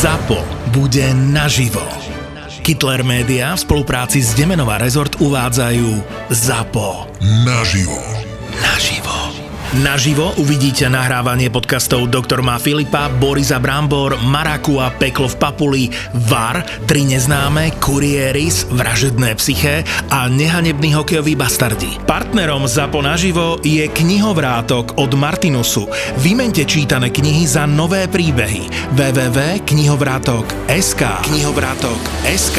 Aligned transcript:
ZAPO 0.00 0.40
bude 0.72 1.12
naživo. 1.12 1.84
Hitler 2.64 3.04
Media 3.04 3.52
v 3.52 3.60
spolupráci 3.60 4.24
s 4.24 4.32
Demenová 4.32 4.80
rezort 4.80 5.20
uvádzajú 5.20 6.00
ZAPO. 6.32 7.20
Naživo. 7.44 8.00
Naživo. 8.64 8.99
Naživo 9.70 10.34
uvidíte 10.34 10.90
nahrávanie 10.90 11.46
podcastov 11.46 12.10
Doktor 12.10 12.42
má 12.42 12.58
Filipa, 12.58 13.06
Borisa 13.06 13.62
Brambor, 13.62 14.18
Maraku 14.18 14.82
a 14.82 14.90
Peklo 14.90 15.30
v 15.30 15.38
Papuli, 15.38 15.86
VAR, 16.26 16.66
Tri 16.90 17.06
neznáme, 17.06 17.78
Kurieris, 17.78 18.66
Vražedné 18.66 19.38
psyché 19.38 19.86
a 20.10 20.26
Nehanebný 20.26 20.90
hokejový 20.98 21.38
bastardi. 21.38 22.02
Partnerom 22.02 22.66
ZAPO 22.66 22.98
naživo 22.98 23.62
je 23.62 23.86
knihovrátok 23.86 24.98
od 24.98 25.14
Martinusu. 25.14 25.86
Vymente 26.18 26.66
čítané 26.66 27.14
knihy 27.14 27.46
za 27.46 27.62
nové 27.62 28.10
príbehy. 28.10 28.90
www.knihovrátok.sk 28.98 31.02
Knihovrátok.sk 31.30 32.58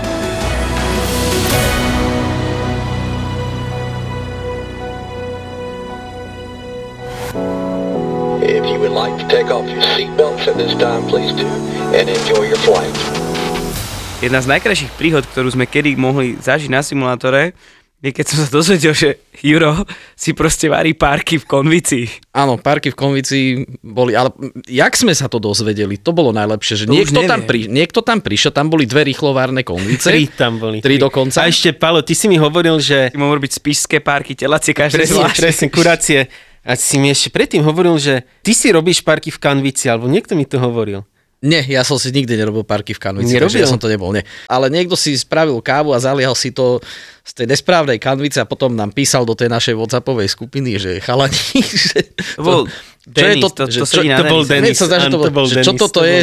Jedna 14.21 14.37
z 14.37 14.53
najkrajších 14.53 14.93
príhod, 15.01 15.25
ktorú 15.25 15.49
sme 15.49 15.65
kedy 15.65 15.97
mohli 15.97 16.37
zažiť 16.37 16.69
na 16.69 16.85
simulátore, 16.85 17.57
je 18.05 18.13
keď 18.13 18.25
som 18.29 18.37
sa 18.45 18.53
dozvedel, 18.53 18.93
že 18.93 19.17
Juro 19.41 19.81
si 20.13 20.37
proste 20.37 20.69
varí 20.69 20.93
párky 20.93 21.41
v 21.41 21.45
konvici. 21.49 22.05
Áno, 22.29 22.61
parky 22.61 22.93
v 22.93 22.97
konvici 23.01 23.37
boli, 23.81 24.13
ale 24.13 24.29
jak 24.69 24.93
sme 24.93 25.17
sa 25.17 25.25
to 25.25 25.41
dozvedeli, 25.41 25.97
to 25.97 26.13
bolo 26.13 26.29
najlepšie, 26.37 26.73
že 26.81 26.85
To 26.85 26.93
niekto 26.93 27.25
tam, 27.25 27.49
pri, 27.49 27.65
niekto 27.65 28.05
tam 28.05 28.21
prišiel, 28.21 28.53
tam 28.53 28.69
boli 28.69 28.85
dve 28.85 29.09
rýchlovárne 29.09 29.65
konvice. 29.65 30.13
Tri 30.13 30.29
tam 30.29 30.61
boli. 30.61 30.85
Tri 30.85 31.01
dokonca. 31.01 31.41
A 31.41 31.49
ešte, 31.49 31.73
Palo, 31.73 32.05
ty 32.05 32.13
si 32.13 32.29
mi 32.29 32.37
hovoril, 32.37 32.77
že... 32.77 33.09
Ty 33.09 33.17
mohol 33.17 33.41
robiť 33.41 33.57
spišské 33.57 34.05
párky, 34.05 34.37
telacie, 34.37 34.77
každé 34.77 35.09
Presne, 35.09 35.17
zvlášť. 35.17 35.37
presne, 35.41 35.67
kurácie. 35.73 36.19
A 36.61 36.77
si 36.77 37.01
mi 37.01 37.09
ešte 37.09 37.33
predtým 37.33 37.65
hovoril, 37.65 37.97
že 37.97 38.21
ty 38.45 38.53
si 38.53 38.69
robíš 38.69 39.01
parky 39.01 39.33
v 39.33 39.41
kanvici, 39.41 39.89
alebo 39.89 40.05
niekto 40.05 40.37
mi 40.37 40.45
to 40.45 40.61
hovoril. 40.61 41.09
Nie, 41.41 41.65
ja 41.65 41.81
som 41.81 41.97
si 41.97 42.13
nikdy 42.13 42.37
nerobil 42.37 42.61
parky 42.61 42.93
v 42.93 43.01
kanvici, 43.01 43.33
Nerobil? 43.33 43.49
takže 43.49 43.65
ja 43.65 43.67
som 43.67 43.81
to 43.81 43.89
nebol, 43.89 44.13
nie. 44.13 44.21
Ale 44.45 44.69
niekto 44.69 44.93
si 44.93 45.17
spravil 45.17 45.57
kávu 45.57 45.89
a 45.89 45.97
zaliehal 45.97 46.37
si 46.37 46.53
to 46.53 46.77
z 47.25 47.33
tej 47.33 47.45
nesprávnej 47.49 47.97
kanvice 47.97 48.37
a 48.37 48.45
potom 48.45 48.77
nám 48.77 48.93
písal 48.93 49.25
do 49.25 49.33
tej 49.33 49.49
našej 49.49 49.73
WhatsAppovej 49.73 50.29
skupiny, 50.29 50.77
že 50.77 51.01
chalani, 51.01 51.33
že... 51.89 52.13
To 52.37 52.41
bol 52.45 52.61
čo 53.01 53.17
je 53.17 53.33
Denis, 53.33 53.41
to, 53.41 53.49
to- 53.49 53.71
že 53.73 53.79
to 53.81 53.87
čo, 53.89 54.01
to 54.05 54.25
bol. 54.29 54.41
Denis. 54.45 54.77
Sa 54.77 54.85
že, 54.85 55.09
to, 55.09 55.17
to 55.17 55.33
bol 55.33 55.45
že 55.49 55.65
čo 55.65 55.73
toto 55.73 55.89
to 55.89 56.01
bol 56.05 56.05
je, 56.05 56.19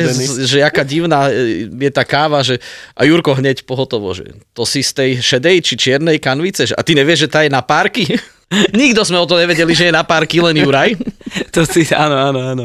že 0.46 0.58
aká 0.62 0.86
divná 0.86 1.26
e, 1.26 1.66
je 1.66 1.90
tá 1.90 2.06
káva, 2.06 2.38
že 2.46 2.62
a 2.94 3.02
Jurko 3.02 3.34
hneď 3.34 3.66
pohotovo, 3.66 4.14
že 4.14 4.30
to 4.54 4.62
si 4.62 4.86
z 4.86 4.94
tej 4.94 5.10
šedej 5.18 5.56
či 5.66 5.74
čiernej 5.74 6.22
kanvice, 6.22 6.70
že, 6.70 6.78
a 6.78 6.86
ty 6.86 6.94
nevieš, 6.94 7.26
že 7.26 7.28
tá 7.34 7.42
je 7.42 7.50
na 7.50 7.66
párky? 7.66 8.06
Nikto 8.78 9.02
sme 9.02 9.18
o 9.18 9.26
to 9.26 9.34
nevedeli, 9.34 9.74
že 9.74 9.90
je 9.90 9.94
na 9.98 10.06
párky, 10.06 10.38
len 10.38 10.54
Juraj. 10.54 10.94
To 11.52 11.66
si, 11.66 11.84
áno, 11.92 12.16
áno, 12.16 12.40
áno. 12.40 12.64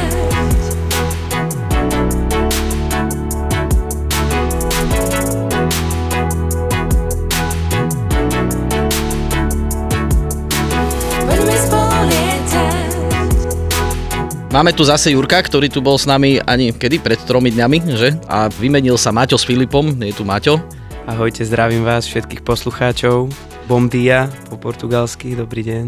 Máme 14.51 14.75
tu 14.75 14.83
zase 14.83 15.15
Jurka, 15.15 15.39
ktorý 15.39 15.71
tu 15.71 15.79
bol 15.79 15.95
s 15.95 16.03
nami 16.03 16.35
ani 16.43 16.75
kedy, 16.75 16.99
pred 16.99 17.15
tromi 17.23 17.55
dňami, 17.55 17.77
že? 17.95 18.19
A 18.27 18.51
vymenil 18.51 18.99
sa 18.99 19.15
Maťo 19.15 19.39
s 19.39 19.47
Filipom, 19.47 19.95
je 19.95 20.11
tu 20.11 20.27
Maťo. 20.27 20.59
Ahojte, 21.07 21.47
zdravím 21.47 21.87
vás, 21.87 22.03
všetkých 22.03 22.43
poslucháčov. 22.43 23.31
Bom 23.71 23.87
dia, 23.87 24.27
po 24.51 24.59
portugalsky, 24.59 25.39
dobrý 25.39 25.63
deň. 25.63 25.85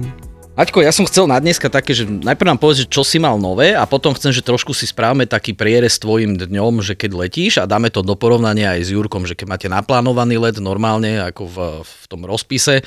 Maťko, 0.55 0.79
ja 0.79 0.95
som 0.95 1.03
chcel 1.03 1.27
na 1.27 1.43
dneska 1.43 1.67
také, 1.67 1.91
že 1.91 2.07
najprv 2.07 2.55
nám 2.55 2.59
povedz, 2.63 2.87
čo 2.87 3.03
si 3.03 3.19
mal 3.19 3.35
nové 3.35 3.75
a 3.75 3.83
potom 3.83 4.15
chcem, 4.15 4.31
že 4.31 4.39
trošku 4.39 4.71
si 4.71 4.87
správame 4.87 5.27
taký 5.27 5.51
prierez 5.51 5.99
tvojim 5.99 6.39
dňom, 6.39 6.79
že 6.79 6.95
keď 6.95 7.19
letíš 7.19 7.59
a 7.59 7.67
dáme 7.67 7.91
to 7.91 7.99
do 7.99 8.15
porovnania 8.15 8.79
aj 8.79 8.87
s 8.87 8.89
Jurkom, 8.95 9.27
že 9.27 9.35
keď 9.35 9.47
máte 9.51 9.67
naplánovaný 9.67 10.39
let 10.39 10.55
normálne 10.63 11.19
ako 11.19 11.43
v, 11.51 11.57
v 11.83 12.03
tom 12.07 12.23
rozpise, 12.23 12.79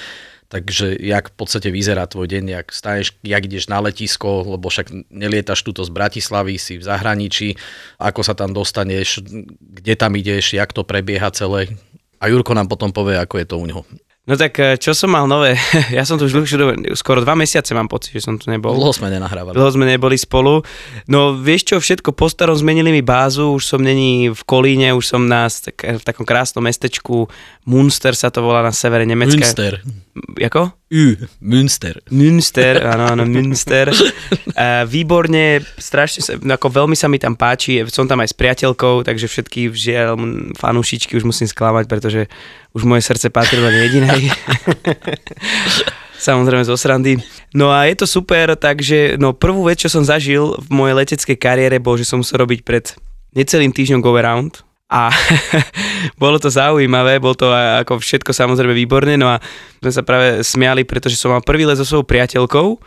takže 0.49 0.97
jak 1.01 1.31
v 1.31 1.34
podstate 1.34 1.69
vyzerá 1.75 2.07
tvoj 2.07 2.31
deň, 2.31 2.45
jak 2.62 2.67
staneš, 2.73 3.19
jak 3.23 3.43
ideš 3.45 3.67
na 3.67 3.83
letisko, 3.83 4.47
lebo 4.47 4.71
však 4.71 5.11
nelietaš 5.11 5.62
tuto 5.62 5.83
z 5.83 5.91
Bratislavy, 5.91 6.59
si 6.59 6.79
v 6.79 6.87
zahraničí, 6.87 7.59
ako 7.99 8.21
sa 8.23 8.34
tam 8.39 8.55
dostaneš, 8.55 9.23
kde 9.61 9.95
tam 9.99 10.15
ideš, 10.15 10.55
jak 10.55 10.71
to 10.73 10.87
prebieha 10.87 11.31
celé. 11.34 11.71
A 12.23 12.33
Jurko 12.33 12.57
nám 12.57 12.71
potom 12.71 12.95
povie, 12.95 13.21
ako 13.21 13.39
je 13.43 13.47
to 13.47 13.57
u 13.59 13.67
neho. 13.67 13.83
No 14.27 14.34
tak, 14.34 14.59
eh, 14.59 14.75
čo 14.75 14.91
som 14.91 15.15
mal 15.15 15.31
nové? 15.31 15.55
ja 15.95 16.03
som 16.03 16.19
tu 16.19 16.27
už 16.27 16.34
dlhšiu 16.34 16.59
dobu, 16.59 16.73
skoro 16.99 17.23
dva 17.23 17.39
mesiace 17.39 17.71
mám 17.78 17.87
pocit, 17.87 18.19
že 18.19 18.27
som 18.27 18.34
tu 18.34 18.51
nebol. 18.51 18.75
Dlho 18.75 18.91
sme 18.91 19.07
nenahrávali. 19.07 19.55
Dlho 19.55 19.71
sme 19.71 19.87
neboli 19.87 20.19
spolu. 20.19 20.67
No 21.07 21.39
vieš 21.39 21.71
čo, 21.71 21.77
všetko 21.78 22.11
po 22.11 22.27
starom 22.27 22.59
zmenili 22.59 22.91
mi 22.91 23.07
bázu, 23.07 23.55
už 23.55 23.63
som 23.63 23.78
není 23.78 24.34
v 24.34 24.43
Kolíne, 24.43 24.99
už 24.99 25.07
som 25.07 25.31
na, 25.31 25.47
tak, 25.47 25.78
v 25.78 26.03
takom 26.03 26.27
krásnom 26.27 26.67
mestečku 26.67 27.31
Munster 27.66 28.15
sa 28.15 28.31
to 28.31 28.47
volá 28.47 28.62
na 28.62 28.71
severe 28.71 29.03
Nemecka. 29.03 29.43
Münster. 29.43 29.82
Jako? 30.38 30.71
Ü, 30.87 31.19
Münster. 31.43 31.99
Münster, 32.15 32.78
áno, 32.78 33.10
áno, 33.10 33.27
Münster. 33.27 33.91
Uh, 33.91 34.87
výborne, 34.87 35.66
strašne 35.75 36.22
sa, 36.22 36.38
ako 36.38 36.66
veľmi 36.71 36.94
sa 36.94 37.10
mi 37.10 37.19
tam 37.19 37.34
páči, 37.34 37.82
som 37.91 38.06
tam 38.06 38.22
aj 38.22 38.31
s 38.31 38.38
priateľkou, 38.38 39.03
takže 39.03 39.27
všetky 39.27 39.75
žiaľ 39.75 40.15
fanúšičky 40.54 41.19
už 41.19 41.27
musím 41.27 41.50
sklamať, 41.50 41.91
pretože 41.91 42.31
už 42.71 42.87
moje 42.87 43.03
srdce 43.03 43.34
patrí 43.34 43.59
len 43.59 43.75
jedinej. 43.75 44.31
Samozrejme 46.27 46.62
zo 46.62 46.78
srandy. 46.78 47.19
No 47.50 47.75
a 47.75 47.91
je 47.91 47.98
to 47.98 48.06
super, 48.06 48.54
takže 48.54 49.19
no 49.19 49.34
prvú 49.34 49.66
vec, 49.66 49.83
čo 49.83 49.91
som 49.91 50.06
zažil 50.06 50.54
v 50.54 50.69
mojej 50.71 50.94
leteckej 51.03 51.37
kariére, 51.37 51.83
bol, 51.83 51.98
že 51.98 52.06
som 52.06 52.22
musel 52.22 52.47
robiť 52.47 52.62
pred 52.62 52.94
necelým 53.34 53.75
týždňom 53.75 54.00
go 54.00 54.15
around 54.15 54.62
a 54.87 55.10
bolo 56.15 56.39
to 56.39 56.47
zaujímavé, 56.47 57.19
bol 57.19 57.34
to 57.34 57.50
ako 57.50 57.99
všetko 57.99 58.31
samozrejme 58.31 58.72
výborné, 58.72 59.19
no 59.19 59.27
a 59.27 59.43
sme 59.83 59.91
sa 59.91 60.06
práve 60.06 60.47
smiali, 60.47 60.87
pretože 60.87 61.19
som 61.19 61.34
mal 61.34 61.43
prvý 61.43 61.67
let 61.67 61.77
so 61.77 61.87
svojou 61.87 62.06
priateľkou 62.06 62.78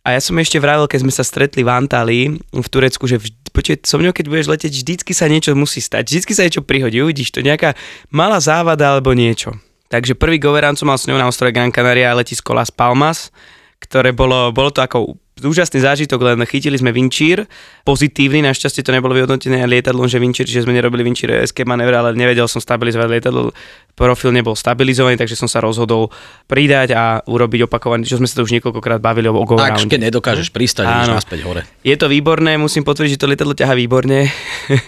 a 0.00 0.16
ja 0.16 0.20
som 0.20 0.38
ešte 0.40 0.56
vravil, 0.56 0.88
keď 0.88 1.00
sme 1.04 1.12
sa 1.12 1.20
stretli 1.20 1.60
v 1.60 1.70
Antalii 1.70 2.24
v 2.40 2.68
Turecku, 2.72 3.04
že 3.04 3.20
počuj, 3.52 3.84
so 3.84 4.00
mňou 4.00 4.16
keď 4.16 4.26
budeš 4.32 4.48
letieť, 4.48 4.72
vždycky 4.72 5.12
sa 5.12 5.28
niečo 5.28 5.52
musí 5.52 5.84
stať, 5.84 6.08
vždycky 6.08 6.32
sa 6.32 6.48
niečo 6.48 6.64
prihodí, 6.64 7.04
uvidíš 7.04 7.36
to, 7.36 7.44
nejaká 7.44 7.76
malá 8.08 8.40
závada 8.40 8.96
alebo 8.96 9.12
niečo. 9.12 9.52
Takže 9.90 10.14
prvý 10.16 10.38
goverán 10.38 10.78
som 10.78 10.86
mal 10.86 10.96
s 10.96 11.10
ňou 11.10 11.18
na 11.18 11.26
ostrove 11.26 11.52
Gran 11.52 11.74
Canaria 11.74 12.14
a 12.14 12.18
letisko 12.18 12.54
Las 12.54 12.70
Palmas, 12.70 13.34
ktoré 13.82 14.14
bolo, 14.14 14.54
bolo 14.54 14.70
to 14.70 14.80
ako 14.80 15.18
úžasný 15.44 15.80
zážitok, 15.80 16.20
len 16.22 16.40
chytili 16.44 16.76
sme 16.76 16.92
vinčír, 16.92 17.48
pozitívny, 17.82 18.44
našťastie 18.44 18.84
to 18.84 18.92
nebolo 18.92 19.16
vyhodnotené 19.16 19.64
lietadlom, 19.64 20.06
že 20.06 20.20
vinčír, 20.20 20.44
čiže 20.44 20.68
sme 20.68 20.76
nerobili 20.76 21.04
vinčír 21.06 21.42
escape 21.42 21.68
manévre, 21.68 21.96
ale 21.96 22.16
nevedel 22.16 22.44
som 22.46 22.60
stabilizovať 22.60 23.08
lietadlo, 23.08 23.50
profil 23.96 24.32
nebol 24.32 24.56
stabilizovaný, 24.56 25.20
takže 25.20 25.36
som 25.36 25.48
sa 25.48 25.60
rozhodol 25.60 26.08
pridať 26.48 26.96
a 26.96 27.20
urobiť 27.24 27.68
opakovaný, 27.68 28.08
čo 28.08 28.20
sme 28.20 28.28
sa 28.28 28.40
to 28.40 28.46
už 28.48 28.52
niekoľkokrát 28.60 29.00
bavili 29.00 29.28
o 29.28 29.44
go 29.44 29.56
Ak 29.60 29.80
keď 29.86 30.12
nedokážeš 30.12 30.52
pristať, 30.52 30.88
ideš 30.88 31.08
Áno. 31.12 31.18
naspäť 31.20 31.40
hore. 31.44 31.62
je 31.84 31.96
to 31.96 32.06
výborné, 32.08 32.56
musím 32.60 32.84
potvrdiť, 32.84 33.16
že 33.16 33.20
to 33.20 33.30
lietadlo 33.30 33.54
ťaha 33.56 33.74
výborne, 33.76 34.28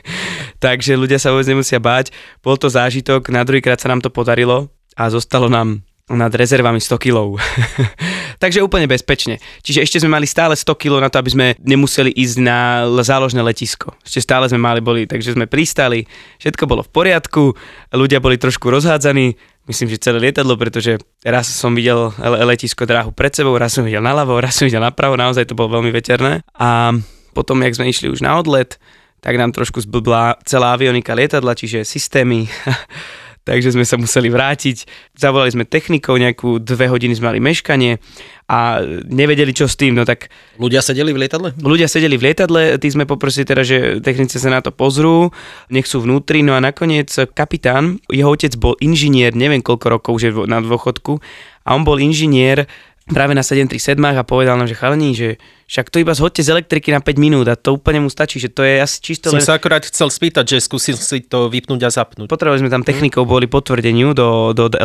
takže 0.64 0.96
ľudia 0.96 1.20
sa 1.20 1.32
vôbec 1.32 1.48
nemusia 1.48 1.80
báť. 1.80 2.12
Bol 2.40 2.56
to 2.60 2.72
zážitok, 2.72 3.32
na 3.32 3.44
druhýkrát 3.44 3.80
sa 3.80 3.90
nám 3.92 4.00
to 4.00 4.08
podarilo 4.08 4.72
a 4.96 5.08
zostalo 5.08 5.48
nám 5.48 5.80
nad 6.12 6.32
rezervami 6.34 6.80
100 6.80 6.98
kg. 6.98 7.16
takže 8.42 8.58
úplne 8.66 8.90
bezpečne. 8.90 9.38
Čiže 9.62 9.86
ešte 9.86 9.96
sme 10.02 10.18
mali 10.18 10.26
stále 10.26 10.58
100 10.58 10.74
kg 10.74 10.98
na 10.98 11.06
to, 11.06 11.22
aby 11.22 11.30
sme 11.30 11.46
nemuseli 11.62 12.10
ísť 12.10 12.36
na 12.42 12.90
záložné 13.06 13.38
letisko. 13.46 13.94
Ešte 14.02 14.18
stále 14.18 14.50
sme 14.50 14.58
mali 14.58 14.82
boli, 14.82 15.06
takže 15.06 15.38
sme 15.38 15.46
pristali, 15.46 16.10
všetko 16.42 16.66
bolo 16.66 16.82
v 16.82 16.90
poriadku, 16.90 17.54
ľudia 17.94 18.18
boli 18.18 18.34
trošku 18.34 18.66
rozhádzaní, 18.66 19.38
myslím, 19.70 19.88
že 19.94 20.02
celé 20.02 20.18
lietadlo, 20.18 20.58
pretože 20.58 20.98
raz 21.22 21.46
som 21.46 21.70
videl 21.70 22.10
le- 22.18 22.42
letisko 22.50 22.82
dráhu 22.82 23.14
pred 23.14 23.30
sebou, 23.30 23.54
raz 23.54 23.78
som 23.78 23.86
videl 23.86 24.02
naľavo, 24.02 24.42
raz 24.42 24.58
som 24.58 24.66
videl 24.66 24.82
napravo, 24.82 25.14
naozaj 25.14 25.46
to 25.46 25.54
bolo 25.54 25.78
veľmi 25.78 25.94
veterné. 25.94 26.42
A 26.58 26.98
Potom, 27.32 27.64
jak 27.64 27.74
sme 27.76 27.88
išli 27.88 28.12
už 28.12 28.20
na 28.20 28.36
odlet, 28.36 28.76
tak 29.24 29.40
nám 29.40 29.56
trošku 29.56 29.80
zblbla 29.80 30.44
celá 30.44 30.76
avionika 30.76 31.16
lietadla, 31.16 31.56
čiže 31.56 31.84
systémy. 31.84 32.44
Takže 33.42 33.74
sme 33.74 33.82
sa 33.82 33.98
museli 33.98 34.30
vrátiť. 34.30 34.86
Zavolali 35.18 35.50
sme 35.50 35.66
technikov, 35.66 36.22
nejakú 36.22 36.62
dve 36.62 36.86
hodiny 36.86 37.18
sme 37.18 37.34
mali 37.34 37.40
meškanie 37.42 37.98
a 38.46 38.84
nevedeli, 39.08 39.50
čo 39.50 39.66
s 39.66 39.74
tým. 39.74 39.98
No 39.98 40.06
tak 40.06 40.30
Ľudia 40.62 40.78
sedeli 40.78 41.10
v 41.10 41.26
lietadle? 41.26 41.56
ľudia 41.58 41.90
sedeli 41.90 42.14
v 42.14 42.30
lietadle, 42.30 42.78
tí 42.78 42.92
sme 42.92 43.08
poprosili 43.08 43.48
teda, 43.48 43.66
že 43.66 43.98
technici 44.04 44.36
sa 44.38 44.52
na 44.52 44.60
to 44.60 44.70
pozrú, 44.70 45.34
nech 45.72 45.88
sú 45.88 46.04
vnútri, 46.04 46.44
no 46.44 46.54
a 46.54 46.60
nakoniec 46.60 47.08
kapitán, 47.32 47.98
jeho 48.12 48.30
otec 48.30 48.54
bol 48.60 48.76
inžinier, 48.78 49.32
neviem 49.32 49.64
koľko 49.64 49.86
rokov, 49.88 50.14
že 50.20 50.30
na 50.46 50.60
dôchodku, 50.60 51.18
a 51.62 51.78
on 51.78 51.86
bol 51.86 51.98
inžinier 51.98 52.66
práve 53.10 53.34
na 53.34 53.42
737 53.42 53.98
a 53.98 54.22
povedal 54.22 54.54
nám, 54.54 54.70
že 54.70 54.78
chalani, 54.78 55.10
že 55.16 55.42
však 55.66 55.90
to 55.90 55.98
iba 55.98 56.14
zhodte 56.14 56.44
z 56.44 56.54
elektriky 56.54 56.94
na 56.94 57.02
5 57.02 57.18
minút 57.18 57.46
a 57.50 57.58
to 57.58 57.74
úplne 57.74 58.06
mu 58.06 58.08
stačí, 58.12 58.38
že 58.38 58.46
to 58.46 58.62
je 58.62 58.78
asi 58.78 59.02
čisto 59.02 59.34
Som 59.34 59.42
len... 59.42 59.46
sa 59.46 59.58
akorát 59.58 59.82
chcel 59.82 60.06
spýtať, 60.06 60.54
že 60.54 60.56
skúsil 60.62 60.94
si 60.94 61.26
to 61.26 61.50
vypnúť 61.50 61.82
a 61.82 61.90
zapnúť. 61.90 62.30
Potrebovali 62.30 62.62
sme 62.62 62.70
tam 62.70 62.86
technikov, 62.86 63.26
boli 63.26 63.50
potvrdeniu 63.50 64.14
do, 64.14 64.54
do, 64.54 64.70
do 64.70 64.76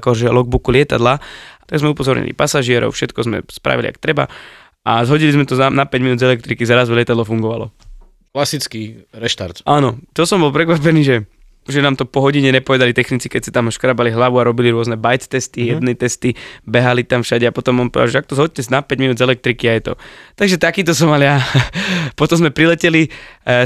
akože 0.00 0.32
logbooku 0.32 0.72
lietadla, 0.72 1.20
tak 1.68 1.76
sme 1.76 1.92
upozornili 1.92 2.32
pasažierov, 2.32 2.96
všetko 2.96 3.20
sme 3.26 3.36
spravili, 3.52 3.92
ak 3.92 4.00
treba 4.00 4.30
a 4.86 5.02
zhodili 5.02 5.34
sme 5.34 5.42
to 5.42 5.58
za, 5.58 5.66
na 5.66 5.82
5 5.82 5.98
minút 5.98 6.22
z 6.22 6.30
elektriky, 6.30 6.62
zrazu 6.62 6.94
lietadlo 6.94 7.26
fungovalo. 7.26 7.74
Klasický 8.30 9.02
reštart. 9.10 9.66
Áno, 9.66 9.98
to 10.14 10.22
som 10.22 10.38
bol 10.38 10.54
prekvapený, 10.54 11.00
že 11.02 11.16
že 11.66 11.82
nám 11.82 11.98
to 11.98 12.06
po 12.06 12.22
hodine 12.22 12.54
nepovedali 12.54 12.94
technici, 12.94 13.26
keď 13.26 13.40
si 13.42 13.50
tam 13.50 13.68
škrabali 13.68 14.14
hlavu 14.14 14.38
a 14.38 14.46
robili 14.46 14.70
rôzne 14.70 14.94
bite 14.94 15.26
testy, 15.26 15.66
mm-hmm. 15.66 15.72
jedné 15.74 15.92
testy, 15.98 16.30
behali 16.62 17.02
tam 17.02 17.26
všade 17.26 17.46
a 17.46 17.52
potom 17.52 17.82
on 17.82 17.88
povedal, 17.90 18.10
že 18.10 18.18
ak 18.22 18.26
to 18.30 18.38
zhodte 18.38 18.62
na 18.70 18.80
5 18.82 19.02
minút 19.02 19.16
z 19.18 19.26
elektriky 19.26 19.66
a 19.70 19.72
je 19.78 19.82
to. 19.90 19.92
Takže 20.38 20.56
takýto 20.56 20.94
som 20.94 21.10
mal 21.10 21.20
ja. 21.20 21.42
potom 22.20 22.38
sme 22.38 22.54
prileteli 22.54 23.06
e, 23.06 23.10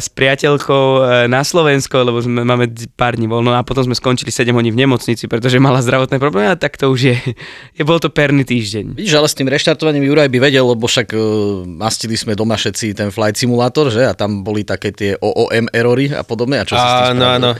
s 0.01 0.09
priateľkou 0.09 0.85
e, 0.99 1.01
na 1.29 1.45
Slovensko, 1.45 2.01
lebo 2.01 2.19
sme, 2.25 2.43
máme 2.43 2.73
pár 2.97 3.21
dní 3.21 3.29
voľno 3.29 3.53
a 3.55 3.61
potom 3.63 3.85
sme 3.85 3.95
skončili 3.95 4.33
7 4.33 4.51
hodín 4.57 4.73
v 4.73 4.81
nemocnici, 4.85 5.29
pretože 5.29 5.61
mala 5.61 5.85
zdravotné 5.85 6.17
problémy 6.17 6.53
a 6.53 6.57
tak 6.57 6.81
to 6.81 6.89
už 6.89 7.01
je. 7.13 7.17
je 7.79 7.83
bol 7.85 8.01
to 8.01 8.09
perný 8.09 8.43
týždeň. 8.43 8.97
Vidíš, 8.97 9.15
ale 9.17 9.29
s 9.29 9.37
tým 9.37 9.49
reštartovaním 9.53 10.09
Juraj 10.09 10.33
by 10.33 10.39
vedel, 10.41 10.65
lebo 10.65 10.89
však 10.89 11.13
uh, 11.13 11.21
mastili 11.69 12.17
sme 12.17 12.33
doma 12.33 12.57
všetci 12.57 12.97
ten 12.97 13.09
flight 13.13 13.37
simulátor, 13.37 13.93
že? 13.93 14.09
A 14.09 14.17
tam 14.17 14.43
boli 14.43 14.65
také 14.65 14.91
tie 14.91 15.17
OOM 15.21 15.69
erory 15.71 16.13
a 16.13 16.25
podobne. 16.25 16.61
A 16.61 16.65
čo 16.65 16.75
si 16.75 16.83
s 16.83 16.95
tým 17.13 17.21
Áno, 17.21 17.25
áno. 17.27 17.51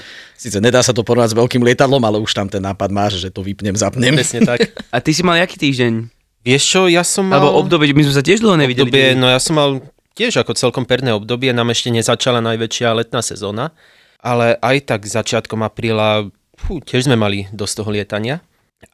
Sice 0.41 0.57
nedá 0.57 0.81
sa 0.81 0.97
to 0.97 1.05
porovnať 1.05 1.37
s 1.37 1.37
veľkým 1.37 1.61
lietadlom, 1.61 2.01
ale 2.01 2.17
už 2.17 2.33
tam 2.33 2.49
ten 2.49 2.65
nápad 2.65 2.89
máš, 2.89 3.21
že 3.21 3.29
to 3.29 3.45
vypnem, 3.45 3.77
zapnem. 3.77 4.17
Presne 4.17 4.49
tak. 4.49 4.73
A 4.89 4.97
ty 4.97 5.13
si 5.13 5.21
mal 5.21 5.37
jaký 5.37 5.61
týždeň? 5.61 6.09
Vieš 6.41 6.63
čo, 6.65 6.81
ja 6.89 7.05
som 7.05 7.29
mal... 7.29 7.45
Alebo 7.45 7.61
obdobie, 7.61 7.93
my 7.93 8.09
sme 8.09 8.17
sa 8.17 8.25
tiež 8.25 8.41
dlho 8.41 8.57
nevideli. 8.57 8.89
obdobie, 8.89 9.13
no 9.21 9.29
ja 9.29 9.37
som 9.37 9.61
mal 9.61 9.85
tiež 10.17 10.41
ako 10.41 10.57
celkom 10.57 10.89
perné 10.89 11.13
obdobie, 11.13 11.53
nám 11.53 11.69
ešte 11.69 11.93
nezačala 11.93 12.41
najväčšia 12.41 12.89
letná 12.97 13.21
sezóna, 13.21 13.77
ale 14.17 14.57
aj 14.65 14.89
tak 14.89 15.05
začiatkom 15.05 15.61
apríla 15.61 16.33
fú, 16.57 16.81
tiež 16.81 17.05
sme 17.05 17.21
mali 17.21 17.45
dosť 17.53 17.85
toho 17.85 17.93
lietania. 17.93 18.41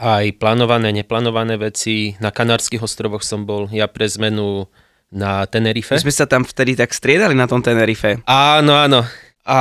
Aj 0.02 0.26
plánované, 0.34 0.90
neplánované 0.90 1.62
veci. 1.62 2.18
Na 2.18 2.34
Kanárskych 2.34 2.82
ostrovoch 2.82 3.22
som 3.22 3.46
bol 3.46 3.70
ja 3.70 3.86
pre 3.86 4.10
zmenu 4.10 4.66
na 5.14 5.46
Tenerife. 5.46 5.94
My 5.94 6.02
sme 6.02 6.10
sa 6.10 6.26
tam 6.26 6.42
vtedy 6.42 6.74
tak 6.74 6.90
striedali 6.90 7.38
na 7.38 7.46
tom 7.46 7.62
Tenerife. 7.62 8.18
Áno, 8.26 8.74
áno. 8.74 9.06
A 9.46 9.58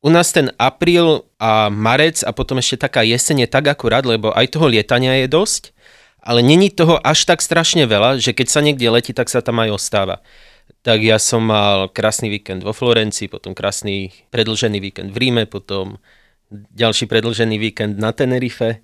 u 0.00 0.08
nás 0.08 0.32
ten 0.32 0.48
apríl 0.56 1.28
a 1.36 1.68
marec 1.68 2.24
a 2.24 2.32
potom 2.32 2.56
ešte 2.56 2.80
taká 2.88 3.04
jeseň 3.04 3.44
je 3.44 3.48
tak 3.52 3.68
akurát, 3.68 4.04
lebo 4.08 4.32
aj 4.32 4.56
toho 4.56 4.66
lietania 4.68 5.20
je 5.24 5.28
dosť, 5.28 5.76
ale 6.24 6.40
není 6.40 6.72
toho 6.72 6.96
až 7.00 7.28
tak 7.28 7.44
strašne 7.44 7.84
veľa, 7.84 8.20
že 8.20 8.32
keď 8.32 8.46
sa 8.48 8.60
niekde 8.64 8.88
letí, 8.88 9.12
tak 9.12 9.28
sa 9.28 9.44
tam 9.44 9.60
aj 9.60 9.76
ostáva. 9.76 10.24
Tak 10.80 11.04
ja 11.04 11.20
som 11.20 11.44
mal 11.44 11.92
krásny 11.92 12.32
víkend 12.32 12.64
vo 12.64 12.72
Florencii, 12.72 13.28
potom 13.28 13.52
krásny 13.52 14.12
predlžený 14.32 14.80
víkend 14.80 15.12
v 15.12 15.20
Ríme, 15.20 15.44
potom 15.44 16.00
ďalší 16.52 17.04
predlžený 17.04 17.56
víkend 17.60 18.00
na 18.00 18.16
Tenerife. 18.16 18.80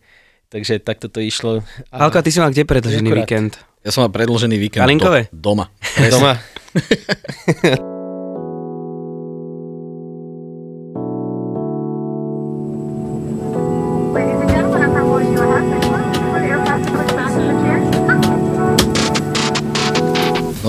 Takže 0.46 0.78
takto 0.78 1.10
to 1.10 1.18
išlo. 1.18 1.66
A 1.90 2.06
Alka, 2.06 2.22
ty 2.22 2.30
si 2.30 2.38
mal 2.38 2.54
kde 2.54 2.62
predlžený 2.68 3.08
Akurát. 3.10 3.22
víkend? 3.26 3.52
Ja 3.82 3.90
som 3.90 4.06
mal 4.06 4.12
predlžený 4.14 4.56
víkend? 4.60 4.86
Do, 5.32 5.50
doma. 5.50 5.66
doma. 6.06 6.32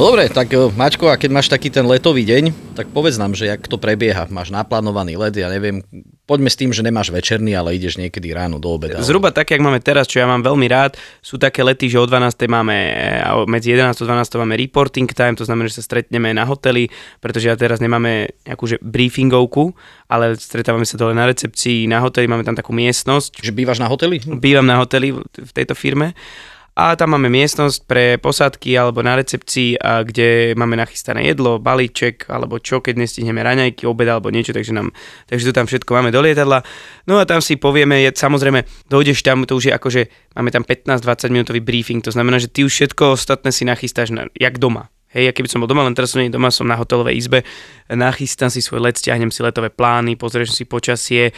dobre, 0.08 0.32
tak 0.32 0.48
e, 0.56 0.72
Mačko, 0.72 1.12
a 1.12 1.20
keď 1.20 1.32
máš 1.36 1.52
taký 1.52 1.68
ten 1.68 1.84
letový 1.84 2.24
deň, 2.24 2.74
tak 2.80 2.88
povedz 2.96 3.20
nám, 3.20 3.36
že 3.36 3.52
jak 3.52 3.68
to 3.68 3.76
prebieha. 3.76 4.32
Máš 4.32 4.56
naplánovaný 4.56 5.20
let, 5.20 5.36
ja 5.36 5.52
neviem, 5.52 5.84
poďme 6.24 6.48
s 6.48 6.56
tým, 6.56 6.72
že 6.72 6.80
nemáš 6.80 7.12
večerný, 7.12 7.52
ale 7.60 7.76
ideš 7.76 8.00
niekedy 8.00 8.32
ráno 8.32 8.56
do 8.56 8.72
obeda. 8.72 9.04
Zhruba 9.04 9.36
tak, 9.36 9.52
jak 9.52 9.60
máme 9.60 9.84
teraz, 9.84 10.08
čo 10.08 10.24
ja 10.24 10.28
mám 10.28 10.40
veľmi 10.40 10.68
rád, 10.72 10.96
sú 11.20 11.36
také 11.36 11.60
lety, 11.60 11.92
že 11.92 12.00
o 12.00 12.08
12. 12.08 12.48
máme, 12.48 12.78
e, 12.96 13.32
medzi 13.52 13.76
11 13.76 14.00
a 14.00 14.04
12 14.24 14.40
máme 14.40 14.56
reporting 14.56 15.12
time, 15.12 15.36
to 15.36 15.44
znamená, 15.44 15.68
že 15.68 15.84
sa 15.84 15.92
stretneme 15.92 16.32
na 16.32 16.48
hoteli, 16.48 16.88
pretože 17.20 17.52
ja 17.52 17.60
teraz 17.60 17.84
nemáme 17.84 18.32
nejakú 18.48 18.64
že 18.64 18.80
briefingovku, 18.80 19.76
ale 20.08 20.40
stretávame 20.40 20.88
sa 20.88 20.96
dole 20.96 21.12
na 21.12 21.28
recepcii, 21.28 21.84
na 21.92 22.00
hoteli, 22.00 22.32
máme 22.32 22.48
tam 22.48 22.56
takú 22.56 22.72
miestnosť, 22.72 23.44
Že 23.44 23.52
bývaš 23.52 23.84
na 23.84 23.92
hoteli? 23.92 24.24
bývam 24.24 24.64
na 24.64 24.80
hoteli 24.80 25.12
v 25.12 25.24
v 25.38 25.52
tejto 25.54 25.78
firme 25.78 26.16
a 26.78 26.94
tam 26.94 27.18
máme 27.18 27.34
miestnosť 27.34 27.78
pre 27.90 28.06
posádky 28.22 28.78
alebo 28.78 29.02
na 29.02 29.18
recepcii, 29.18 29.82
a 29.82 30.06
kde 30.06 30.54
máme 30.54 30.78
nachystané 30.78 31.26
jedlo, 31.26 31.58
balíček 31.58 32.30
alebo 32.30 32.62
čo, 32.62 32.86
keď 32.86 33.02
nestihneme 33.02 33.42
raňajky, 33.42 33.90
obed 33.90 34.06
alebo 34.06 34.30
niečo, 34.30 34.54
takže, 34.54 34.78
nám, 34.78 34.94
takže 35.26 35.50
to 35.50 35.58
tam 35.58 35.66
všetko 35.66 35.90
máme 35.90 36.14
do 36.14 36.22
lietadla. 36.22 36.62
No 37.10 37.18
a 37.18 37.26
tam 37.26 37.42
si 37.42 37.58
povieme, 37.58 38.06
je, 38.06 38.14
samozrejme, 38.14 38.62
dojdeš 38.94 39.26
tam, 39.26 39.42
to 39.50 39.58
už 39.58 39.68
je 39.70 39.74
akože, 39.74 40.02
máme 40.38 40.54
tam 40.54 40.62
15-20 40.62 41.34
minútový 41.34 41.66
briefing, 41.66 42.06
to 42.06 42.14
znamená, 42.14 42.38
že 42.38 42.54
ty 42.54 42.62
už 42.62 42.70
všetko 42.70 43.18
ostatné 43.18 43.50
si 43.50 43.66
nachystáš 43.66 44.14
na, 44.14 44.30
jak 44.38 44.62
doma. 44.62 44.94
Hej, 45.08 45.24
ja 45.24 45.32
keby 45.32 45.48
som 45.48 45.64
bol 45.64 45.72
doma, 45.72 45.88
len 45.88 45.96
teraz 45.96 46.12
som 46.12 46.20
nie 46.20 46.28
doma, 46.28 46.52
som 46.52 46.68
na 46.68 46.76
hotelovej 46.76 47.16
izbe, 47.16 47.48
nachystám 47.88 48.52
si 48.52 48.60
svoj 48.60 48.84
let, 48.84 49.00
stiahnem 49.00 49.32
si 49.32 49.40
letové 49.40 49.72
plány, 49.72 50.20
pozriem 50.20 50.44
si 50.44 50.68
počasie, 50.68 51.32
e, 51.32 51.34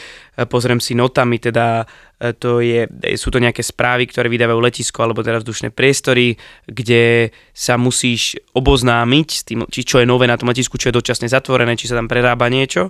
pozriem 0.50 0.81
si 0.81 0.98
notami, 0.98 1.38
teda 1.38 1.86
e, 2.18 2.33
to 2.33 2.66
je, 2.66 2.89
e, 2.89 3.13
sú 3.13 3.30
to 3.30 3.38
nejaké 3.38 3.62
správy, 3.62 4.10
ktoré 4.10 4.25
vydávajú 4.25 4.57
letisko 4.57 5.06
alebo 5.06 5.21
teda 5.21 5.45
vzdušné 5.45 5.69
priestory, 5.69 6.33
kde 6.66 7.30
sa 7.54 7.77
musíš 7.77 8.42
oboznámiť 8.57 9.27
s 9.30 9.42
tým, 9.45 9.62
či 9.69 9.86
čo 9.86 10.01
je 10.01 10.10
nové 10.10 10.25
na 10.25 10.42
tom 10.42 10.50
letisku, 10.50 10.81
čo 10.81 10.89
je 10.89 10.98
dočasne 10.98 11.30
zatvorené, 11.30 11.77
či 11.77 11.86
sa 11.86 11.94
tam 11.94 12.10
prerába 12.10 12.50
niečo. 12.50 12.90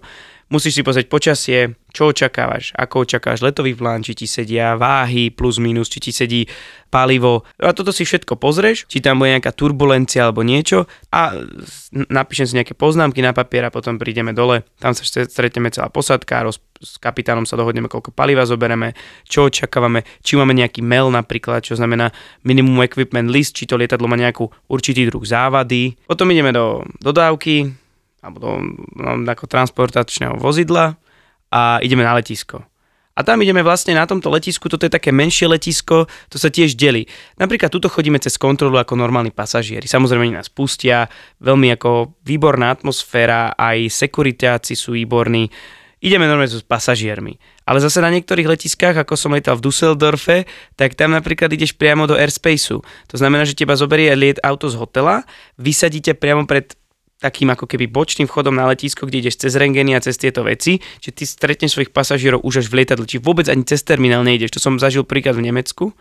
Musíš 0.50 0.82
si 0.82 0.84
pozrieť 0.86 1.14
počasie, 1.14 1.78
čo 1.94 2.10
očakávaš, 2.10 2.74
ako 2.74 3.06
očakávaš 3.06 3.46
letový 3.46 3.78
plán, 3.78 4.02
či 4.02 4.18
ti 4.18 4.26
sedia 4.26 4.74
váhy 4.74 5.30
plus 5.30 5.62
minus, 5.62 5.94
či 5.94 6.02
ti 6.02 6.10
sedí 6.10 6.50
palivo. 6.90 7.46
A 7.62 7.70
toto 7.70 7.94
si 7.94 8.02
všetko 8.02 8.34
pozrieš, 8.34 8.90
či 8.90 8.98
tam 8.98 9.22
bude 9.22 9.30
nejaká 9.38 9.54
turbulencia 9.54 10.26
alebo 10.26 10.42
niečo 10.42 10.90
a 11.14 11.38
napíšem 11.94 12.50
si 12.50 12.58
nejaké 12.58 12.74
poznámky 12.74 13.22
na 13.22 13.30
papier 13.30 13.70
a 13.70 13.74
potom 13.74 14.02
prídeme 14.02 14.34
dole. 14.34 14.66
Tam 14.82 14.98
sa 14.98 15.06
stre- 15.06 15.30
stretneme 15.30 15.70
celá 15.70 15.94
posádka, 15.94 16.42
roz, 16.42 16.58
s 16.82 16.98
kapitánom 16.98 17.46
sa 17.46 17.54
dohodneme, 17.54 17.86
koľko 17.86 18.10
paliva 18.10 18.42
zobereme, 18.50 18.98
čo 19.30 19.54
očakávame, 19.54 20.02
či 20.26 20.34
máme 20.34 20.58
nejaký 20.58 20.82
mail 20.82 21.14
napríklad, 21.14 21.62
čo 21.62 21.78
znamená 21.78 22.10
minimum 22.42 22.82
equipment 22.82 23.30
list, 23.30 23.54
či 23.54 23.70
to 23.70 23.78
lietadlo 23.78 24.10
má 24.10 24.18
nejakú 24.18 24.50
určitý 24.66 25.06
druh 25.06 25.22
závady. 25.22 25.94
Potom 26.10 26.26
ideme 26.34 26.50
do 26.50 26.82
dodávky, 26.98 27.70
alebo 28.20 28.38
do 28.40 28.50
no, 28.96 29.20
ako 29.24 29.48
transportačného 29.48 30.36
vozidla 30.40 30.96
a 31.50 31.80
ideme 31.82 32.04
na 32.06 32.16
letisko. 32.16 32.64
A 33.20 33.26
tam 33.28 33.44
ideme 33.44 33.60
vlastne 33.60 33.92
na 33.92 34.08
tomto 34.08 34.32
letisku, 34.32 34.72
toto 34.72 34.88
je 34.88 34.96
také 34.96 35.12
menšie 35.12 35.52
letisko, 35.52 36.08
to 36.32 36.40
sa 36.40 36.48
tiež 36.48 36.80
delí. 36.80 37.04
Napríklad 37.36 37.68
tuto 37.68 37.92
chodíme 37.92 38.16
cez 38.16 38.40
kontrolu 38.40 38.80
ako 38.80 38.96
normálni 38.96 39.36
pasažieri. 39.36 39.92
Samozrejme 39.92 40.32
nás 40.32 40.48
pustia, 40.48 41.12
veľmi 41.44 41.68
ako 41.76 42.16
výborná 42.24 42.72
atmosféra, 42.72 43.52
aj 43.60 43.92
sekuritáci 43.92 44.72
sú 44.72 44.96
výborní. 44.96 45.52
Ideme 46.00 46.32
normálne 46.32 46.48
s 46.48 46.64
pasažiermi. 46.64 47.36
Ale 47.68 47.84
zase 47.84 48.00
na 48.00 48.08
niektorých 48.08 48.56
letiskách, 48.56 48.96
ako 49.04 49.20
som 49.20 49.36
letal 49.36 49.60
v 49.60 49.68
Düsseldorfe, 49.68 50.48
tak 50.80 50.96
tam 50.96 51.12
napríklad 51.12 51.52
ideš 51.52 51.76
priamo 51.76 52.08
do 52.08 52.16
airspaceu. 52.16 52.80
To 53.12 53.16
znamená, 53.20 53.44
že 53.44 53.52
teba 53.52 53.76
zoberie 53.76 54.16
liet 54.16 54.40
auto 54.40 54.72
z 54.72 54.80
hotela, 54.80 55.28
vysadíte 55.60 56.16
priamo 56.16 56.48
pred 56.48 56.72
takým 57.20 57.52
ako 57.52 57.68
keby 57.68 57.92
bočným 57.92 58.32
vchodom 58.32 58.56
na 58.56 58.66
letisko, 58.72 59.04
kde 59.04 59.28
ideš 59.28 59.44
cez 59.44 59.60
rengeny 59.60 59.92
a 59.94 60.00
cez 60.00 60.16
tieto 60.16 60.48
veci, 60.48 60.80
že 61.04 61.12
ty 61.12 61.28
stretneš 61.28 61.76
svojich 61.76 61.92
pasažierov 61.92 62.42
už 62.48 62.64
až 62.64 62.68
v 62.72 62.84
lietadle, 62.84 63.04
či 63.04 63.20
vôbec 63.20 63.52
ani 63.52 63.68
cez 63.68 63.84
terminál 63.84 64.24
nejdeš. 64.24 64.56
To 64.56 64.64
som 64.64 64.80
zažil 64.80 65.04
príklad 65.04 65.36
v 65.36 65.52
Nemecku. 65.52 65.92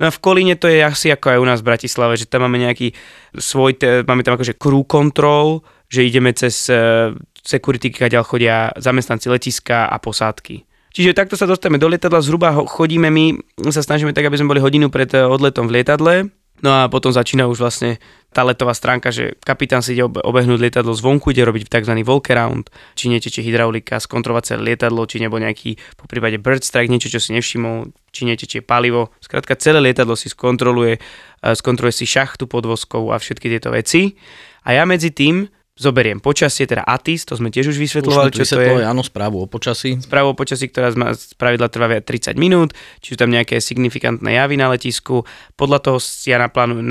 No 0.00 0.08
a 0.08 0.10
v 0.14 0.22
Kolíne 0.22 0.54
to 0.56 0.70
je 0.70 0.80
asi 0.80 1.12
ako 1.12 1.36
aj 1.36 1.38
u 1.42 1.46
nás 1.46 1.60
v 1.60 1.68
Bratislave, 1.74 2.14
že 2.16 2.30
tam 2.30 2.46
máme 2.46 2.62
nejaký 2.62 2.94
svoj, 3.36 3.76
máme 4.06 4.24
tam 4.24 4.38
akože 4.38 4.56
crew 4.56 4.86
control, 4.86 5.66
že 5.92 6.06
ideme 6.06 6.32
cez 6.32 6.70
uh, 6.72 7.12
security, 7.44 7.92
kaďal 7.92 8.24
chodia 8.24 8.72
zamestnanci 8.78 9.28
letiska 9.28 9.90
a 9.90 9.96
posádky. 10.00 10.64
Čiže 10.92 11.16
takto 11.16 11.40
sa 11.40 11.48
dostaneme 11.48 11.80
do 11.80 11.88
lietadla, 11.88 12.20
zhruba 12.20 12.52
ho- 12.52 12.68
chodíme 12.68 13.08
my, 13.08 13.40
sa 13.72 13.80
snažíme 13.80 14.12
tak, 14.12 14.28
aby 14.28 14.36
sme 14.36 14.52
boli 14.56 14.60
hodinu 14.60 14.92
pred 14.92 15.08
eh, 15.16 15.24
odletom 15.24 15.64
v 15.68 15.80
lietadle, 15.80 16.14
No 16.62 16.70
a 16.70 16.86
potom 16.86 17.10
začína 17.10 17.50
už 17.50 17.58
vlastne 17.58 17.98
tá 18.30 18.46
letová 18.46 18.72
stránka, 18.72 19.10
že 19.10 19.34
kapitán 19.42 19.82
si 19.82 19.98
ide 19.98 20.06
obe- 20.06 20.22
obehnúť 20.22 20.62
lietadlo 20.62 20.94
zvonku, 20.94 21.34
ide 21.34 21.42
robiť 21.44 21.68
tzv. 21.68 21.92
walk 22.06 22.30
around, 22.32 22.70
či 22.94 23.10
neteče 23.10 23.42
hydraulika, 23.42 23.98
skontrolovať 23.98 24.54
celé 24.54 24.72
lietadlo, 24.72 25.04
či 25.04 25.20
nebol 25.20 25.42
nejaký 25.42 25.76
po 25.98 26.06
prípade 26.06 26.38
bird 26.38 26.64
strike, 26.64 26.88
niečo, 26.88 27.12
čo 27.12 27.20
si 27.20 27.34
nevšimol, 27.34 27.90
či 28.14 28.24
netečie 28.24 28.62
palivo. 28.62 29.10
Skrátka 29.20 29.58
celé 29.58 29.82
lietadlo 29.82 30.14
si 30.14 30.30
skontroluje, 30.30 30.96
eh, 30.96 31.52
skontroluje 31.52 31.92
si 31.92 32.06
šachtu 32.08 32.48
podvozkovú 32.48 33.12
a 33.12 33.20
všetky 33.20 33.52
tieto 33.52 33.74
veci. 33.74 34.16
A 34.62 34.78
ja 34.78 34.86
medzi 34.86 35.10
tým 35.10 35.50
zoberiem 35.72 36.20
počasie, 36.20 36.68
teda 36.68 36.84
ATIS, 36.84 37.24
to 37.24 37.32
sme 37.32 37.48
tiež 37.48 37.72
už 37.72 37.80
vysvetľovali, 37.80 38.28
čo 38.36 38.44
to 38.44 38.60
je. 38.60 38.84
Áno, 38.84 39.00
správu 39.00 39.44
o 39.44 39.46
počasí. 39.48 39.96
Správu 40.04 40.32
o 40.32 40.36
počasí, 40.36 40.68
ktorá 40.68 40.92
z 40.92 41.32
pravidla 41.40 41.72
trvá 41.72 41.88
viac 41.88 42.04
30 42.04 42.36
minút, 42.36 42.76
či 43.00 43.16
sú 43.16 43.16
tam 43.16 43.32
nejaké 43.32 43.56
signifikantné 43.56 44.36
javy 44.36 44.60
na 44.60 44.68
letisku. 44.68 45.24
Podľa 45.56 45.78
toho 45.80 45.98
si 45.98 46.28
ja 46.28 46.36
na- 46.38 46.50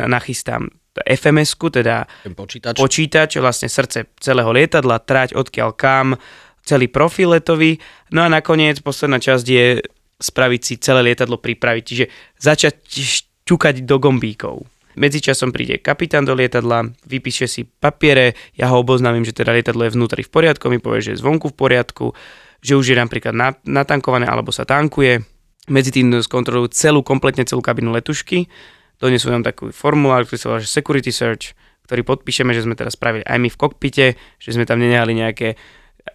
nachystám 0.10 0.66
FMS-ku, 0.98 1.72
teda 1.72 2.10
Ten 2.26 2.36
počítač. 2.36 2.76
počítač, 2.76 3.40
vlastne 3.40 3.72
srdce 3.72 4.12
celého 4.20 4.50
lietadla, 4.52 5.00
trať 5.00 5.38
odkiaľ 5.38 5.70
kam, 5.78 6.20
celý 6.66 6.90
profil 6.92 7.38
letový. 7.38 7.80
No 8.12 8.26
a 8.26 8.30
nakoniec 8.30 8.82
posledná 8.84 9.22
časť 9.22 9.46
je 9.46 9.66
spraviť 10.22 10.62
si 10.62 10.74
celé 10.78 11.14
lietadlo 11.14 11.38
pripraviť, 11.40 11.84
čiže 11.86 12.06
začať 12.38 12.76
šťukať 12.92 13.86
do 13.88 13.96
gombíkov. 13.98 14.68
Medzičasom 15.00 15.56
príde 15.56 15.80
kapitán 15.80 16.28
do 16.28 16.36
lietadla, 16.36 16.92
vypíše 17.08 17.48
si 17.48 17.64
papiere, 17.64 18.36
ja 18.56 18.72
ho 18.72 18.82
oboznámim, 18.82 19.24
že 19.24 19.36
teda 19.36 19.56
lietadlo 19.56 19.88
je 19.88 19.96
vnútri 19.96 20.22
v 20.26 20.32
poriadku, 20.32 20.68
mi 20.68 20.80
povie, 20.84 21.04
že 21.04 21.12
je 21.16 21.22
zvonku 21.24 21.52
v 21.52 21.56
poriadku, 21.56 22.06
že 22.60 22.76
už 22.76 22.94
je 22.94 22.98
napríklad 22.98 23.34
na- 23.34 23.58
natankované 23.64 24.28
alebo 24.28 24.52
sa 24.54 24.68
tankuje. 24.68 25.24
Medzi 25.72 25.92
tým 25.94 26.12
skontrolujú 26.20 26.74
celú, 26.74 27.00
kompletne 27.06 27.46
celú 27.48 27.62
kabinu 27.64 27.94
letušky, 27.94 28.50
donesú 29.02 29.34
nám 29.34 29.46
taký 29.46 29.74
formulár, 29.74 30.26
ktorý 30.26 30.38
sa 30.38 30.48
volá 30.54 30.60
Security 30.62 31.10
Search, 31.14 31.58
ktorý 31.90 32.06
podpíšeme, 32.06 32.54
že 32.54 32.64
sme 32.64 32.78
teraz 32.78 32.96
spravili 32.96 33.26
aj 33.26 33.38
my 33.42 33.50
v 33.50 33.60
kokpite, 33.60 34.06
že 34.40 34.50
sme 34.54 34.64
tam 34.64 34.80
nenehali 34.80 35.12
nejaké, 35.12 35.60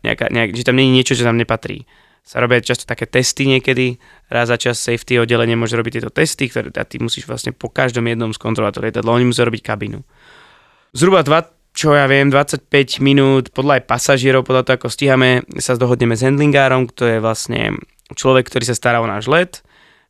nejaká, 0.07 0.31
nejak, 0.31 0.57
že 0.57 0.65
tam 0.65 0.79
je 0.79 0.87
niečo, 0.89 1.13
čo 1.19 1.27
nám 1.27 1.37
nepatrí. 1.37 1.85
Sa 2.27 2.43
robia 2.43 2.59
často 2.59 2.91
také 2.91 3.07
testy 3.07 3.47
niekedy, 3.47 4.03
raz 4.27 4.51
za 4.51 4.59
čas 4.59 4.83
safety 4.83 5.23
oddelenie 5.23 5.55
môže 5.55 5.79
robiť 5.79 6.03
tieto 6.03 6.11
testy, 6.11 6.51
ktoré 6.51 6.75
a 6.75 6.83
ty 6.83 6.99
musíš 6.99 7.31
vlastne 7.31 7.55
po 7.55 7.71
každom 7.71 8.03
jednom 8.11 8.35
skontrolovať 8.35 8.73
to 8.75 8.83
lietadlo, 8.83 9.15
oni 9.15 9.31
musia 9.31 9.47
robiť 9.47 9.63
kabinu. 9.63 10.03
Zhruba 10.91 11.23
dva, 11.23 11.47
čo 11.71 11.95
ja 11.95 12.11
viem, 12.11 12.27
25 12.27 12.67
minút, 12.99 13.55
podľa 13.55 13.79
aj 13.79 13.83
pasažierov, 13.87 14.43
podľa 14.43 14.67
toho, 14.67 14.75
ako 14.75 14.89
stíhame, 14.91 15.47
sa 15.63 15.79
dohodneme 15.79 16.19
s 16.19 16.27
handlingárom, 16.27 16.91
to 16.91 17.07
je 17.07 17.23
vlastne 17.23 17.79
človek, 18.19 18.51
ktorý 18.51 18.65
sa 18.67 18.75
stará 18.75 18.99
o 18.99 19.07
náš 19.07 19.31
let, 19.31 19.63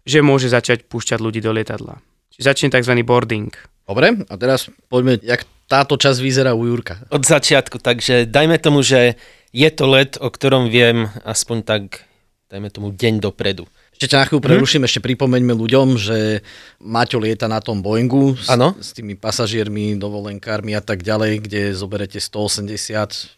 že 0.08 0.24
môže 0.24 0.48
začať 0.48 0.88
púšťať 0.88 1.20
ľudí 1.20 1.44
do 1.44 1.52
lietadla. 1.52 2.00
Čiže 2.32 2.44
začne 2.48 2.68
tzv. 2.72 2.96
boarding. 3.04 3.52
Dobre, 3.84 4.24
a 4.24 4.34
teraz 4.40 4.72
poďme, 4.88 5.20
jak 5.20 5.44
táto 5.66 5.98
časť 5.98 6.18
vyzerá 6.22 6.54
u 6.54 6.64
Jurka. 6.64 7.02
Od 7.10 7.22
začiatku, 7.26 7.82
takže 7.82 8.24
dajme 8.30 8.56
tomu, 8.62 8.86
že 8.86 9.18
je 9.56 9.68
to 9.72 9.84
let, 9.88 10.20
o 10.20 10.28
ktorom 10.28 10.68
viem 10.68 11.08
aspoň 11.24 11.58
tak, 11.64 12.04
dajme 12.52 12.68
tomu 12.68 12.92
deň 12.92 13.24
dopredu. 13.24 13.64
Ešte 13.96 14.12
ťa 14.12 14.18
na 14.20 14.26
chvíľu 14.28 14.42
preruším, 14.44 14.84
ešte 14.84 15.00
pripomeňme 15.00 15.56
ľuďom, 15.56 15.96
že 15.96 16.44
Maťo 16.84 17.16
lieta 17.16 17.48
na 17.48 17.64
tom 17.64 17.80
Boeingu 17.80 18.36
s, 18.36 18.52
s 18.52 18.92
tými 18.92 19.16
pasažiermi, 19.16 19.96
dovolenkármi 19.96 20.76
a 20.76 20.84
tak 20.84 21.00
ďalej, 21.00 21.48
kde 21.48 21.62
zoberete 21.72 22.20
189 22.20 23.32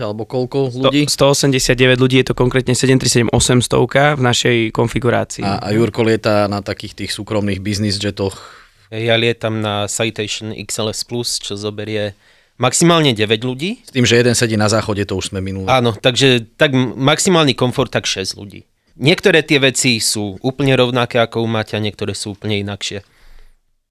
alebo 0.00 0.24
koľko 0.24 0.72
ľudí. 0.72 1.04
189 1.04 2.00
ľudí, 2.00 2.24
je 2.24 2.32
to 2.32 2.32
konkrétne 2.32 2.72
737 2.72 3.28
800 3.28 4.16
v 4.16 4.22
našej 4.24 4.56
konfigurácii. 4.72 5.44
A, 5.44 5.60
a 5.60 5.68
Jurko 5.76 6.00
lieta 6.00 6.48
na 6.48 6.64
takých 6.64 7.04
tých 7.04 7.12
súkromných 7.12 7.60
business 7.60 8.00
jetoch. 8.00 8.40
Ja 8.88 9.20
lietam 9.20 9.60
na 9.60 9.84
Citation 9.92 10.56
XLS 10.56 11.04
Plus, 11.04 11.36
čo 11.36 11.60
zoberie 11.60 12.16
maximálne 12.58 13.14
9 13.14 13.24
ľudí. 13.46 13.80
S 13.86 13.94
tým, 13.94 14.04
že 14.04 14.18
jeden 14.18 14.34
sedí 14.34 14.58
na 14.58 14.68
záchode, 14.68 15.06
to 15.06 15.16
už 15.16 15.30
sme 15.32 15.40
minuli. 15.40 15.70
Áno, 15.70 15.94
takže 15.94 16.44
tak 16.58 16.74
maximálny 16.76 17.54
komfort 17.54 17.88
tak 17.94 18.04
6 18.04 18.36
ľudí. 18.36 18.66
Niektoré 18.98 19.46
tie 19.46 19.62
veci 19.62 20.02
sú 20.02 20.42
úplne 20.42 20.74
rovnaké 20.74 21.22
ako 21.22 21.46
u 21.46 21.48
Maťa, 21.48 21.78
niektoré 21.78 22.18
sú 22.18 22.34
úplne 22.34 22.58
inakšie. 22.58 23.06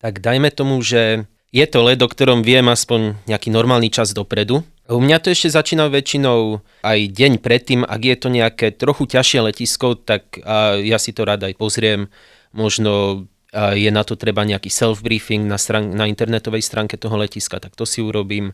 Tak 0.04 0.20
dajme 0.20 0.52
tomu, 0.52 0.84
že 0.84 1.26
je 1.56 1.64
to 1.64 1.80
led, 1.80 2.04
o 2.04 2.12
ktorom 2.12 2.44
viem 2.44 2.68
aspoň 2.68 3.16
nejaký 3.24 3.48
normálny 3.50 3.88
čas 3.88 4.12
dopredu. 4.12 4.68
U 4.92 5.00
mňa 5.00 5.24
to 5.24 5.32
ešte 5.32 5.56
začína 5.56 5.88
väčšinou 5.88 6.60
aj 6.84 7.00
deň 7.12 7.40
predtým, 7.40 7.88
ak 7.88 8.02
je 8.04 8.16
to 8.20 8.28
nejaké 8.28 8.76
trochu 8.76 9.08
ťažšie 9.08 9.40
letisko, 9.48 9.96
tak 9.96 10.44
ja 10.84 11.00
si 11.00 11.16
to 11.16 11.24
rád 11.24 11.48
aj 11.48 11.56
pozriem. 11.56 12.12
Možno 12.52 13.24
je 13.54 13.90
na 13.92 14.04
to 14.04 14.20
treba 14.20 14.44
nejaký 14.44 14.68
self-briefing 14.68 15.48
na, 15.48 15.56
strán- 15.56 15.96
na 15.96 16.06
internetovej 16.08 16.64
stránke 16.64 17.00
toho 17.00 17.16
letiska, 17.16 17.64
tak 17.64 17.74
to 17.80 17.88
si 17.88 18.04
urobím. 18.04 18.52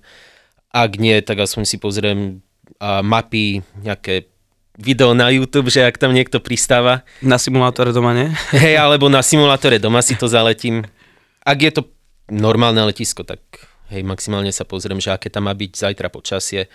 Ak 0.74 0.98
nie, 0.98 1.18
tak 1.22 1.42
aspoň 1.42 1.64
si 1.66 1.78
pozriem 1.82 2.42
a, 2.78 3.02
mapy, 3.02 3.66
nejaké 3.82 4.30
video 4.78 5.14
na 5.14 5.30
YouTube, 5.30 5.70
že 5.70 5.86
ak 5.86 6.02
tam 6.02 6.14
niekto 6.14 6.42
pristáva, 6.42 7.06
Na 7.22 7.38
simulátore 7.38 7.94
doma, 7.94 8.14
nie? 8.14 8.34
hej, 8.64 8.78
alebo 8.78 9.10
na 9.10 9.22
simulátore 9.22 9.78
doma 9.78 10.02
si 10.02 10.18
to 10.18 10.26
zaletím. 10.26 10.86
Ak 11.46 11.62
je 11.62 11.72
to 11.74 11.82
normálne 12.32 12.82
letisko, 12.86 13.22
tak 13.22 13.42
hej, 13.94 14.02
maximálne 14.02 14.50
sa 14.50 14.66
pozriem, 14.66 14.98
že 14.98 15.14
aké 15.14 15.30
tam 15.30 15.46
má 15.46 15.54
byť 15.54 15.72
zajtra 15.78 16.10
počasie. 16.10 16.72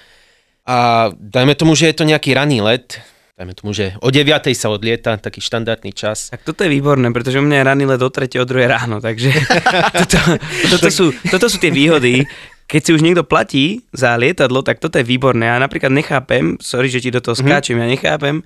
A 0.68 1.08
dajme 1.16 1.56
tomu, 1.56 1.72
že 1.74 1.90
je 1.90 1.96
to 1.96 2.04
nejaký 2.06 2.36
raný 2.36 2.60
let, 2.60 3.00
dajme 3.38 3.54
tomu, 3.54 3.70
že 3.70 3.94
o 4.02 4.10
9 4.10 4.26
sa 4.58 4.66
odlieta, 4.66 5.14
taký 5.14 5.38
štandardný 5.38 5.94
čas. 5.94 6.34
Tak 6.34 6.42
toto 6.42 6.66
je 6.66 6.74
výborné, 6.74 7.06
pretože 7.14 7.38
u 7.38 7.44
mňa 7.46 7.62
je 7.62 7.66
ranný 7.70 7.84
let 7.86 8.02
o 8.02 8.10
3. 8.10 8.34
o 8.42 8.44
2 8.44 8.66
ráno, 8.66 8.98
takže 8.98 9.30
toto, 10.02 10.18
toto, 10.74 10.88
sú, 10.90 11.14
toto 11.30 11.46
sú 11.46 11.62
tie 11.62 11.70
výhody. 11.70 12.26
Keď 12.66 12.80
si 12.82 12.90
už 12.98 13.00
niekto 13.00 13.22
platí 13.22 13.86
za 13.94 14.18
lietadlo, 14.18 14.66
tak 14.66 14.82
toto 14.82 14.98
je 14.98 15.06
výborné. 15.06 15.48
Ja 15.48 15.56
napríklad 15.62 15.94
nechápem, 15.94 16.58
sorry, 16.58 16.90
že 16.90 17.00
ti 17.00 17.14
do 17.14 17.22
toho 17.22 17.38
skáčem, 17.38 17.78
ja 17.78 17.86
nechápem, 17.86 18.42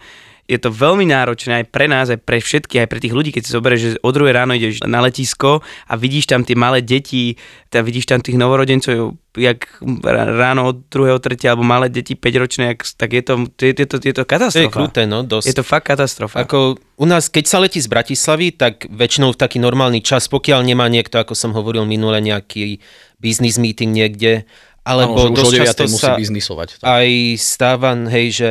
je 0.50 0.58
to 0.58 0.74
veľmi 0.74 1.06
náročné 1.06 1.62
aj 1.62 1.66
pre 1.70 1.86
nás, 1.86 2.10
aj 2.10 2.18
pre 2.26 2.42
všetkých, 2.42 2.82
aj 2.82 2.90
pre 2.90 2.98
tých 2.98 3.14
ľudí, 3.14 3.30
keď 3.30 3.42
si 3.46 3.54
zoberieš, 3.54 3.80
že 3.80 3.90
o 4.02 4.10
druhé 4.10 4.34
ráno 4.34 4.58
ideš 4.58 4.82
na 4.82 4.98
letisko 4.98 5.62
a 5.62 5.92
vidíš 5.94 6.26
tam 6.34 6.42
tie 6.42 6.58
malé 6.58 6.82
deti, 6.82 7.38
teda 7.70 7.86
vidíš 7.86 8.10
tam 8.10 8.18
tých 8.18 8.34
novorodencov, 8.34 9.14
jak 9.38 9.70
ráno 10.02 10.74
od 10.74 10.90
druhého, 10.90 11.22
tretia, 11.22 11.54
alebo 11.54 11.62
malé 11.62 11.88
deti 11.88 12.18
5 12.18 12.42
ročné, 12.42 12.74
tak 12.74 13.10
je 13.14 13.22
to, 13.22 13.34
je, 13.54 13.70
je, 13.70 13.86
to, 13.86 13.96
je 14.02 14.12
to 14.12 14.22
To 14.22 14.26
je 14.26 14.32
katastrofa. 14.34 14.74
kruté, 14.74 15.06
no, 15.06 15.22
dosť. 15.22 15.46
Je 15.46 15.56
to 15.56 15.64
fakt 15.64 15.86
katastrofa. 15.86 16.42
Ako 16.42 16.76
u 16.76 17.06
nás, 17.06 17.30
keď 17.30 17.44
sa 17.46 17.62
letí 17.62 17.78
z 17.78 17.86
Bratislavy, 17.86 18.52
tak 18.58 18.90
väčšinou 18.90 19.32
v 19.32 19.40
taký 19.40 19.62
normálny 19.62 20.02
čas, 20.02 20.26
pokiaľ 20.26 20.66
nemá 20.66 20.90
niekto, 20.90 21.22
ako 21.22 21.38
som 21.38 21.54
hovoril 21.54 21.86
minule, 21.86 22.18
nejaký 22.18 22.82
business 23.22 23.62
meeting 23.62 23.94
niekde, 23.94 24.44
alebo 24.82 25.30
Áno, 25.30 25.30
že 25.30 25.30
už 25.30 25.38
o 25.38 25.38
dosť 25.38 25.54
9 25.54 25.62
často 25.64 25.82
musí 25.86 26.02
sa 26.02 26.18
biznisovať. 26.18 26.68
Tak. 26.82 26.84
aj 26.84 27.08
stáva, 27.38 27.94
hej, 28.10 28.26
že 28.34 28.50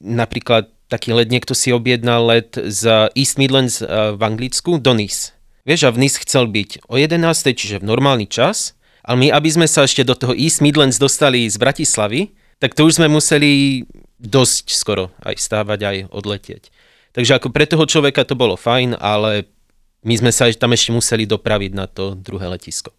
napríklad 0.00 0.75
taký 0.86 1.14
let, 1.14 1.30
niekto 1.30 1.54
si 1.54 1.74
objednal 1.74 2.26
let 2.26 2.54
z 2.54 3.10
East 3.18 3.38
Midlands 3.38 3.82
eh, 3.82 3.86
v 4.14 4.20
Anglicku 4.22 4.78
do 4.78 4.92
Nice. 4.94 5.34
Vieš, 5.66 5.86
a 5.86 5.90
v 5.90 6.06
Nice 6.06 6.22
chcel 6.22 6.46
byť 6.46 6.86
o 6.86 6.94
11, 6.94 7.18
čiže 7.54 7.82
v 7.82 7.88
normálny 7.90 8.30
čas, 8.30 8.78
ale 9.06 9.26
my, 9.26 9.28
aby 9.34 9.48
sme 9.50 9.66
sa 9.66 9.86
ešte 9.86 10.06
do 10.06 10.14
toho 10.14 10.34
East 10.34 10.62
Midlands 10.62 10.98
dostali 10.98 11.46
z 11.46 11.58
Bratislavy, 11.58 12.34
tak 12.58 12.74
to 12.74 12.86
už 12.86 12.98
sme 13.02 13.06
museli 13.10 13.82
dosť 14.18 14.72
skoro 14.72 15.12
aj 15.22 15.36
stávať, 15.38 15.80
aj 15.86 15.96
odletieť. 16.10 16.62
Takže 17.12 17.36
ako 17.38 17.48
pre 17.52 17.64
toho 17.64 17.84
človeka 17.86 18.26
to 18.28 18.36
bolo 18.36 18.58
fajn, 18.58 18.96
ale 18.98 19.48
my 20.04 20.14
sme 20.14 20.30
sa 20.30 20.50
tam 20.54 20.74
ešte 20.74 20.94
museli 20.94 21.24
dopraviť 21.24 21.72
na 21.74 21.86
to 21.90 22.14
druhé 22.14 22.46
letisko. 22.46 22.94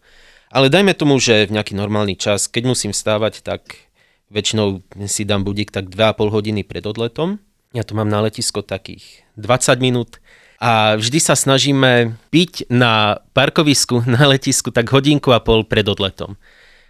Ale 0.47 0.71
dajme 0.71 0.95
tomu, 0.95 1.19
že 1.19 1.47
v 1.47 1.59
nejaký 1.59 1.75
normálny 1.75 2.15
čas, 2.15 2.47
keď 2.47 2.63
musím 2.71 2.91
vstávať, 2.95 3.43
tak 3.43 3.87
väčšinou 4.31 4.83
si 5.07 5.27
dám 5.27 5.43
budík 5.43 5.71
tak 5.71 5.91
2,5 5.91 6.31
hodiny 6.31 6.61
pred 6.63 6.83
odletom. 6.87 7.39
Ja 7.75 7.83
to 7.83 7.95
mám 7.95 8.07
na 8.07 8.23
letisko 8.23 8.63
takých 8.63 9.27
20 9.35 9.83
minút 9.83 10.23
a 10.57 10.97
vždy 10.97 11.19
sa 11.21 11.37
snažíme 11.37 12.17
byť 12.33 12.73
na 12.73 13.21
parkovisku, 13.35 14.01
na 14.17 14.25
letisku 14.29 14.73
tak 14.73 14.89
hodinku 14.89 15.29
a 15.33 15.43
pol 15.43 15.67
pred 15.67 15.85
odletom. 15.85 16.39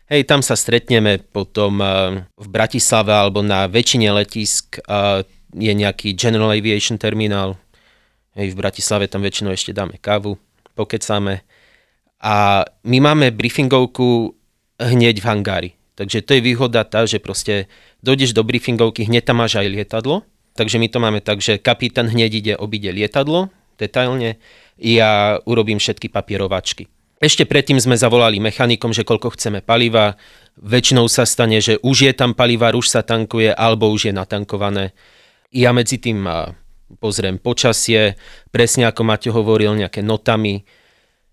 Hej, 0.08 0.24
tam 0.24 0.40
sa 0.40 0.56
stretneme 0.56 1.20
potom 1.20 1.84
eh, 1.84 2.24
v 2.24 2.48
Bratislave 2.48 3.12
alebo 3.12 3.44
na 3.44 3.68
väčšine 3.68 4.08
letisk 4.16 4.80
eh, 4.80 5.28
je 5.52 5.74
nejaký 5.74 6.16
General 6.16 6.56
Aviation 6.56 6.96
terminál. 6.96 7.60
Hej, 8.38 8.56
v 8.56 8.60
Bratislave 8.60 9.12
tam 9.12 9.26
väčšinou 9.26 9.52
ešte 9.52 9.76
dáme 9.76 10.00
kávu, 10.00 10.40
pokecáme. 10.80 11.44
A 12.24 12.64
my 12.88 12.98
máme 13.04 13.36
briefingovku 13.36 14.38
hneď 14.80 15.22
v 15.22 15.28
hangári. 15.28 15.70
Takže 15.98 16.22
to 16.22 16.38
je 16.38 16.46
výhoda 16.46 16.86
tá, 16.86 17.10
že 17.10 17.18
proste 17.18 17.66
dojdeš 18.06 18.38
do 18.38 18.46
briefingovky, 18.46 19.10
hneď 19.10 19.34
tam 19.34 19.42
máš 19.42 19.58
aj 19.58 19.68
lietadlo. 19.74 20.22
Takže 20.58 20.82
my 20.82 20.88
to 20.90 20.98
máme 20.98 21.22
tak, 21.22 21.38
že 21.38 21.62
kapitán 21.62 22.10
hneď 22.10 22.32
ide 22.34 22.54
obíde 22.58 22.90
lietadlo, 22.90 23.54
detailne, 23.78 24.42
ja 24.82 25.38
urobím 25.46 25.78
všetky 25.78 26.10
papierovačky. 26.10 26.90
Ešte 27.18 27.50
predtým 27.50 27.82
sme 27.82 27.98
zavolali 27.98 28.38
mechanikom, 28.38 28.94
že 28.94 29.02
koľko 29.02 29.34
chceme 29.34 29.66
paliva. 29.66 30.18
Väčšinou 30.58 31.10
sa 31.10 31.26
stane, 31.26 31.62
že 31.62 31.82
už 31.82 32.10
je 32.10 32.14
tam 32.14 32.38
paliva, 32.38 32.74
už 32.74 32.90
sa 32.90 33.02
tankuje, 33.02 33.54
alebo 33.54 33.90
už 33.90 34.10
je 34.10 34.14
natankované. 34.14 34.94
Ja 35.50 35.74
medzi 35.74 35.98
tým 35.98 36.26
pozriem 37.02 37.42
počasie, 37.42 38.18
presne 38.54 38.86
ako 38.86 39.02
Maťo 39.02 39.32
hovoril, 39.34 39.74
nejaké 39.78 40.06
notami. 40.06 40.62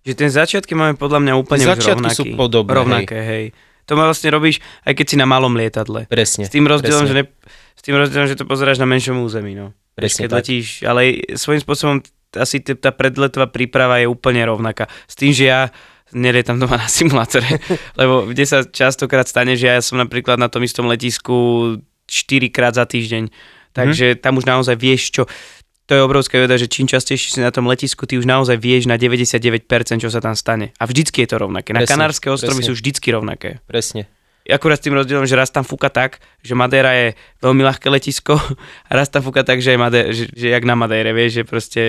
Že 0.04 0.12
ten 0.16 0.30
začiatky 0.32 0.72
máme 0.72 0.96
podľa 0.96 1.20
mňa 1.20 1.32
úplne 1.36 1.64
Začiatky 1.64 2.00
rovnaký. 2.00 2.16
sú 2.16 2.24
podobné, 2.36 2.76
Rovnaké, 2.76 3.18
hej. 3.20 3.44
To 3.84 4.00
ma 4.00 4.08
vlastne 4.08 4.32
robíš, 4.32 4.64
aj 4.88 4.96
keď 4.96 5.06
si 5.06 5.16
na 5.20 5.28
malom 5.28 5.52
lietadle. 5.52 6.08
Presne. 6.08 6.48
S 6.48 6.52
tým 6.52 6.64
rozdielom, 6.64 7.04
presne. 7.04 7.12
že, 7.12 7.16
ne, 7.20 7.24
s 7.74 7.80
tým 7.82 7.98
rozdielom, 7.98 8.30
že 8.30 8.38
to 8.38 8.48
pozeráš 8.48 8.78
na 8.80 8.88
menšom 8.88 9.20
území, 9.20 9.58
no. 9.58 9.74
Presne 9.94 10.26
keď 10.26 10.30
tak. 10.30 10.38
letíš, 10.42 10.66
ale 10.82 11.00
svojím 11.38 11.62
spôsobom 11.62 11.96
asi 12.34 12.58
tá 12.62 12.90
predletová 12.90 13.46
príprava 13.46 14.02
je 14.02 14.10
úplne 14.10 14.42
rovnaká. 14.42 14.90
S 15.06 15.14
tým, 15.14 15.30
že 15.30 15.44
ja 15.46 15.70
nelietam 16.14 16.58
doma 16.58 16.78
na 16.78 16.90
simulátore, 16.90 17.62
lebo 18.00 18.26
kde 18.26 18.44
sa 18.46 18.66
častokrát 18.66 19.26
stane, 19.26 19.54
že 19.54 19.70
ja 19.70 19.78
som 19.82 19.98
napríklad 19.98 20.38
na 20.38 20.50
tom 20.50 20.62
istom 20.66 20.90
letisku 20.90 21.78
4 22.06 22.54
krát 22.54 22.74
za 22.74 22.86
týždeň. 22.86 23.30
Takže 23.74 24.22
tam 24.22 24.38
už 24.38 24.46
naozaj 24.46 24.78
vieš, 24.78 25.10
čo... 25.10 25.22
To 25.84 25.92
je 25.92 26.00
obrovská 26.00 26.40
veda, 26.40 26.56
že 26.56 26.64
čím 26.64 26.88
častejšie 26.88 27.28
si 27.36 27.40
na 27.44 27.52
tom 27.52 27.68
letisku, 27.68 28.08
ty 28.08 28.16
už 28.16 28.24
naozaj 28.24 28.56
vieš 28.56 28.88
na 28.88 28.96
99%, 28.96 29.68
čo 30.00 30.08
sa 30.08 30.16
tam 30.24 30.32
stane. 30.32 30.72
A 30.80 30.88
vždycky 30.88 31.20
je 31.20 31.28
to 31.28 31.36
rovnaké. 31.36 31.76
Na 31.76 31.84
Presne, 31.84 31.92
Kanárske 31.92 32.32
ostrovy 32.32 32.64
presne. 32.64 32.68
sú 32.72 32.80
vždycky 32.80 33.12
rovnaké. 33.12 33.60
Presne. 33.68 34.08
Akurát 34.44 34.76
s 34.76 34.84
tým 34.84 34.92
rozdielom, 34.92 35.24
že 35.24 35.40
raz 35.40 35.48
tam 35.48 35.64
fúka 35.64 35.88
tak, 35.88 36.20
že 36.44 36.52
Madeira 36.52 36.92
je 36.92 37.16
veľmi 37.40 37.64
ľahké 37.64 37.88
letisko 37.88 38.36
a 38.88 38.90
raz 38.92 39.08
tam 39.08 39.24
fúka 39.24 39.40
tak, 39.40 39.64
že 39.64 39.72
je 39.72 39.78
Madeira, 39.80 40.08
že, 40.12 40.28
že 40.36 40.52
jak 40.52 40.64
na 40.68 40.76
Madeire, 40.76 41.16
vieš, 41.16 41.40
že 41.40 41.42
proste... 41.48 41.82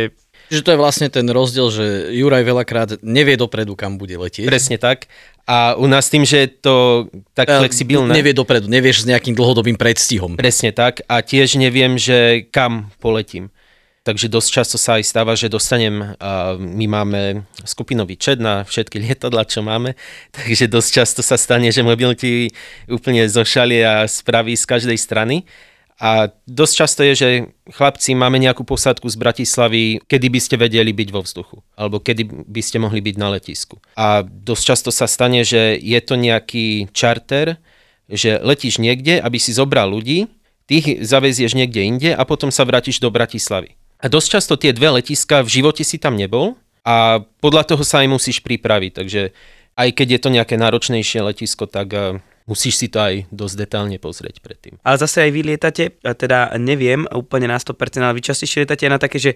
Že 0.47 0.61
to 0.61 0.69
je 0.71 0.79
vlastne 0.79 1.07
ten 1.09 1.25
rozdiel, 1.25 1.67
že 1.73 1.85
Juraj 2.15 2.45
veľakrát 2.45 2.89
nevie 3.01 3.33
dopredu, 3.35 3.73
kam 3.73 3.97
bude 3.97 4.13
letieť. 4.15 4.45
Presne 4.45 4.77
tak. 4.77 5.09
A 5.45 5.73
u 5.77 5.85
nás 5.89 6.09
tým, 6.09 6.25
že 6.25 6.45
je 6.45 6.49
to 6.49 6.75
tak 7.37 7.49
Eh, 7.49 7.59
flexibilné. 7.61 8.13
Nevie 8.13 8.33
dopredu, 8.33 8.65
nevieš 8.69 9.03
s 9.03 9.09
nejakým 9.09 9.37
dlhodobým 9.37 9.77
predstihom. 9.77 10.37
Presne 10.37 10.73
tak. 10.73 11.05
A 11.05 11.21
tiež 11.21 11.57
neviem, 11.57 11.97
že 11.97 12.49
kam 12.49 12.93
poletím. 13.01 13.53
Takže 14.05 14.29
dosť 14.29 14.49
často 14.53 14.77
sa 14.77 15.01
aj 15.01 15.03
stáva, 15.09 15.33
že 15.33 15.49
dostanem, 15.49 16.13
a 16.21 16.53
my 16.61 16.85
máme 16.85 17.21
skupinový 17.65 18.13
chat 18.21 18.37
na 18.37 18.61
všetky 18.61 19.01
lietadla, 19.01 19.49
čo 19.49 19.65
máme, 19.65 19.97
takže 20.37 20.69
dosť 20.69 20.89
často 20.93 21.21
sa 21.25 21.41
stane, 21.41 21.73
že 21.73 21.81
mobil 21.81 22.13
ti 22.13 22.53
úplne 22.85 23.25
zošalie 23.25 23.81
a 23.81 24.05
spraví 24.05 24.53
z 24.53 24.65
každej 24.69 24.97
strany. 25.01 25.49
A 25.95 26.27
dosť 26.45 26.73
často 26.75 27.01
je, 27.07 27.13
že 27.15 27.29
chlapci, 27.71 28.13
máme 28.19 28.35
nejakú 28.35 28.67
posádku 28.67 29.07
z 29.07 29.15
Bratislavy, 29.15 30.03
kedy 30.03 30.27
by 30.27 30.39
ste 30.43 30.55
vedeli 30.59 30.91
byť 30.91 31.09
vo 31.09 31.23
vzduchu, 31.23 31.57
alebo 31.73 32.03
kedy 32.03 32.27
by 32.45 32.61
ste 32.61 32.83
mohli 32.83 32.99
byť 32.99 33.15
na 33.15 33.31
letisku. 33.31 33.79
A 33.95 34.21
dosť 34.21 34.63
často 34.75 34.89
sa 34.91 35.07
stane, 35.07 35.41
že 35.47 35.79
je 35.79 35.99
to 36.03 36.19
nejaký 36.19 36.91
čarter, 36.91 37.57
že 38.11 38.37
letíš 38.43 38.77
niekde, 38.77 39.23
aby 39.23 39.39
si 39.39 39.55
zobral 39.55 39.87
ľudí, 39.87 40.27
ty 40.67 40.83
ich 40.83 40.89
zavezieš 40.99 41.55
niekde 41.55 41.81
inde 41.81 42.09
a 42.11 42.21
potom 42.27 42.51
sa 42.51 42.67
vrátiš 42.67 42.99
do 42.99 43.07
Bratislavy. 43.07 43.79
A 44.05 44.11
dosť 44.11 44.27
často 44.37 44.53
tie 44.53 44.69
dve 44.69 45.01
letiska 45.01 45.41
v 45.41 45.49
živote 45.49 45.81
si 45.81 45.97
tam 45.97 46.13
nebol 46.13 46.53
a 46.85 47.25
podľa 47.41 47.73
toho 47.73 47.81
sa 47.81 48.05
aj 48.05 48.13
musíš 48.13 48.45
pripraviť. 48.45 48.91
Takže 49.01 49.21
aj 49.75 49.89
keď 49.97 50.07
je 50.13 50.19
to 50.21 50.29
nejaké 50.29 50.55
náročnejšie 50.61 51.25
letisko, 51.25 51.65
tak 51.65 51.89
eh, 51.97 52.21
musíš 52.45 52.77
si 52.77 52.87
to 52.93 53.01
aj 53.01 53.25
dosť 53.33 53.55
detálne 53.57 53.97
pozrieť 53.97 54.45
predtým. 54.45 54.77
Ale 54.85 55.01
zase 55.01 55.25
aj 55.25 55.31
vy 55.33 55.41
lietate, 55.41 55.97
a 56.05 56.13
teda 56.13 56.53
neviem 56.61 57.09
úplne 57.09 57.49
na 57.49 57.57
100%, 57.57 57.73
ale 58.05 58.13
vy 58.13 58.21
častejšie 58.21 58.61
lietate 58.61 58.85
na 58.85 59.01
také, 59.01 59.17
že 59.17 59.33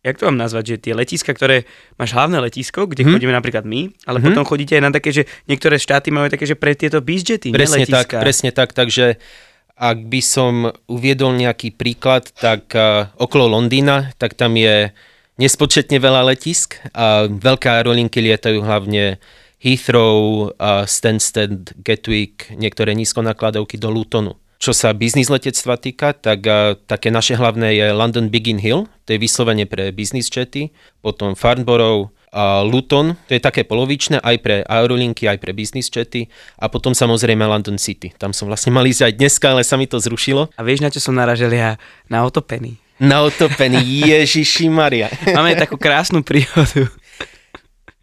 jak 0.00 0.16
to 0.16 0.28
mám 0.28 0.36
nazvať, 0.36 0.64
že 0.64 0.76
tie 0.84 0.92
letiska, 0.96 1.32
ktoré 1.32 1.64
máš 1.96 2.12
hlavné 2.12 2.40
letisko, 2.40 2.88
kde 2.88 3.04
Mhm. 3.04 3.12
chodíme 3.16 3.32
napríklad 3.32 3.64
my, 3.64 3.88
ale 4.04 4.20
potom 4.20 4.44
chodíte 4.44 4.76
aj 4.76 4.84
na 4.84 4.92
také, 4.92 5.12
že 5.12 5.22
niektoré 5.44 5.76
štáty 5.76 6.12
majú 6.12 6.28
také, 6.28 6.44
že 6.44 6.56
pre 6.56 6.72
tieto 6.76 7.00
bizjety, 7.00 7.52
Presne 7.52 7.84
ne 7.84 7.88
tak, 7.88 8.08
presne 8.20 8.52
tak, 8.52 8.72
takže 8.76 9.16
ak 9.80 10.12
by 10.12 10.20
som 10.20 10.68
uviedol 10.92 11.32
nejaký 11.40 11.72
príklad, 11.72 12.28
tak 12.36 12.76
uh, 12.76 13.08
okolo 13.16 13.48
Londýna, 13.48 14.12
tak 14.20 14.36
tam 14.36 14.60
je 14.60 14.92
nespočetne 15.40 15.96
veľa 15.96 16.28
letisk 16.28 16.76
a 16.92 17.24
veľké 17.24 17.80
aerolinky 17.80 18.20
lietajú 18.20 18.60
hlavne 18.60 19.16
Heathrow, 19.64 20.52
uh, 20.52 20.84
Stansted, 20.84 21.72
Gatwick, 21.80 22.52
niektoré 22.52 22.92
nízkonakladovky 22.92 23.80
do 23.80 23.88
Lutonu. 23.88 24.36
Čo 24.60 24.76
sa 24.76 24.92
biznis 24.92 25.32
letectva 25.32 25.80
týka, 25.80 26.12
tak 26.12 26.44
uh, 26.44 26.76
také 26.84 27.08
naše 27.08 27.40
hlavné 27.40 27.80
je 27.80 27.86
London 27.96 28.28
Biggin 28.28 28.60
Hill, 28.60 28.84
to 29.08 29.16
je 29.16 29.18
vyslovene 29.18 29.64
pre 29.64 29.96
business 29.96 30.28
jety, 30.28 30.76
potom 31.00 31.32
Farnborough, 31.32 32.12
Luton, 32.62 33.18
to 33.26 33.34
je 33.34 33.42
také 33.42 33.66
polovičné 33.66 34.22
aj 34.22 34.36
pre 34.38 34.56
aerolinky, 34.62 35.26
aj 35.26 35.42
pre 35.42 35.50
business 35.50 35.90
jety 35.90 36.30
a 36.62 36.70
potom 36.70 36.94
samozrejme 36.94 37.42
London 37.42 37.74
City. 37.74 38.14
Tam 38.14 38.30
som 38.30 38.46
vlastne 38.46 38.70
mal 38.70 38.86
ísť 38.86 39.10
aj 39.10 39.12
dneska, 39.18 39.46
ale 39.50 39.66
sa 39.66 39.74
mi 39.74 39.90
to 39.90 39.98
zrušilo. 39.98 40.46
A 40.54 40.62
vieš, 40.62 40.86
na 40.86 40.94
čo 40.94 41.02
som 41.02 41.18
naražil 41.18 41.50
ja? 41.50 41.74
Na 42.06 42.22
otopený. 42.22 42.78
Na 43.02 43.26
otopený 43.26 43.82
Ježiši 44.06 44.70
Maria. 44.70 45.10
Máme 45.36 45.58
takú 45.58 45.74
krásnu 45.74 46.22
príhodu. 46.22 46.86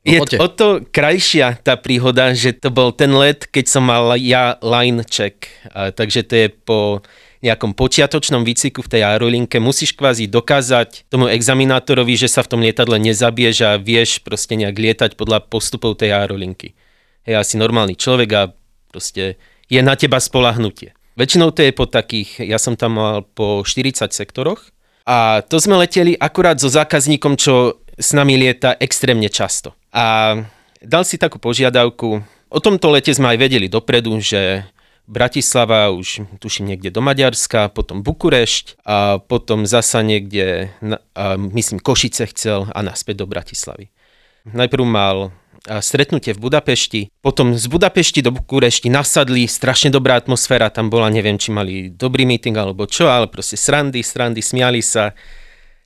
Je 0.07 0.23
Poďte. 0.23 0.37
o 0.39 0.47
to 0.47 0.67
krajšia 0.87 1.59
tá 1.59 1.75
príhoda, 1.75 2.31
že 2.31 2.55
to 2.55 2.71
bol 2.71 2.95
ten 2.95 3.11
let, 3.11 3.43
keď 3.51 3.65
som 3.67 3.83
mal 3.83 4.15
ja 4.15 4.55
line 4.63 5.03
check. 5.03 5.51
A, 5.67 5.91
takže 5.91 6.23
to 6.23 6.33
je 6.35 6.47
po 6.47 7.03
nejakom 7.41 7.77
počiatočnom 7.77 8.41
výcviku 8.41 8.81
v 8.81 8.91
tej 8.97 9.01
aerolinke. 9.05 9.61
Musíš 9.61 9.93
kvázi 9.93 10.25
dokázať 10.25 11.09
tomu 11.11 11.29
examinátorovi, 11.29 12.17
že 12.17 12.29
sa 12.31 12.41
v 12.41 12.49
tom 12.49 12.59
lietadle 12.65 12.97
nezabiješ 12.97 13.57
a 13.65 13.71
vieš 13.77 14.21
proste 14.25 14.57
nejak 14.57 14.77
lietať 14.77 15.11
podľa 15.13 15.45
postupov 15.45 16.01
tej 16.01 16.17
aerolinky. 16.17 16.73
Hej, 17.27 17.35
asi 17.37 17.53
normálny 17.61 17.93
človek 17.99 18.29
a 18.33 18.41
proste 18.89 19.37
je 19.67 19.81
na 19.83 19.93
teba 19.99 20.17
spolahnutie. 20.17 20.97
Väčšinou 21.17 21.49
to 21.49 21.65
je 21.65 21.73
po 21.73 21.89
takých, 21.89 22.45
ja 22.45 22.61
som 22.61 22.77
tam 22.77 22.97
mal 22.97 23.25
po 23.25 23.65
40 23.65 24.13
sektoroch 24.13 24.69
a 25.09 25.41
to 25.41 25.57
sme 25.57 25.79
leteli 25.79 26.13
akurát 26.13 26.61
so 26.61 26.69
zákazníkom, 26.69 27.39
čo 27.41 27.81
s 27.97 28.13
nami 28.13 28.37
lieta 28.37 28.77
extrémne 28.77 29.25
často. 29.27 29.73
A 29.89 30.37
dal 30.77 31.03
si 31.07 31.17
takú 31.17 31.41
požiadavku. 31.41 32.21
O 32.53 32.59
tomto 32.61 32.93
lete 32.93 33.09
sme 33.11 33.33
aj 33.33 33.37
vedeli 33.41 33.67
dopredu, 33.67 34.13
že 34.21 34.69
Bratislava 35.07 35.87
už 35.95 36.27
tuším 36.43 36.75
niekde 36.75 36.91
do 36.91 36.99
Maďarska, 36.99 37.71
potom 37.71 38.03
Bukurešť 38.03 38.83
a 38.83 39.23
potom 39.23 39.63
zasa 39.63 40.03
niekde, 40.03 40.75
a 41.15 41.39
myslím 41.39 41.79
Košice 41.79 42.27
chcel 42.35 42.67
a 42.67 42.79
naspäť 42.83 43.23
do 43.23 43.25
Bratislavy. 43.31 43.87
Najprv 44.43 44.83
mal 44.83 45.31
stretnutie 45.79 46.31
v 46.35 46.43
Budapešti, 46.43 47.01
potom 47.23 47.55
z 47.55 47.65
Budapešti 47.71 48.19
do 48.19 48.35
Bukurešti 48.35 48.91
nasadli, 48.91 49.47
strašne 49.47 49.95
dobrá 49.95 50.19
atmosféra 50.19 50.67
tam 50.67 50.91
bola, 50.91 51.07
neviem, 51.07 51.39
či 51.39 51.55
mali 51.55 51.87
dobrý 51.87 52.27
meeting 52.27 52.55
alebo 52.55 52.83
čo, 52.87 53.07
ale 53.07 53.31
proste 53.31 53.55
srandy, 53.55 54.03
srandy, 54.03 54.43
smiali 54.43 54.83
sa. 54.83 55.15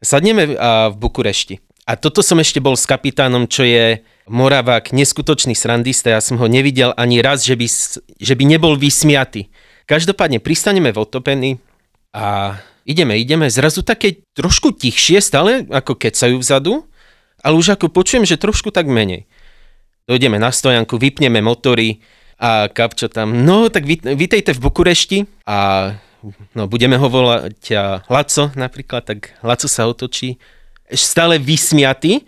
Sadneme 0.02 0.58
v 0.90 0.96
Bukurešti. 0.98 1.62
A 1.86 1.98
toto 1.98 2.22
som 2.22 2.38
ešte 2.38 2.62
bol 2.62 2.78
s 2.78 2.86
kapitánom, 2.86 3.50
čo 3.50 3.66
je 3.66 4.06
Moravák, 4.32 4.96
neskutočný 4.96 5.52
srandista. 5.52 6.16
Ja 6.16 6.24
som 6.24 6.40
ho 6.40 6.48
nevidel 6.48 6.96
ani 6.96 7.20
raz, 7.20 7.44
že 7.44 7.60
by, 7.60 7.68
že 8.16 8.34
by 8.40 8.44
nebol 8.48 8.80
vysmiatý. 8.80 9.52
Každopádne 9.92 10.40
pristaneme 10.40 10.96
v 10.96 11.04
otopení 11.04 11.52
a 12.16 12.56
ideme, 12.88 13.20
ideme. 13.20 13.52
Zrazu 13.52 13.84
také 13.84 14.24
trošku 14.32 14.72
tichšie, 14.72 15.20
stále 15.20 15.68
ako 15.68 16.00
kecajú 16.00 16.40
vzadu, 16.40 16.88
ale 17.44 17.60
už 17.60 17.76
ako 17.76 17.92
počujem, 17.92 18.24
že 18.24 18.40
trošku 18.40 18.72
tak 18.72 18.88
menej. 18.88 19.28
Dojdeme 20.08 20.40
na 20.40 20.56
stojanku, 20.56 20.96
vypneme 20.96 21.44
motory 21.44 22.00
a 22.40 22.72
Kapčo 22.72 23.12
tam, 23.12 23.44
no 23.44 23.68
tak 23.68 23.84
vít, 23.84 24.08
vítejte 24.08 24.56
v 24.56 24.64
Bukurešti 24.64 25.28
a 25.44 25.92
no, 26.56 26.66
budeme 26.72 26.96
ho 26.96 27.06
volať 27.06 27.76
Laco 28.08 28.50
napríklad, 28.56 29.06
tak 29.06 29.36
Laco 29.44 29.68
sa 29.68 29.86
otočí, 29.92 30.40
stále 30.90 31.38
vysmiatý, 31.38 32.24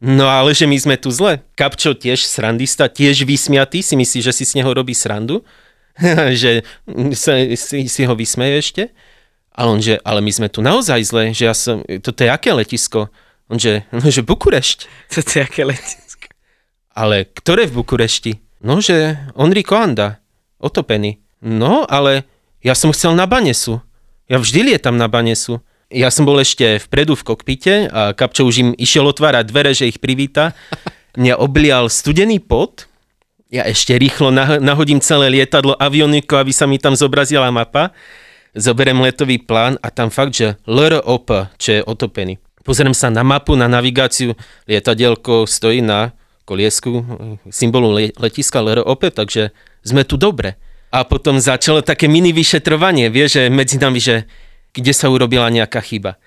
no 0.00 0.26
ale 0.28 0.52
že 0.52 0.68
my 0.68 0.76
sme 0.76 0.96
tu 1.00 1.08
zle. 1.12 1.44
Kapčo 1.54 1.96
tiež 1.96 2.24
srandista, 2.24 2.88
tiež 2.88 3.24
vysmiatý, 3.24 3.80
si 3.80 3.94
myslí, 3.96 4.20
že 4.24 4.32
si 4.32 4.44
z 4.44 4.60
neho 4.60 4.70
robí 4.72 4.92
srandu, 4.92 5.44
že 6.42 6.64
sa, 7.16 7.36
si, 7.56 7.88
si 7.88 8.02
ho 8.04 8.14
vysmeje 8.16 8.56
ešte. 8.60 8.82
Ale 9.56 9.68
on, 9.72 9.80
že, 9.80 9.96
ale 10.04 10.20
my 10.20 10.28
sme 10.28 10.48
tu 10.52 10.60
naozaj 10.60 11.00
zle, 11.00 11.24
že 11.32 11.48
ja 11.48 11.56
som, 11.56 11.80
toto 12.04 12.20
je 12.20 12.28
aké 12.28 12.52
letisko? 12.52 13.08
On, 13.48 13.56
že, 13.56 13.88
no, 13.96 14.04
že 14.04 14.20
Bukurešť. 14.20 14.78
To 15.16 15.20
je 15.24 15.40
aké 15.40 15.64
letisko. 15.64 16.28
Ale 16.92 17.24
ktoré 17.28 17.64
v 17.68 17.80
Bukurešti? 17.80 18.32
No, 18.60 18.80
že 18.80 19.16
Enrico 19.36 19.76
Anda, 19.76 20.20
otopený. 20.60 21.20
No, 21.44 21.84
ale 21.88 22.24
ja 22.64 22.72
som 22.72 22.92
chcel 22.92 23.12
na 23.12 23.28
Banesu. 23.28 23.84
Ja 24.26 24.40
vždy 24.40 24.72
lietam 24.72 24.96
na 24.96 25.06
Banesu. 25.06 25.60
Ja 25.86 26.10
som 26.10 26.26
bol 26.26 26.42
ešte 26.42 26.82
vpredu 26.82 27.14
v 27.14 27.22
kokpite 27.22 27.74
a 27.86 28.10
Kapčo 28.10 28.42
už 28.42 28.56
im 28.58 28.70
išiel 28.74 29.06
otvárať 29.06 29.44
dvere, 29.46 29.70
že 29.70 29.86
ich 29.86 30.02
privíta. 30.02 30.50
Mňa 31.14 31.38
oblial 31.38 31.86
studený 31.86 32.42
pot. 32.42 32.90
Ja 33.54 33.62
ešte 33.62 33.94
rýchlo 33.94 34.34
nah- 34.34 34.58
nahodím 34.58 34.98
celé 34.98 35.30
lietadlo 35.30 35.78
avioniku, 35.78 36.34
aby 36.42 36.50
sa 36.50 36.66
mi 36.66 36.82
tam 36.82 36.98
zobrazila 36.98 37.54
mapa. 37.54 37.94
Zoberiem 38.58 38.98
letový 38.98 39.38
plán 39.38 39.78
a 39.78 39.94
tam 39.94 40.10
fakt, 40.10 40.34
že 40.34 40.58
LROP, 40.66 41.54
čo 41.54 41.78
je 41.78 41.80
otopený. 41.86 42.42
Pozriem 42.66 42.90
sa 42.90 43.06
na 43.06 43.22
mapu, 43.22 43.54
na 43.54 43.70
navigáciu, 43.70 44.34
lietadielko 44.66 45.46
stojí 45.46 45.86
na 45.86 46.10
koliesku 46.42 47.06
symbolu 47.46 47.94
le- 47.94 48.14
letiska 48.18 48.58
LROP, 48.58 49.14
takže 49.14 49.54
sme 49.86 50.02
tu 50.02 50.18
dobre. 50.18 50.58
A 50.90 51.06
potom 51.06 51.38
začalo 51.38 51.78
také 51.78 52.10
mini 52.10 52.34
vyšetrovanie, 52.34 53.06
vieš, 53.06 53.38
že 53.38 53.42
medzi 53.54 53.78
nami, 53.78 54.02
že 54.02 54.26
kde 54.76 54.92
sa 54.92 55.08
urobila 55.08 55.48
nejaká 55.48 55.80
chyba. 55.80 56.20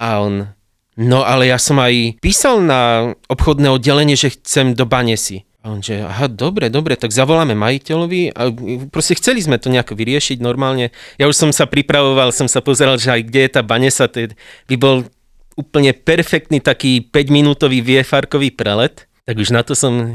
A 0.00 0.24
on, 0.24 0.50
No 0.92 1.24
ale 1.24 1.48
ja 1.48 1.56
som 1.56 1.80
aj 1.80 2.20
písal 2.20 2.60
na 2.60 3.12
obchodné 3.32 3.72
oddelenie, 3.72 4.12
že 4.12 4.36
chcem 4.36 4.76
do 4.76 4.84
Banesy. 4.84 5.48
A 5.62 5.70
on 5.72 5.78
že, 5.78 6.02
aha, 6.02 6.26
dobre, 6.26 6.68
dobre, 6.68 6.98
tak 6.98 7.14
zavoláme 7.14 7.54
majiteľovi 7.54 8.34
a 8.34 8.50
proste 8.90 9.14
chceli 9.14 9.40
sme 9.40 9.62
to 9.62 9.70
nejako 9.70 9.94
vyriešiť 9.94 10.42
normálne. 10.42 10.90
Ja 11.16 11.30
už 11.30 11.38
som 11.38 11.50
sa 11.54 11.70
pripravoval, 11.70 12.34
som 12.34 12.50
sa 12.50 12.58
pozeral, 12.58 12.98
že 12.98 13.14
aj 13.14 13.22
kde 13.30 13.40
je 13.46 13.50
tá 13.54 13.62
Banesa, 13.62 14.10
to 14.10 14.34
by 14.66 14.76
bol 14.76 15.06
úplne 15.54 15.94
perfektný 15.94 16.58
taký 16.58 17.06
5-minútový 17.06 17.78
viefarkový 17.78 18.50
prelet. 18.52 19.06
Tak 19.22 19.38
už 19.38 19.54
na 19.54 19.62
to 19.62 19.78
som 19.78 19.94
eh, 19.94 20.06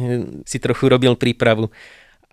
si 0.44 0.60
trochu 0.60 0.92
robil 0.92 1.16
prípravu. 1.16 1.72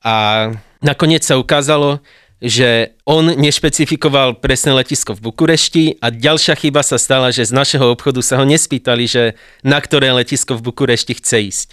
A 0.03 0.51
nakoniec 0.83 1.23
sa 1.23 1.39
ukázalo, 1.39 2.03
že 2.45 2.93
on 3.09 3.33
nešpecifikoval 3.41 4.37
presné 4.37 4.77
letisko 4.77 5.17
v 5.17 5.33
Bukurešti 5.33 5.97
a 6.05 6.13
ďalšia 6.13 6.53
chyba 6.61 6.85
sa 6.85 7.01
stala, 7.01 7.33
že 7.33 7.49
z 7.49 7.57
našeho 7.57 7.89
obchodu 7.89 8.21
sa 8.21 8.37
ho 8.37 8.45
nespýtali, 8.45 9.09
že 9.09 9.33
na 9.65 9.81
ktoré 9.81 10.13
letisko 10.13 10.53
v 10.61 10.69
Bukurešti 10.69 11.17
chce 11.17 11.41
ísť. 11.41 11.69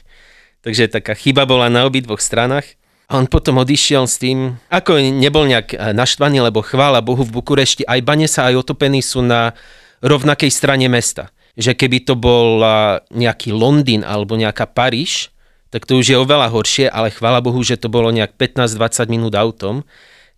Takže 0.64 0.88
taká 0.88 1.12
chyba 1.12 1.44
bola 1.44 1.68
na 1.68 1.84
obidvoch 1.84 2.24
stranách. 2.24 2.80
A 3.12 3.20
on 3.20 3.28
potom 3.28 3.60
odišiel 3.60 4.08
s 4.08 4.16
tým, 4.24 4.56
ako 4.72 4.96
nebol 4.96 5.44
nejak 5.44 5.76
eh, 5.76 5.92
naštvaný, 5.92 6.48
lebo 6.48 6.64
chvála 6.64 7.04
Bohu 7.04 7.28
v 7.28 7.36
Bukurešti 7.36 7.84
aj 7.84 8.00
Banesa, 8.08 8.48
aj 8.48 8.64
Otopení 8.64 9.04
sú 9.04 9.20
na 9.20 9.52
rovnakej 10.00 10.48
strane 10.48 10.88
mesta. 10.88 11.36
Že 11.60 11.76
keby 11.76 12.08
to 12.08 12.16
bol 12.16 12.64
eh, 12.64 13.04
nejaký 13.12 13.52
Londýn 13.52 14.08
alebo 14.08 14.40
nejaká 14.40 14.72
Paríž, 14.72 15.36
tak 15.68 15.84
to 15.84 16.00
už 16.00 16.16
je 16.16 16.16
oveľa 16.16 16.48
horšie, 16.48 16.88
ale 16.88 17.12
chvála 17.12 17.44
Bohu, 17.44 17.60
že 17.60 17.76
to 17.76 17.92
bolo 17.92 18.08
nejak 18.16 18.40
15-20 18.40 19.12
minút 19.12 19.36
autom, 19.36 19.84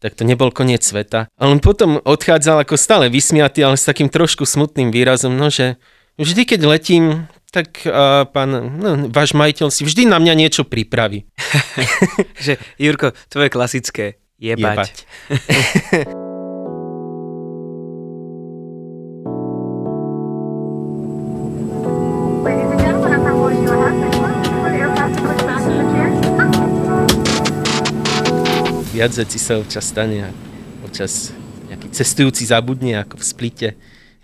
tak 0.03 0.19
to 0.19 0.27
nebol 0.27 0.51
koniec 0.51 0.83
sveta. 0.83 1.31
A 1.39 1.47
on 1.47 1.63
potom 1.63 2.03
odchádzal 2.03 2.67
ako 2.67 2.75
stále 2.75 3.07
vysmiatý, 3.07 3.63
ale 3.63 3.79
s 3.79 3.87
takým 3.87 4.11
trošku 4.11 4.43
smutným 4.43 4.91
výrazom, 4.91 5.31
no 5.31 5.47
že 5.47 5.79
vždy, 6.19 6.43
keď 6.43 6.61
letím, 6.67 7.31
tak 7.53 7.87
uh, 7.87 8.27
pán, 8.27 8.51
no, 8.75 9.07
váš 9.07 9.31
majiteľ 9.31 9.71
si 9.71 9.87
vždy 9.87 10.11
na 10.11 10.19
mňa 10.19 10.33
niečo 10.35 10.67
pripraví. 10.67 11.29
Že, 12.43 12.57
Jurko, 12.81 13.13
tvoje 13.29 13.53
klasické 13.53 14.17
jebať. 14.41 15.05
Jebať. 15.29 16.19
Viac 29.03 29.19
vecí 29.19 29.35
sa 29.35 29.59
občas 29.59 29.91
stane 29.91 30.23
a 30.23 30.29
občas 30.79 31.35
nejaký 31.67 31.91
cestujúci 31.91 32.47
zabudne 32.47 33.03
ako 33.03 33.19
v 33.19 33.23
splite. 33.27 33.69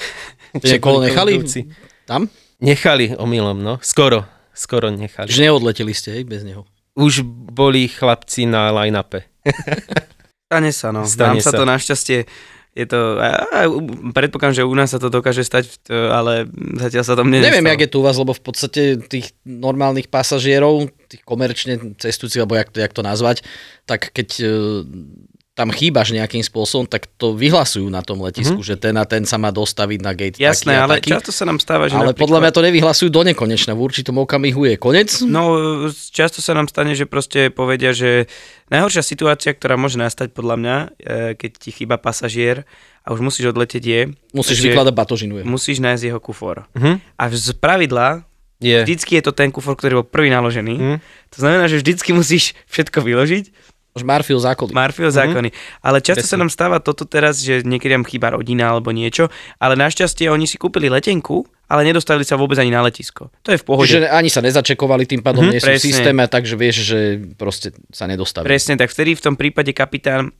Niekoho 0.56 1.04
nechali? 1.04 1.36
Cestujúci. 1.36 1.68
Tam? 2.08 2.32
Nechali 2.64 3.12
omylom, 3.12 3.60
no. 3.60 3.76
Skoro. 3.84 4.24
Skoro 4.56 4.88
nechali. 4.88 5.28
Že 5.28 5.52
neodleteli 5.52 5.92
ste, 5.92 6.16
hej, 6.16 6.24
bez 6.24 6.48
neho. 6.48 6.64
Už 6.96 7.28
boli 7.28 7.92
chlapci 7.92 8.48
na 8.48 8.72
line-upe. 8.72 9.28
Stane 10.48 10.72
sa, 10.72 10.96
no. 10.96 11.04
Stane 11.04 11.44
Nám 11.44 11.44
sa 11.44 11.52
sa. 11.52 11.60
to 11.60 11.68
našťastie, 11.68 12.18
je 12.72 12.86
to, 12.88 13.20
a, 13.20 13.28
a, 13.52 13.60
u- 13.68 13.84
predpokladám, 14.16 14.64
že 14.64 14.64
u 14.64 14.76
nás 14.80 14.96
sa 14.96 15.00
to 15.04 15.12
dokáže 15.12 15.44
stať, 15.44 15.76
t- 15.84 15.92
ale 15.92 16.48
zatiaľ 16.80 17.04
sa 17.04 17.20
tam 17.20 17.28
nenestalo. 17.28 17.52
Neviem, 17.52 17.68
jak 17.76 17.84
je 17.84 17.92
tu 17.92 18.00
u 18.00 18.08
vás, 18.08 18.16
lebo 18.16 18.32
v 18.32 18.44
podstate 18.48 18.96
tých 19.12 19.36
normálnych 19.44 20.08
pasažierov, 20.08 20.88
tých 21.10 21.26
komerčne 21.26 21.98
cestujúcich, 21.98 22.40
alebo 22.46 22.56
jak 22.56 22.70
to, 22.70 22.78
jak 22.78 22.94
to 22.94 23.02
nazvať, 23.02 23.42
tak 23.90 24.14
keď 24.14 24.30
e, 24.40 24.48
tam 25.60 25.76
chýbaš 25.76 26.16
nejakým 26.16 26.40
spôsobom, 26.40 26.88
tak 26.88 27.12
to 27.20 27.36
vyhlasujú 27.36 27.92
na 27.92 28.00
tom 28.00 28.24
letisku, 28.24 28.64
mm-hmm. 28.64 28.80
že 28.80 28.80
ten 28.80 28.96
a 28.96 29.04
ten 29.04 29.28
sa 29.28 29.36
má 29.36 29.52
dostaviť 29.52 30.00
na 30.00 30.16
gate 30.16 30.40
Jasné, 30.40 30.72
taký 30.72 30.84
ale 30.88 30.94
taký. 31.04 31.10
často 31.12 31.32
sa 31.36 31.44
nám 31.44 31.60
stáva, 31.60 31.92
že 31.92 32.00
ale 32.00 32.16
podľa 32.16 32.48
mňa 32.48 32.52
to 32.56 32.64
nevyhlasujú 32.64 33.10
do 33.12 33.28
nekonečna. 33.28 33.76
V 33.76 33.84
určitom 33.84 34.24
okamihu 34.24 34.72
je 34.72 34.76
konec. 34.80 35.20
No, 35.28 35.60
často 36.16 36.40
sa 36.40 36.56
nám 36.56 36.72
stane, 36.72 36.96
že 36.96 37.04
proste 37.04 37.52
povedia, 37.52 37.92
že 37.92 38.32
najhoršia 38.72 39.04
situácia, 39.04 39.52
ktorá 39.52 39.76
môže 39.76 40.00
nastať 40.00 40.32
podľa 40.32 40.56
mňa, 40.64 40.76
e, 40.80 40.88
keď 41.36 41.52
ti 41.60 41.76
chýba 41.76 42.00
pasažier 42.00 42.64
a 43.04 43.12
už 43.12 43.20
musíš 43.20 43.52
odletieť 43.52 43.84
je... 43.84 44.02
Musíš 44.32 44.64
vykladať 44.64 44.96
batožinu. 44.96 45.42
je. 45.42 45.44
Musíš 45.44 45.84
nájsť 45.84 46.04
jeho 46.08 46.24
kufor. 46.24 46.72
Mhm. 46.72 47.04
A 47.20 47.24
z 47.36 47.52
pravidla 47.60 48.29
Je. 48.60 48.84
vždycky 48.84 49.16
je 49.16 49.24
to 49.24 49.32
ten 49.32 49.50
kufor, 49.50 49.74
ktorý 49.74 50.04
bol 50.04 50.08
prvý 50.08 50.28
naložený. 50.30 50.76
Mhm. 50.76 50.96
To 51.32 51.38
znamená, 51.40 51.66
že 51.66 51.80
vždycky 51.80 52.12
musíš 52.12 52.52
všetko 52.68 53.00
vyložiť, 53.02 53.46
Už 53.90 54.06
Marfil 54.06 54.38
zákonný. 54.38 54.70
Marfio 54.72 55.10
zákony. 55.10 55.50
Ale 55.82 55.98
často 56.00 56.22
sa 56.22 56.38
nám 56.38 56.54
stáva 56.54 56.78
toto 56.78 57.10
teraz, 57.10 57.42
že 57.42 57.66
niekedy 57.66 57.98
nám 57.98 58.06
chýba 58.06 58.38
rodina 58.38 58.70
alebo 58.70 58.94
niečo, 58.94 59.34
ale 59.58 59.74
našťastie 59.74 60.30
oni 60.30 60.46
si 60.46 60.62
kúpili 60.62 60.94
letenku, 60.94 61.42
ale 61.66 61.82
nedostali 61.82 62.22
sa 62.22 62.38
vôbec 62.38 62.54
ani 62.62 62.70
na 62.70 62.86
letisko. 62.86 63.34
To 63.42 63.50
je 63.50 63.58
v 63.58 63.66
pohode. 63.66 63.90
Čiže 63.90 64.06
ani 64.06 64.30
sa 64.30 64.46
nezačekovali, 64.46 65.10
tým 65.10 65.26
pádom 65.26 65.42
Mhm, 65.42 65.52
nie 65.52 65.60
sú 65.60 65.66
v 65.66 65.70
presne. 65.74 65.90
systéme, 65.90 66.24
takže 66.30 66.54
vieš, 66.54 66.76
že 66.86 67.00
proste 67.34 67.74
sa 67.90 68.06
nedostavili. 68.06 68.46
Presne, 68.46 68.78
tak 68.78 68.94
vtedy 68.94 69.18
v 69.18 69.24
tom 69.26 69.34
prípade 69.34 69.74
kapitán 69.74 70.38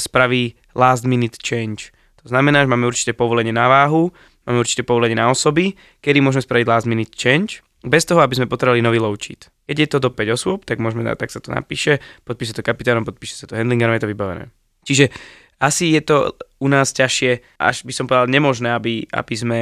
spraví 0.00 0.56
last 0.72 1.04
minute 1.04 1.36
change. 1.40 1.92
To 2.24 2.28
znamená, 2.28 2.64
že 2.64 2.72
máme 2.72 2.88
určité 2.88 3.12
povolenie 3.12 3.52
na 3.52 3.68
váhu, 3.68 4.10
máme 4.48 4.64
určité 4.64 4.80
povolenie 4.80 5.14
na 5.14 5.28
osoby, 5.28 5.76
kedy 6.00 6.24
môžeme 6.24 6.40
spraviť 6.40 6.64
last 6.64 6.88
minute 6.88 7.12
change, 7.12 7.60
bez 7.84 8.02
toho, 8.08 8.18
aby 8.24 8.34
sme 8.34 8.50
potrebovali 8.50 8.82
nový 8.82 8.98
low 8.98 9.14
cheat. 9.14 9.52
Keď 9.68 9.76
je 9.78 9.88
to 9.92 9.98
do 10.00 10.10
5 10.10 10.34
osôb, 10.34 10.64
tak, 10.64 10.80
môžeme, 10.82 11.04
tak 11.14 11.30
sa 11.30 11.38
to 11.38 11.54
napíše, 11.54 12.02
podpíše 12.26 12.56
to 12.56 12.64
kapitánom, 12.64 13.06
podpíše 13.06 13.38
sa 13.38 13.46
to 13.46 13.54
handlingerom, 13.54 13.94
je 13.94 14.02
to 14.02 14.10
vybavené. 14.10 14.50
Čiže 14.82 15.12
asi 15.60 15.94
je 15.94 16.02
to 16.02 16.16
u 16.58 16.66
nás 16.66 16.90
ťažšie, 16.90 17.60
až 17.60 17.86
by 17.86 17.92
som 17.94 18.08
povedal 18.10 18.26
nemožné, 18.26 18.74
aby, 18.74 19.06
aby 19.10 19.34
sme 19.36 19.58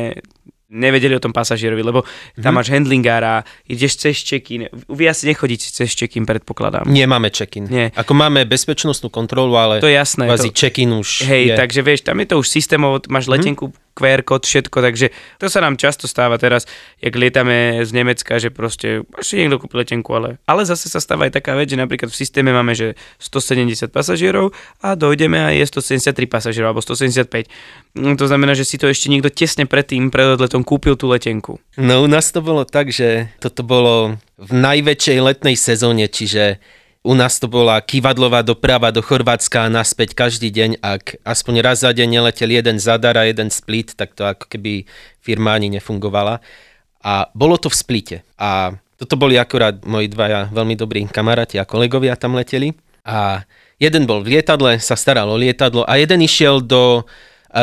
nevedeli 0.66 1.14
o 1.14 1.22
tom 1.22 1.30
pasažierovi, 1.30 1.78
lebo 1.78 2.02
tam 2.42 2.58
máš 2.58 2.74
handlingára, 2.74 3.46
ideš 3.70 4.02
cez 4.02 4.18
check-in. 4.18 4.66
Vy 4.90 5.04
asi 5.06 5.30
nechodíte 5.30 5.70
cez 5.70 5.94
check-in, 5.94 6.26
predpokladám. 6.26 6.90
Nemáme 6.90 7.30
check-in. 7.30 7.70
Nie. 7.70 7.94
Ako 7.94 8.18
máme 8.18 8.42
bezpečnostnú 8.48 9.06
kontrolu, 9.06 9.54
ale 9.54 9.78
To 9.78 9.86
je 9.86 9.94
jasné. 9.94 10.26
kvázi 10.26 10.50
To, 10.50 10.56
check-in 10.58 10.90
už 10.90 11.22
hej, 11.30 11.54
je. 11.54 11.56
takže 11.56 11.80
vieš, 11.86 12.00
tam 12.02 12.18
je 12.18 12.26
to 12.26 12.36
už 12.42 12.46
systémovo, 12.50 12.98
máš 13.06 13.30
letenku, 13.30 13.70
QR 13.96 14.20
kód, 14.20 14.44
všetko, 14.44 14.84
takže 14.84 15.08
to 15.40 15.48
sa 15.48 15.64
nám 15.64 15.80
často 15.80 16.04
stáva 16.04 16.36
teraz, 16.36 16.68
jak 17.00 17.16
lietame 17.16 17.80
z 17.80 17.90
Nemecka, 17.96 18.36
že 18.36 18.52
proste 18.52 19.08
si 19.24 19.40
niekto 19.40 19.56
kúpi 19.56 19.80
letenku, 19.80 20.12
ale, 20.12 20.36
ale 20.44 20.68
zase 20.68 20.92
sa 20.92 21.00
stáva 21.00 21.24
aj 21.24 21.40
taká 21.40 21.56
vec, 21.56 21.72
že 21.72 21.80
napríklad 21.80 22.12
v 22.12 22.16
systéme 22.20 22.52
máme, 22.52 22.76
že 22.76 22.92
170 23.16 23.88
pasažierov 23.88 24.52
a 24.84 24.92
dojdeme 24.92 25.40
a 25.40 25.56
je 25.56 25.64
173 25.64 26.12
pasažierov 26.28 26.76
alebo 26.76 26.84
175. 26.84 27.48
No, 27.96 28.12
to 28.20 28.28
znamená, 28.28 28.52
že 28.52 28.68
si 28.68 28.76
to 28.76 28.84
ešte 28.84 29.08
niekto 29.08 29.32
tesne 29.32 29.64
predtým, 29.64 30.12
pred 30.12 30.36
odletom 30.36 30.60
kúpil 30.60 31.00
tú 31.00 31.08
letenku. 31.08 31.56
No 31.80 32.04
u 32.04 32.08
nás 32.12 32.28
to 32.28 32.44
bolo 32.44 32.68
tak, 32.68 32.92
že 32.92 33.32
toto 33.40 33.64
bolo 33.64 34.20
v 34.36 34.50
najväčšej 34.52 35.18
letnej 35.24 35.56
sezóne, 35.56 36.04
čiže 36.12 36.60
u 37.06 37.14
nás 37.14 37.38
to 37.38 37.46
bola 37.46 37.78
kývadlová 37.78 38.42
doprava 38.42 38.90
do 38.90 38.98
Chorvátska 38.98 39.62
a 39.62 39.70
naspäť 39.70 40.18
každý 40.18 40.50
deň. 40.50 40.82
Ak 40.82 41.14
aspoň 41.22 41.62
raz 41.62 41.86
za 41.86 41.94
deň 41.94 42.18
neletel 42.18 42.50
jeden 42.50 42.82
zadar 42.82 43.14
a 43.14 43.30
jeden 43.30 43.46
split, 43.54 43.94
tak 43.94 44.18
to 44.18 44.26
ako 44.26 44.50
keby 44.50 44.90
firma 45.22 45.54
ani 45.54 45.70
nefungovala. 45.70 46.42
A 47.06 47.30
bolo 47.30 47.54
to 47.62 47.70
v 47.70 47.78
splite. 47.78 48.16
A 48.34 48.74
toto 48.98 49.14
boli 49.14 49.38
akurát 49.38 49.78
moji 49.86 50.10
dvaja 50.10 50.50
veľmi 50.50 50.74
dobrí 50.74 51.06
kamaráti 51.06 51.62
a 51.62 51.68
kolegovia 51.68 52.18
tam 52.18 52.34
leteli. 52.34 52.74
A 53.06 53.46
jeden 53.78 54.10
bol 54.10 54.26
v 54.26 54.34
lietadle, 54.34 54.82
sa 54.82 54.98
staral 54.98 55.30
o 55.30 55.38
lietadlo 55.38 55.86
a 55.86 55.94
jeden 56.02 56.26
išiel 56.26 56.58
do 56.58 57.06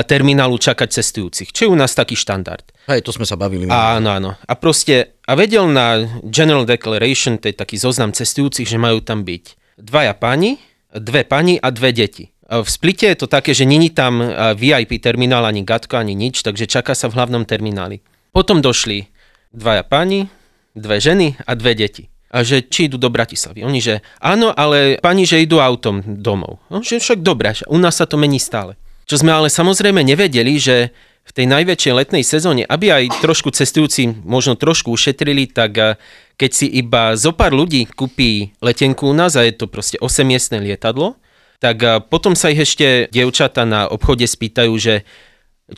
terminálu 0.01 0.57
čakať 0.57 0.89
cestujúcich, 0.89 1.53
čo 1.53 1.67
je 1.67 1.69
u 1.69 1.77
nás 1.77 1.93
taký 1.93 2.17
štandard. 2.17 2.65
Hej, 2.89 3.05
to 3.05 3.13
sme 3.13 3.29
sa 3.29 3.37
bavili. 3.37 3.69
Áno, 3.69 4.09
áno. 4.09 4.31
A 4.33 4.53
proste, 4.57 5.21
a 5.29 5.37
vedel 5.37 5.69
na 5.69 6.01
General 6.25 6.65
Declaration, 6.65 7.37
to 7.37 7.53
je 7.53 7.55
taký 7.55 7.77
zoznam 7.77 8.09
cestujúcich, 8.09 8.65
že 8.65 8.81
majú 8.81 9.05
tam 9.05 9.21
byť 9.21 9.77
dvaja 9.77 10.17
páni, 10.17 10.57
dve 10.89 11.21
pani 11.21 11.61
a 11.61 11.69
dve 11.69 11.93
deti. 11.93 12.33
V 12.43 12.69
Splite 12.69 13.09
je 13.13 13.17
to 13.23 13.27
také, 13.29 13.53
že 13.53 13.69
není 13.69 13.93
tam 13.93 14.19
VIP 14.57 14.97
terminál, 14.97 15.45
ani 15.45 15.61
gatko, 15.61 16.01
ani 16.01 16.17
nič, 16.17 16.41
takže 16.41 16.65
čaká 16.65 16.97
sa 16.97 17.09
v 17.09 17.17
hlavnom 17.17 17.45
termináli. 17.45 18.01
Potom 18.33 18.61
došli 18.61 19.09
dvaja 19.53 19.85
páni, 19.85 20.29
dve 20.73 20.97
ženy 20.97 21.37
a 21.45 21.53
dve 21.53 21.77
deti. 21.77 22.09
A 22.33 22.41
že 22.41 22.65
či 22.65 22.89
idú 22.89 22.97
do 22.97 23.13
Bratislavy. 23.13 23.61
Oni, 23.61 23.77
že 23.77 24.01
áno, 24.17 24.49
ale 24.49 24.97
pani, 24.97 25.21
že 25.29 25.37
idú 25.41 25.61
autom 25.61 26.01
domov. 26.01 26.57
No, 26.73 26.81
že 26.81 26.97
však 26.97 27.21
dobré, 27.21 27.53
že 27.53 27.65
u 27.69 27.77
nás 27.77 28.01
sa 28.01 28.09
to 28.09 28.17
mení 28.17 28.41
stále. 28.41 28.73
Čo 29.03 29.19
sme 29.19 29.31
ale 29.35 29.51
samozrejme 29.51 29.99
nevedeli, 30.03 30.55
že 30.59 30.95
v 31.23 31.31
tej 31.31 31.45
najväčšej 31.47 31.93
letnej 31.95 32.23
sezóne, 32.27 32.63
aby 32.67 32.91
aj 32.91 33.23
trošku 33.23 33.55
cestujúci 33.55 34.11
možno 34.27 34.59
trošku 34.59 34.91
ušetrili, 34.91 35.47
tak 35.47 35.71
a, 35.79 35.87
keď 36.35 36.51
si 36.51 36.67
iba 36.67 37.15
zo 37.15 37.31
pár 37.31 37.55
ľudí 37.55 37.87
kúpi 37.87 38.51
letenku 38.59 39.07
u 39.07 39.15
nás 39.15 39.39
a 39.39 39.47
je 39.47 39.55
to 39.55 39.71
proste 39.71 39.95
8-miestne 40.03 40.59
lietadlo, 40.59 41.15
tak 41.63 41.79
a, 41.79 42.03
potom 42.03 42.35
sa 42.35 42.51
ich 42.51 42.67
ešte 42.67 43.07
dievčata 43.07 43.63
na 43.63 43.87
obchode 43.87 44.27
spýtajú, 44.27 44.73
že 44.75 45.07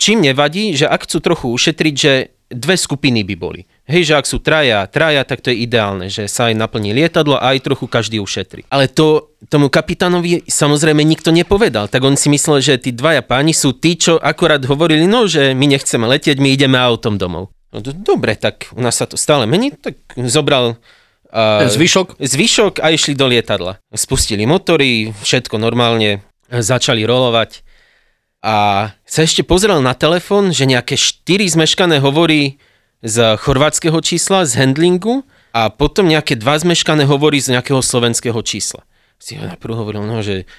čím 0.02 0.26
nevadí, 0.26 0.74
že 0.74 0.90
ak 0.90 1.06
chcú 1.06 1.18
trochu 1.22 1.48
ušetriť, 1.54 1.94
že 1.94 2.14
dve 2.50 2.74
skupiny 2.74 3.22
by 3.22 3.36
boli. 3.38 3.70
Hej, 3.86 4.10
že 4.10 4.14
ak 4.18 4.26
sú 4.26 4.42
traja, 4.42 4.90
traja, 4.90 5.22
tak 5.22 5.46
to 5.46 5.54
je 5.54 5.62
ideálne, 5.62 6.10
že 6.10 6.26
sa 6.26 6.50
aj 6.50 6.58
naplní 6.58 6.90
lietadlo 6.98 7.38
a 7.38 7.54
aj 7.54 7.70
trochu 7.70 7.86
každý 7.86 8.18
ušetrí. 8.18 8.66
Ale 8.74 8.90
to 8.90 9.38
tomu 9.46 9.70
kapitánovi 9.70 10.42
samozrejme 10.50 11.06
nikto 11.06 11.30
nepovedal, 11.30 11.86
tak 11.86 12.02
on 12.02 12.18
si 12.18 12.34
myslel, 12.34 12.66
že 12.66 12.82
tí 12.82 12.90
dvaja 12.90 13.22
páni 13.22 13.54
sú 13.54 13.78
tí, 13.78 13.94
čo 13.94 14.18
akorát 14.18 14.66
hovorili, 14.66 15.06
no, 15.06 15.30
že 15.30 15.54
my 15.54 15.70
nechceme 15.70 16.10
letieť, 16.10 16.42
my 16.42 16.50
ideme 16.50 16.82
autom 16.82 17.22
domov. 17.22 17.54
No, 17.70 17.78
do- 17.78 17.94
dobre, 17.94 18.34
tak 18.34 18.74
u 18.74 18.82
nás 18.82 18.98
sa 18.98 19.06
to 19.06 19.22
stále 19.22 19.46
mení, 19.46 19.70
tak 19.78 20.02
zobral 20.18 20.82
uh, 21.30 21.70
Zvyšok? 21.70 22.18
zvyšok 22.18 22.82
a 22.82 22.90
išli 22.90 23.14
do 23.14 23.30
lietadla. 23.30 23.78
Spustili 23.94 24.50
motory, 24.50 25.14
všetko 25.22 25.62
normálne, 25.62 26.26
začali 26.50 27.06
rolovať 27.06 27.62
a 28.46 28.90
sa 29.02 29.26
ešte 29.26 29.42
pozrel 29.42 29.82
na 29.82 29.98
telefón, 29.98 30.54
že 30.54 30.70
nejaké 30.70 30.94
4 30.94 31.50
zmeškané 31.58 31.98
hovorí 31.98 32.62
z 33.06 33.38
chorvátskeho 33.38 34.02
čísla, 34.02 34.50
z 34.50 34.58
handlingu 34.58 35.22
a 35.54 35.70
potom 35.70 36.10
nejaké 36.10 36.34
dva 36.34 36.58
zmeškané 36.58 37.06
hovorí 37.06 37.38
z 37.38 37.54
nejakého 37.54 37.80
slovenského 37.80 38.42
čísla. 38.42 38.82
Si 39.22 39.38
ho 39.38 39.46
najprv 39.46 39.74
hovoril, 39.78 40.04
no, 40.04 40.26
že 40.26 40.50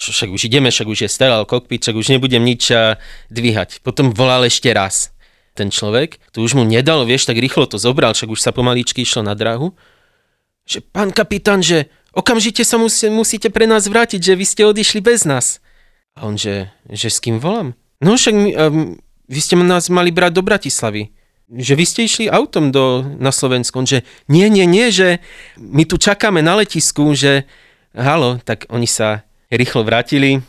čo, 0.00 0.12
však 0.12 0.32
už 0.32 0.48
ideme, 0.48 0.72
však 0.72 0.88
už 0.88 0.98
je 1.04 1.08
sterile 1.12 1.44
kokpit, 1.44 1.84
však 1.84 1.96
už 1.96 2.16
nebudem 2.16 2.40
nič 2.40 2.72
a, 2.72 2.96
dvíhať. 3.28 3.84
Potom 3.84 4.12
volal 4.16 4.48
ešte 4.48 4.72
raz 4.72 5.12
ten 5.56 5.72
človek, 5.72 6.20
to 6.36 6.44
už 6.44 6.52
mu 6.52 6.68
nedal, 6.68 7.08
vieš, 7.08 7.24
tak 7.24 7.40
rýchlo 7.40 7.64
to 7.64 7.80
zobral, 7.80 8.12
však 8.12 8.28
už 8.28 8.40
sa 8.44 8.52
pomaličky 8.52 9.04
išlo 9.04 9.24
na 9.24 9.32
dráhu, 9.32 9.72
že 10.68 10.84
pán 10.84 11.16
kapitán, 11.16 11.64
že 11.64 11.88
okamžite 12.12 12.60
sa 12.60 12.76
musí, 12.76 13.08
musíte 13.08 13.48
pre 13.48 13.64
nás 13.64 13.88
vrátiť, 13.88 14.20
že 14.20 14.34
vy 14.36 14.44
ste 14.44 14.62
odišli 14.68 15.00
bez 15.00 15.24
nás. 15.24 15.64
A 16.12 16.28
on, 16.28 16.36
že, 16.36 16.68
že 16.92 17.08
s 17.08 17.24
kým 17.24 17.40
volám? 17.40 17.72
No 18.04 18.20
však 18.20 18.34
my, 18.36 18.50
um, 18.52 19.00
vy 19.32 19.40
ste 19.40 19.56
nás 19.56 19.88
mali 19.88 20.12
brať 20.12 20.36
do 20.36 20.42
Bratislavy. 20.44 21.15
Že 21.46 21.72
vy 21.78 21.84
ste 21.86 22.00
išli 22.06 22.26
autom 22.26 22.74
do, 22.74 23.06
na 23.22 23.30
Slovensku. 23.30 23.78
Že 23.86 24.02
nie, 24.26 24.50
nie, 24.50 24.66
nie, 24.66 24.90
že 24.90 25.22
my 25.58 25.86
tu 25.86 25.94
čakáme 25.94 26.42
na 26.42 26.58
letisku, 26.58 27.14
že 27.14 27.46
halo, 27.94 28.42
tak 28.42 28.66
oni 28.66 28.90
sa 28.90 29.22
rýchlo 29.48 29.86
vrátili, 29.86 30.42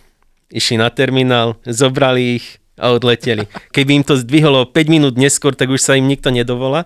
išli 0.50 0.82
na 0.82 0.90
terminál, 0.90 1.56
zobrali 1.64 2.42
ich 2.42 2.58
a 2.78 2.94
odleteli. 2.94 3.50
Keby 3.74 4.02
im 4.02 4.06
to 4.06 4.18
zdvihlo 4.18 4.70
5 4.70 4.94
minút 4.94 5.16
neskôr, 5.18 5.58
tak 5.58 5.70
už 5.74 5.82
sa 5.82 5.98
im 5.98 6.06
nikto 6.06 6.30
nedovolá 6.30 6.86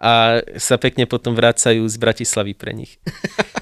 a 0.00 0.40
sa 0.56 0.80
pekne 0.80 1.04
potom 1.04 1.36
vracajú 1.36 1.84
z 1.84 1.96
Bratislavy 2.00 2.56
pre 2.56 2.72
nich. 2.72 2.96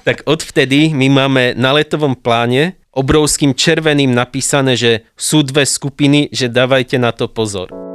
tak 0.07 0.23
odvtedy 0.23 0.95
my 0.95 1.07
máme 1.11 1.43
na 1.59 1.75
letovom 1.75 2.15
pláne 2.15 2.79
obrovským 2.95 3.53
červeným 3.53 4.15
napísané, 4.15 4.73
že 4.73 5.05
sú 5.13 5.45
dve 5.45 5.67
skupiny, 5.67 6.31
že 6.33 6.49
dávajte 6.49 6.97
na 6.97 7.13
to 7.13 7.29
pozor. 7.29 7.88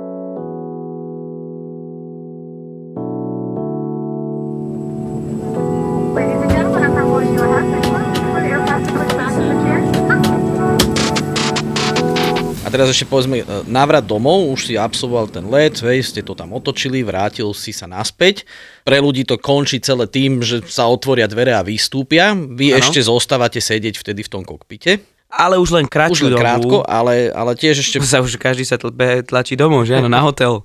Teraz 12.74 12.90
ešte 12.90 13.06
povedzme, 13.06 13.46
e, 13.46 13.62
návrat 13.70 14.02
domov, 14.02 14.50
už 14.50 14.66
si 14.66 14.74
absolvoval 14.74 15.30
ten 15.30 15.46
let, 15.46 15.78
hej, 15.78 16.02
ste 16.02 16.26
to 16.26 16.34
tam 16.34 16.50
otočili, 16.50 17.06
vrátil 17.06 17.54
si 17.54 17.70
sa 17.70 17.86
naspäť. 17.86 18.42
Pre 18.82 18.98
ľudí 18.98 19.22
to 19.22 19.38
končí 19.38 19.78
celé 19.78 20.10
tým, 20.10 20.42
že 20.42 20.66
sa 20.66 20.90
otvoria 20.90 21.30
dvere 21.30 21.54
a 21.54 21.62
vystúpia. 21.62 22.34
Vy 22.34 22.74
Áno. 22.74 22.82
ešte 22.82 22.98
zostávate 22.98 23.62
sedieť 23.62 23.94
vtedy 24.02 24.26
v 24.26 24.32
tom 24.34 24.42
kokpite. 24.42 25.13
Ale 25.34 25.58
už 25.58 25.70
len 25.74 25.86
Už 25.86 25.92
kratšiu 25.92 26.24
len 26.26 26.32
dobu. 26.34 26.42
krátko, 26.42 26.76
ale, 26.86 27.28
ale 27.30 27.52
tiež 27.54 27.82
ešte 27.82 27.98
Sa 28.06 28.22
už 28.22 28.38
každý 28.38 28.62
sa 28.62 28.78
tlbe, 28.78 29.26
tlačí 29.26 29.54
domov, 29.54 29.82
že 29.84 29.98
áno, 29.98 30.06
na 30.06 30.22
hotel. 30.22 30.62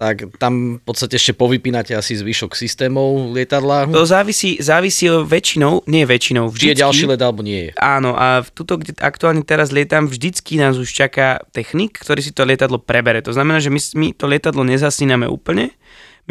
tak 0.00 0.32
tam 0.40 0.80
v 0.80 0.82
podstate 0.82 1.20
ešte 1.20 1.36
povypínate 1.36 1.92
asi 1.92 2.16
zvyšok 2.16 2.56
systémov 2.56 3.36
lietadla. 3.36 3.84
To 3.92 4.08
závisí, 4.08 4.56
závisí 4.58 5.06
väčšinou, 5.06 5.84
nie 5.84 6.08
väčšinou, 6.08 6.48
Či 6.48 6.52
vždycky. 6.56 6.72
je 6.72 6.82
ďalší 6.82 7.04
let 7.12 7.20
alebo 7.20 7.44
nie 7.44 7.68
je. 7.68 7.70
Áno, 7.76 8.16
a 8.16 8.40
v 8.40 8.48
tuto, 8.48 8.80
kde 8.80 8.96
aktuálne 8.96 9.44
teraz 9.44 9.68
lietam, 9.68 10.08
vždycky 10.08 10.56
nás 10.56 10.80
už 10.80 10.88
čaká 10.88 11.44
technik, 11.52 12.00
ktorý 12.00 12.24
si 12.24 12.32
to 12.32 12.48
lietadlo 12.48 12.80
prebere. 12.80 13.20
To 13.20 13.36
znamená, 13.36 13.60
že 13.60 13.68
my, 13.68 13.80
my 13.94 14.06
to 14.16 14.24
lietadlo 14.24 14.64
nezasíname 14.64 15.28
úplne, 15.28 15.76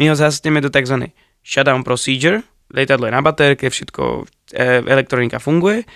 my 0.02 0.10
ho 0.10 0.14
zasneme 0.18 0.58
do 0.58 0.66
tzv. 0.68 1.14
shutdown 1.46 1.86
procedure, 1.86 2.42
lietadlo 2.74 3.06
je 3.06 3.14
na 3.14 3.22
baterke, 3.22 3.70
všetko, 3.70 4.02
e, 4.50 4.82
elektronika 4.82 5.38
funguje 5.38 5.86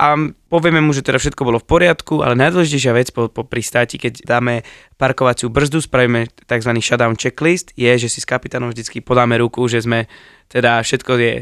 a 0.00 0.16
povieme 0.48 0.80
mu, 0.80 0.96
že 0.96 1.04
teda 1.04 1.20
všetko 1.20 1.44
bolo 1.44 1.60
v 1.60 1.68
poriadku, 1.68 2.24
ale 2.24 2.32
najdôležitejšia 2.40 2.92
vec 2.96 3.12
po, 3.12 3.28
po 3.28 3.44
pristáti, 3.44 4.00
keď 4.00 4.24
dáme 4.24 4.64
parkovaciu 4.96 5.52
brzdu, 5.52 5.84
spravíme 5.84 6.32
tzv. 6.48 6.72
shutdown 6.80 7.20
checklist, 7.20 7.76
je, 7.76 7.92
že 8.00 8.08
si 8.08 8.24
s 8.24 8.26
kapitánom 8.26 8.72
vždycky 8.72 9.04
podáme 9.04 9.36
ruku, 9.36 9.60
že 9.68 9.84
sme 9.84 10.08
teda 10.48 10.80
všetko 10.80 11.12
je 11.20 11.34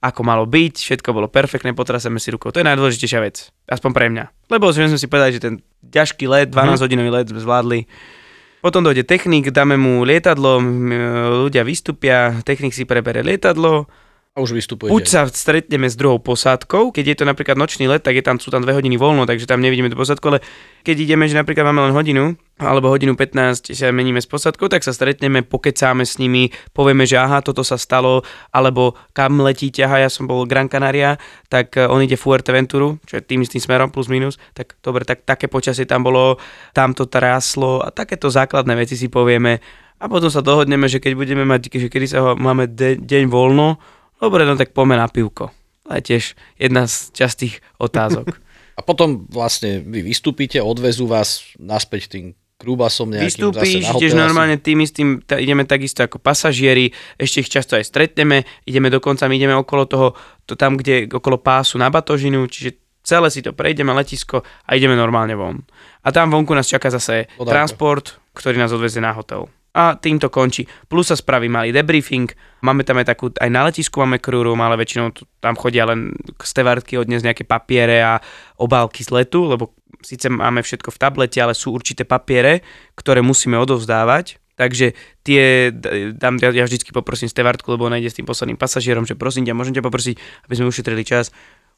ako 0.00 0.20
malo 0.24 0.48
byť, 0.48 0.74
všetko 0.80 1.08
bolo 1.12 1.28
perfektné, 1.28 1.76
potraseme 1.76 2.16
si 2.16 2.32
rukou. 2.32 2.52
To 2.52 2.60
je 2.60 2.68
najdôležitejšia 2.68 3.20
vec, 3.20 3.52
aspoň 3.68 3.90
pre 3.92 4.06
mňa. 4.08 4.24
Lebo 4.48 4.72
sme 4.72 4.92
si 4.92 5.08
povedali, 5.10 5.36
že 5.36 5.44
ten 5.44 5.54
ťažký 5.84 6.24
let, 6.30 6.48
12-hodinový 6.52 7.10
let 7.12 7.28
sme 7.28 7.40
zvládli. 7.42 7.84
Potom 8.64 8.80
dojde 8.80 9.04
technik, 9.04 9.52
dáme 9.52 9.76
mu 9.76 10.08
lietadlo, 10.08 10.62
ľudia 11.44 11.68
vystúpia, 11.68 12.40
technik 12.48 12.72
si 12.72 12.88
prebere 12.88 13.20
lietadlo, 13.20 13.88
A 14.36 14.44
už 14.44 14.52
vystupujete. 14.52 14.92
Buď 14.92 15.04
sa 15.08 15.24
stretneme 15.32 15.88
s 15.88 15.96
druhou 15.96 16.20
posádkou, 16.20 16.92
keď 16.92 17.04
je 17.08 17.16
to 17.16 17.24
napríklad 17.24 17.56
nočný 17.56 17.88
let, 17.88 18.04
tak 18.04 18.20
je 18.20 18.20
tam, 18.20 18.36
sú 18.36 18.52
tam 18.52 18.60
dve 18.60 18.76
hodiny 18.76 19.00
voľno, 19.00 19.24
takže 19.24 19.48
tam 19.48 19.64
nevidíme 19.64 19.88
tú 19.88 19.96
posádku, 19.96 20.28
ale 20.28 20.44
keď 20.84 21.08
ideme, 21.08 21.24
že 21.24 21.40
napríklad 21.40 21.64
máme 21.64 21.88
len 21.88 21.96
hodinu, 21.96 22.36
alebo 22.60 22.92
hodinu 22.92 23.16
15 23.16 23.72
sa 23.72 23.88
meníme 23.88 24.20
s 24.20 24.28
posádkou, 24.28 24.68
tak 24.68 24.84
sa 24.84 24.92
stretneme, 24.92 25.40
pokecáme 25.40 26.04
s 26.04 26.20
nimi, 26.20 26.52
povieme, 26.76 27.08
že 27.08 27.16
aha, 27.16 27.40
toto 27.40 27.64
sa 27.64 27.80
stalo, 27.80 28.28
alebo 28.52 28.92
kam 29.16 29.40
letíte, 29.40 29.80
aha, 29.88 30.04
ja 30.04 30.12
som 30.12 30.28
bol 30.28 30.44
Gran 30.44 30.68
Canaria, 30.68 31.16
tak 31.48 31.72
eh, 31.80 31.88
on 31.88 32.04
ide 32.04 32.20
Fuerteventuru, 32.20 33.00
čo 33.08 33.16
je 33.16 33.24
tým 33.24 33.40
istým 33.40 33.64
smerom, 33.64 33.88
plus 33.88 34.12
minus, 34.12 34.36
tak 34.52 34.76
dobre, 34.84 35.08
tak 35.08 35.24
také 35.24 35.48
počasie 35.48 35.88
tam 35.88 36.04
bolo, 36.04 36.36
tam 36.76 36.92
to 36.92 37.08
tráslo 37.08 37.80
a 37.80 37.88
takéto 37.88 38.28
základné 38.28 38.76
veci 38.76 39.00
si 39.00 39.08
povieme 39.08 39.64
a 39.96 40.12
potom 40.12 40.28
sa 40.28 40.44
dohodneme, 40.44 40.92
že 40.92 41.00
keď 41.00 41.12
budeme 41.16 41.48
mať, 41.48 41.72
že 41.72 41.88
kedy 41.88 42.04
sa 42.04 42.18
ho, 42.20 42.30
máme 42.36 42.68
de- 42.68 43.00
deň 43.00 43.32
voľno, 43.32 43.80
Dobre, 44.16 44.48
no 44.48 44.56
tak 44.56 44.72
poďme 44.72 44.96
na 44.96 45.08
pivko. 45.08 45.52
To 45.86 45.90
je 45.94 46.02
tiež 46.02 46.24
jedna 46.58 46.88
z 46.88 47.14
častých 47.14 47.60
otázok. 47.78 48.32
A 48.76 48.84
potom 48.84 49.24
vlastne 49.32 49.80
vy 49.80 50.04
vystúpite, 50.04 50.60
odvezú 50.60 51.08
vás 51.08 51.48
naspäť 51.56 52.12
tým 52.12 52.36
krúbasom 52.56 53.08
nejakým 53.08 53.52
Vystúpíš, 53.52 53.84
zase 53.84 53.88
na 53.88 53.92
ideš 53.96 54.12
normálne 54.16 54.56
tým 54.60 54.78
istým, 54.84 55.08
ta, 55.24 55.40
ideme 55.40 55.64
takisto 55.68 56.04
ako 56.04 56.20
pasažieri, 56.20 56.92
ešte 57.16 57.44
ich 57.44 57.52
často 57.52 57.76
aj 57.76 57.84
stretneme, 57.88 58.44
ideme 58.64 58.88
dokonca, 58.88 59.28
my 59.28 59.36
ideme 59.36 59.56
okolo 59.56 59.84
toho, 59.88 60.06
to 60.48 60.56
tam, 60.56 60.76
kde 60.76 61.08
okolo 61.08 61.40
pásu 61.40 61.76
na 61.76 61.88
batožinu, 61.92 62.44
čiže 62.48 63.00
celé 63.04 63.28
si 63.32 63.44
to 63.44 63.52
prejdeme, 63.52 63.92
letisko 63.92 64.44
a 64.44 64.70
ideme 64.76 64.96
normálne 64.96 65.36
von. 65.36 65.64
A 66.04 66.08
tam 66.12 66.32
vonku 66.32 66.56
nás 66.56 66.68
čaká 66.68 66.88
zase 66.88 67.28
Podávka. 67.36 67.52
transport, 67.52 68.04
ktorý 68.32 68.56
nás 68.60 68.72
odvezie 68.72 69.04
na 69.04 69.12
hotel. 69.12 69.48
A 69.76 69.92
tým 70.00 70.16
to 70.16 70.32
končí. 70.32 70.64
Plus 70.88 71.12
sa 71.12 71.16
spraví 71.20 71.52
malý 71.52 71.68
debriefing, 71.68 72.32
máme 72.64 72.80
tam 72.80 72.96
aj 72.96 73.12
takú, 73.12 73.28
aj 73.36 73.50
na 73.52 73.68
letisku 73.68 74.00
máme 74.00 74.16
crew 74.16 74.40
room, 74.40 74.64
ale 74.64 74.80
väčšinou 74.80 75.12
tam 75.44 75.52
chodia 75.60 75.84
len 75.84 76.16
stevardky 76.40 76.96
odniesť 76.96 77.24
nejaké 77.28 77.44
papiere 77.44 78.00
a 78.00 78.16
obálky 78.56 79.04
z 79.04 79.12
letu, 79.12 79.44
lebo 79.44 79.76
síce 80.00 80.32
máme 80.32 80.64
všetko 80.64 80.88
v 80.88 81.00
tablete, 81.00 81.38
ale 81.44 81.52
sú 81.52 81.76
určité 81.76 82.08
papiere, 82.08 82.64
ktoré 82.96 83.20
musíme 83.20 83.60
odovzdávať, 83.60 84.40
takže 84.56 84.96
tie, 85.20 85.68
dám, 86.16 86.40
ja, 86.40 86.56
ja 86.56 86.64
vždycky 86.64 86.96
poprosím 86.96 87.28
stevardku, 87.28 87.76
lebo 87.76 87.84
ona 87.84 88.00
ide 88.00 88.08
s 88.08 88.16
tým 88.16 88.24
posledným 88.24 88.56
pasažierom, 88.56 89.04
že 89.04 89.12
prosím 89.12 89.44
ťa, 89.44 89.52
môžem 89.52 89.76
ťa 89.76 89.84
poprosiť, 89.84 90.16
aby 90.48 90.54
sme 90.56 90.72
ušetrili 90.72 91.04
čas, 91.04 91.28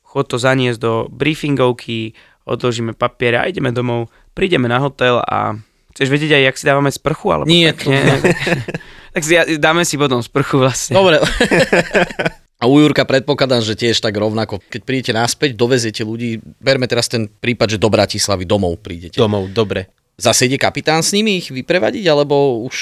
chod 0.06 0.30
to 0.30 0.38
zaniesť 0.38 0.78
do 0.80 0.92
briefingovky, 1.10 2.14
odložíme 2.48 2.96
papiere 2.96 3.42
a 3.42 3.48
ideme 3.50 3.74
domov, 3.74 4.08
prídeme 4.32 4.70
na 4.70 4.80
hotel 4.80 5.20
a 5.20 5.58
chceš 5.98 6.14
vedieť 6.14 6.38
aj, 6.38 6.42
jak 6.46 6.56
si 6.62 6.64
dávame 6.70 6.90
sprchu? 6.94 7.26
Alebo 7.34 7.50
Nie, 7.50 7.74
tak, 7.74 7.90
to- 7.90 7.90
tak 9.18 9.22
si, 9.26 9.34
dáme 9.58 9.82
si 9.82 9.98
potom 9.98 10.22
sprchu 10.22 10.62
vlastne. 10.62 10.94
Dobre. 10.94 11.18
A 12.58 12.66
u 12.66 12.78
Jurka 12.78 13.06
predpokladám, 13.06 13.62
že 13.62 13.78
tiež 13.78 13.98
tak 14.02 14.14
rovnako. 14.14 14.58
Keď 14.58 14.82
prídete 14.82 15.12
naspäť, 15.14 15.54
doveziete 15.54 16.02
ľudí, 16.02 16.42
berme 16.58 16.90
teraz 16.90 17.06
ten 17.06 17.30
prípad, 17.30 17.74
že 17.74 17.78
do 17.78 17.86
Bratislavy 17.86 18.46
domov 18.46 18.82
prídete. 18.82 19.18
Domov, 19.18 19.50
dobre. 19.54 19.90
Zase 20.18 20.50
ide 20.50 20.58
kapitán 20.58 21.06
s 21.06 21.14
nimi 21.14 21.38
ich 21.38 21.54
vyprevadiť, 21.54 22.02
alebo 22.10 22.66
už... 22.66 22.76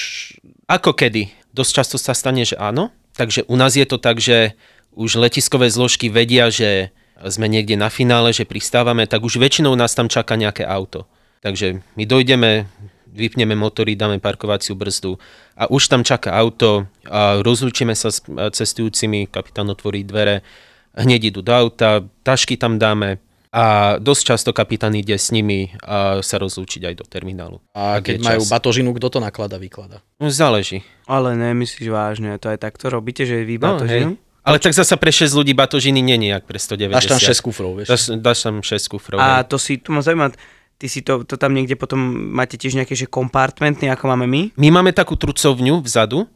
Ako 0.65 0.97
kedy? 0.97 1.29
Dosť 1.53 1.73
často 1.73 1.97
sa 2.01 2.17
stane, 2.17 2.49
že 2.49 2.57
áno. 2.57 2.89
Takže 3.21 3.45
u 3.49 3.57
nás 3.61 3.77
je 3.77 3.85
to 3.85 4.01
tak, 4.01 4.17
že 4.17 4.57
už 4.97 5.21
letiskové 5.21 5.69
zložky 5.69 6.09
vedia, 6.09 6.49
že 6.49 6.89
sme 7.29 7.45
niekde 7.45 7.77
na 7.77 7.93
finále, 7.93 8.33
že 8.33 8.49
pristávame, 8.49 9.05
tak 9.05 9.25
už 9.25 9.37
väčšinou 9.37 9.77
nás 9.77 9.93
tam 9.93 10.09
čaká 10.09 10.41
nejaké 10.41 10.65
auto. 10.65 11.05
Takže 11.45 11.85
my 12.01 12.05
dojdeme, 12.09 12.65
vypneme 13.17 13.57
motory, 13.57 13.97
dáme 13.97 14.21
parkovaciu 14.21 14.77
brzdu 14.77 15.17
a 15.57 15.67
už 15.67 15.89
tam 15.89 16.05
čaká 16.05 16.37
auto 16.37 16.85
a 17.05 17.41
rozlúčime 17.41 17.97
sa 17.97 18.13
s 18.13 18.21
a, 18.29 18.53
cestujúcimi, 18.53 19.27
kapitán 19.27 19.67
otvorí 19.67 20.05
dvere, 20.05 20.45
hneď 20.93 21.33
idú 21.33 21.41
do 21.41 21.51
auta, 21.51 22.05
tašky 22.23 22.55
tam 22.55 22.77
dáme 22.77 23.19
a 23.49 23.97
dosť 23.97 24.23
často 24.27 24.51
kapitán 24.53 24.93
ide 24.93 25.17
s 25.17 25.33
nimi 25.33 25.73
a 25.81 26.21
sa 26.21 26.37
rozlúčiť 26.37 26.93
aj 26.93 26.95
do 27.01 27.05
terminálu. 27.09 27.57
A 27.73 27.99
Ak 27.99 28.05
keď 28.05 28.21
majú 28.21 28.43
čas. 28.45 28.53
batožinu, 28.53 28.93
kto 28.93 29.09
to 29.09 29.19
naklada, 29.19 29.57
vyklada? 29.57 30.05
No, 30.21 30.29
záleží. 30.29 30.85
Ale 31.09 31.33
nemyslíš 31.33 31.89
vážne, 31.89 32.37
to 32.37 32.53
aj 32.53 32.61
takto 32.61 32.93
robíte, 32.93 33.25
že 33.25 33.49
vy 33.49 33.57
No, 33.57 33.81
batožinu? 33.81 34.13
hej. 34.13 34.25
Ale 34.47 34.63
tak 34.63 34.79
zasa 34.79 34.95
pre 34.95 35.11
6 35.11 35.35
ľudí 35.35 35.59
batožiny 35.59 35.99
nie 35.99 36.21
je 36.21 36.31
jak 36.31 36.47
pre 36.47 36.55
190. 36.55 36.95
Dáš 36.95 37.07
tam 37.09 37.19
6 37.19 37.43
kufrov, 37.43 37.71
vieš? 37.75 37.89
Dáš, 37.91 38.03
dáš 38.15 38.39
tam 38.45 38.63
6 38.63 38.79
kufrov. 38.87 39.19
A 39.19 39.41
hej. 39.41 39.51
to 39.51 39.57
si, 39.59 39.75
tu 39.75 39.91
ma 39.91 39.99
zaujíma, 39.99 40.31
ty 40.77 40.87
si 40.89 41.01
to, 41.01 41.25
to 41.25 41.41
tam 41.41 41.57
niekde 41.57 41.77
potom 41.77 41.99
máte 42.33 42.61
tiež 42.61 42.77
nejaké 42.77 42.93
že 42.93 43.09
kompartmenty, 43.09 43.89
ako 43.89 44.13
máme 44.13 44.27
my? 44.29 44.43
My 44.57 44.69
máme 44.69 44.93
takú 44.93 45.17
trucovňu 45.17 45.81
vzadu 45.81 46.29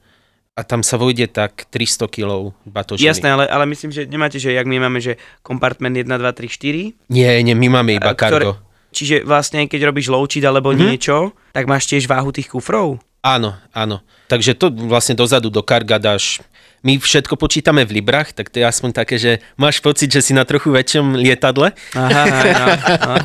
a 0.57 0.61
tam 0.66 0.85
sa 0.85 1.00
vojde 1.00 1.31
tak 1.31 1.68
300 1.72 2.11
kg 2.11 2.53
batožiny. 2.68 3.07
Jasné, 3.07 3.29
ale, 3.33 3.44
ale 3.48 3.64
myslím, 3.70 3.94
že 3.94 4.05
nemáte, 4.05 4.37
že 4.37 4.53
jak 4.53 4.66
my 4.66 4.76
máme, 4.88 5.00
že 5.00 5.16
kompartment 5.40 5.96
1, 5.96 6.09
2, 6.09 6.20
3, 6.20 7.09
4. 7.09 7.12
Nie, 7.12 7.40
nie, 7.40 7.55
my 7.57 7.81
máme 7.81 7.96
iba 7.96 8.12
kargo. 8.12 8.59
Čiže 8.90 9.22
vlastne, 9.22 9.70
keď 9.70 9.87
robíš 9.94 10.11
loučit 10.11 10.42
alebo 10.42 10.74
mm-hmm. 10.74 10.83
niečo, 10.83 11.31
tak 11.55 11.70
máš 11.70 11.87
tiež 11.87 12.11
váhu 12.11 12.35
tých 12.35 12.50
kufrov? 12.50 12.98
Áno, 13.22 13.55
áno. 13.70 14.03
Takže 14.26 14.57
to 14.59 14.72
vlastne 14.72 15.14
dozadu 15.14 15.53
do 15.53 15.62
karga 15.62 16.00
dáš. 16.00 16.42
My 16.81 16.96
všetko 16.96 17.37
počítame 17.37 17.85
v 17.85 18.00
librách, 18.00 18.33
tak 18.33 18.48
to 18.48 18.59
je 18.59 18.64
aspoň 18.64 18.90
také, 18.96 19.20
že 19.20 19.44
máš 19.61 19.85
pocit, 19.85 20.09
že 20.09 20.24
si 20.24 20.33
na 20.33 20.48
trochu 20.48 20.72
väčšom 20.72 21.12
lietadle. 21.12 21.76
Aha, 21.92 22.24
aha, 22.24 22.68
aha. 23.05 23.18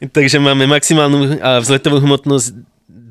Takže 0.00 0.42
máme 0.42 0.66
maximálnu 0.66 1.38
vzletovú 1.62 2.02
hmotnosť 2.02 2.50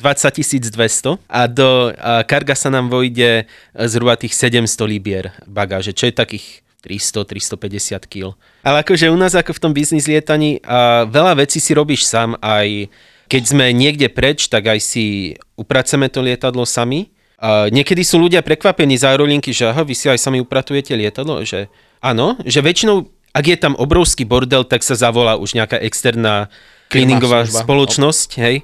20 0.04 0.68
200 0.68 1.16
a 1.32 1.42
do 1.48 1.96
karga 2.28 2.60
sa 2.60 2.68
nám 2.68 2.92
vojde 2.92 3.48
zhruba 3.72 4.20
tých 4.20 4.36
700 4.36 4.68
libier 4.84 5.32
bagáže, 5.48 5.96
čo 5.96 6.12
je 6.12 6.14
takých 6.14 6.64
300-350 6.84 8.12
kg. 8.12 8.36
Ale 8.68 8.84
akože 8.84 9.08
u 9.08 9.16
nás 9.16 9.32
ako 9.32 9.56
v 9.56 9.62
tom 9.64 9.72
biznis 9.72 10.04
lietaní 10.04 10.60
a 10.68 11.08
veľa 11.08 11.40
vecí 11.40 11.64
si 11.64 11.72
robíš 11.72 12.04
sám, 12.04 12.36
aj 12.44 12.92
keď 13.32 13.44
sme 13.48 13.72
niekde 13.72 14.12
preč, 14.12 14.52
tak 14.52 14.68
aj 14.68 14.84
si 14.84 15.34
upraceme 15.56 16.12
to 16.12 16.20
lietadlo 16.20 16.68
sami. 16.68 17.16
A 17.40 17.72
niekedy 17.72 18.04
sú 18.04 18.20
ľudia 18.20 18.44
prekvapení 18.44 19.00
z 19.00 19.08
aerolinky, 19.08 19.56
že 19.56 19.72
aha, 19.72 19.88
vy 19.88 19.96
si 19.96 20.12
aj 20.12 20.20
sami 20.20 20.44
upratujete 20.44 20.92
lietadlo, 20.96 21.44
že 21.48 21.72
áno, 22.04 22.36
že 22.44 22.60
väčšinou, 22.60 23.08
ak 23.32 23.46
je 23.48 23.58
tam 23.58 23.74
obrovský 23.80 24.28
bordel, 24.28 24.68
tak 24.68 24.84
sa 24.84 24.96
zavolá 25.00 25.40
už 25.40 25.56
nejaká 25.56 25.80
externá 25.80 26.52
cleaningová 26.94 27.50
spoločnosť, 27.50 28.30
hej, 28.38 28.62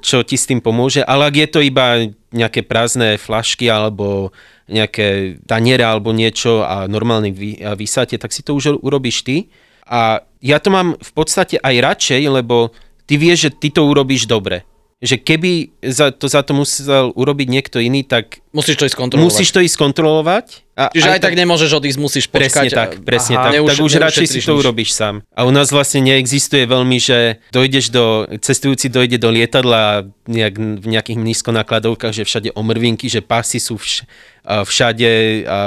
čo 0.00 0.22
ti 0.24 0.38
s 0.38 0.48
tým 0.48 0.64
pomôže, 0.64 1.02
ale 1.04 1.28
ak 1.28 1.34
je 1.34 1.48
to 1.50 1.60
iba 1.60 2.08
nejaké 2.32 2.64
prázdne 2.64 3.20
flašky 3.20 3.68
alebo 3.68 4.32
nejaké 4.64 5.36
taniere 5.44 5.84
alebo 5.84 6.16
niečo 6.16 6.64
a 6.64 6.88
normálne 6.88 7.28
vy, 7.34 7.60
a 7.60 7.76
vysáte, 7.76 8.16
tak 8.16 8.32
si 8.32 8.40
to 8.40 8.56
už 8.56 8.80
urobíš 8.80 9.20
ty. 9.26 9.52
A 9.84 10.24
ja 10.40 10.56
to 10.56 10.72
mám 10.72 10.96
v 10.96 11.10
podstate 11.12 11.60
aj 11.60 11.74
radšej, 11.84 12.22
lebo 12.32 12.72
ty 13.04 13.20
vieš, 13.20 13.48
že 13.48 13.50
ty 13.52 13.68
to 13.68 13.84
urobíš 13.84 14.24
dobre. 14.24 14.64
Že 15.04 15.20
keby 15.20 15.50
za 15.84 16.08
to, 16.10 16.24
za 16.26 16.40
to 16.40 16.56
musel 16.56 17.12
urobiť 17.12 17.46
niekto 17.46 17.76
iný, 17.76 18.00
tak 18.02 18.40
Musíš 18.50 18.80
to 18.80 18.88
ísť 18.88 18.96
kontrolovať. 18.96 19.26
musíš 19.28 19.48
to 19.52 19.60
ísť 19.60 19.76
kontrolovať. 19.76 20.46
A 20.74 20.88
Čiže 20.88 21.10
aj, 21.12 21.20
tak 21.20 21.34
nemôžeš 21.36 21.70
odísť, 21.70 21.98
musíš 22.00 22.24
počkať. 22.26 22.40
Presne 22.40 22.68
tak, 22.72 22.90
presne 23.04 23.34
Aha, 23.36 23.44
tak. 23.46 23.52
neuš- 23.54 23.68
tak 23.68 23.84
už 23.84 23.92
radšej 24.00 24.26
si 24.26 24.40
to 24.40 24.56
nič. 24.56 24.60
urobíš 24.64 24.90
sám. 24.90 25.20
A 25.30 25.44
u 25.44 25.52
nás 25.52 25.68
vlastne 25.68 26.00
neexistuje 26.00 26.64
veľmi, 26.64 26.96
že 26.96 27.18
dojdeš 27.52 27.92
do, 27.92 28.04
cestujúci 28.40 28.88
dojde 28.88 29.20
do 29.20 29.28
lietadla 29.28 30.08
nejak, 30.24 30.54
v 30.56 30.86
nejakých 30.88 31.18
nízkonakladovkách, 31.20 32.14
že 32.14 32.24
všade 32.24 32.48
omrvinky, 32.54 33.06
že 33.06 33.20
pásy 33.20 33.60
sú 33.60 33.76
vš, 33.76 34.08
všade 34.42 35.10
a 35.44 35.58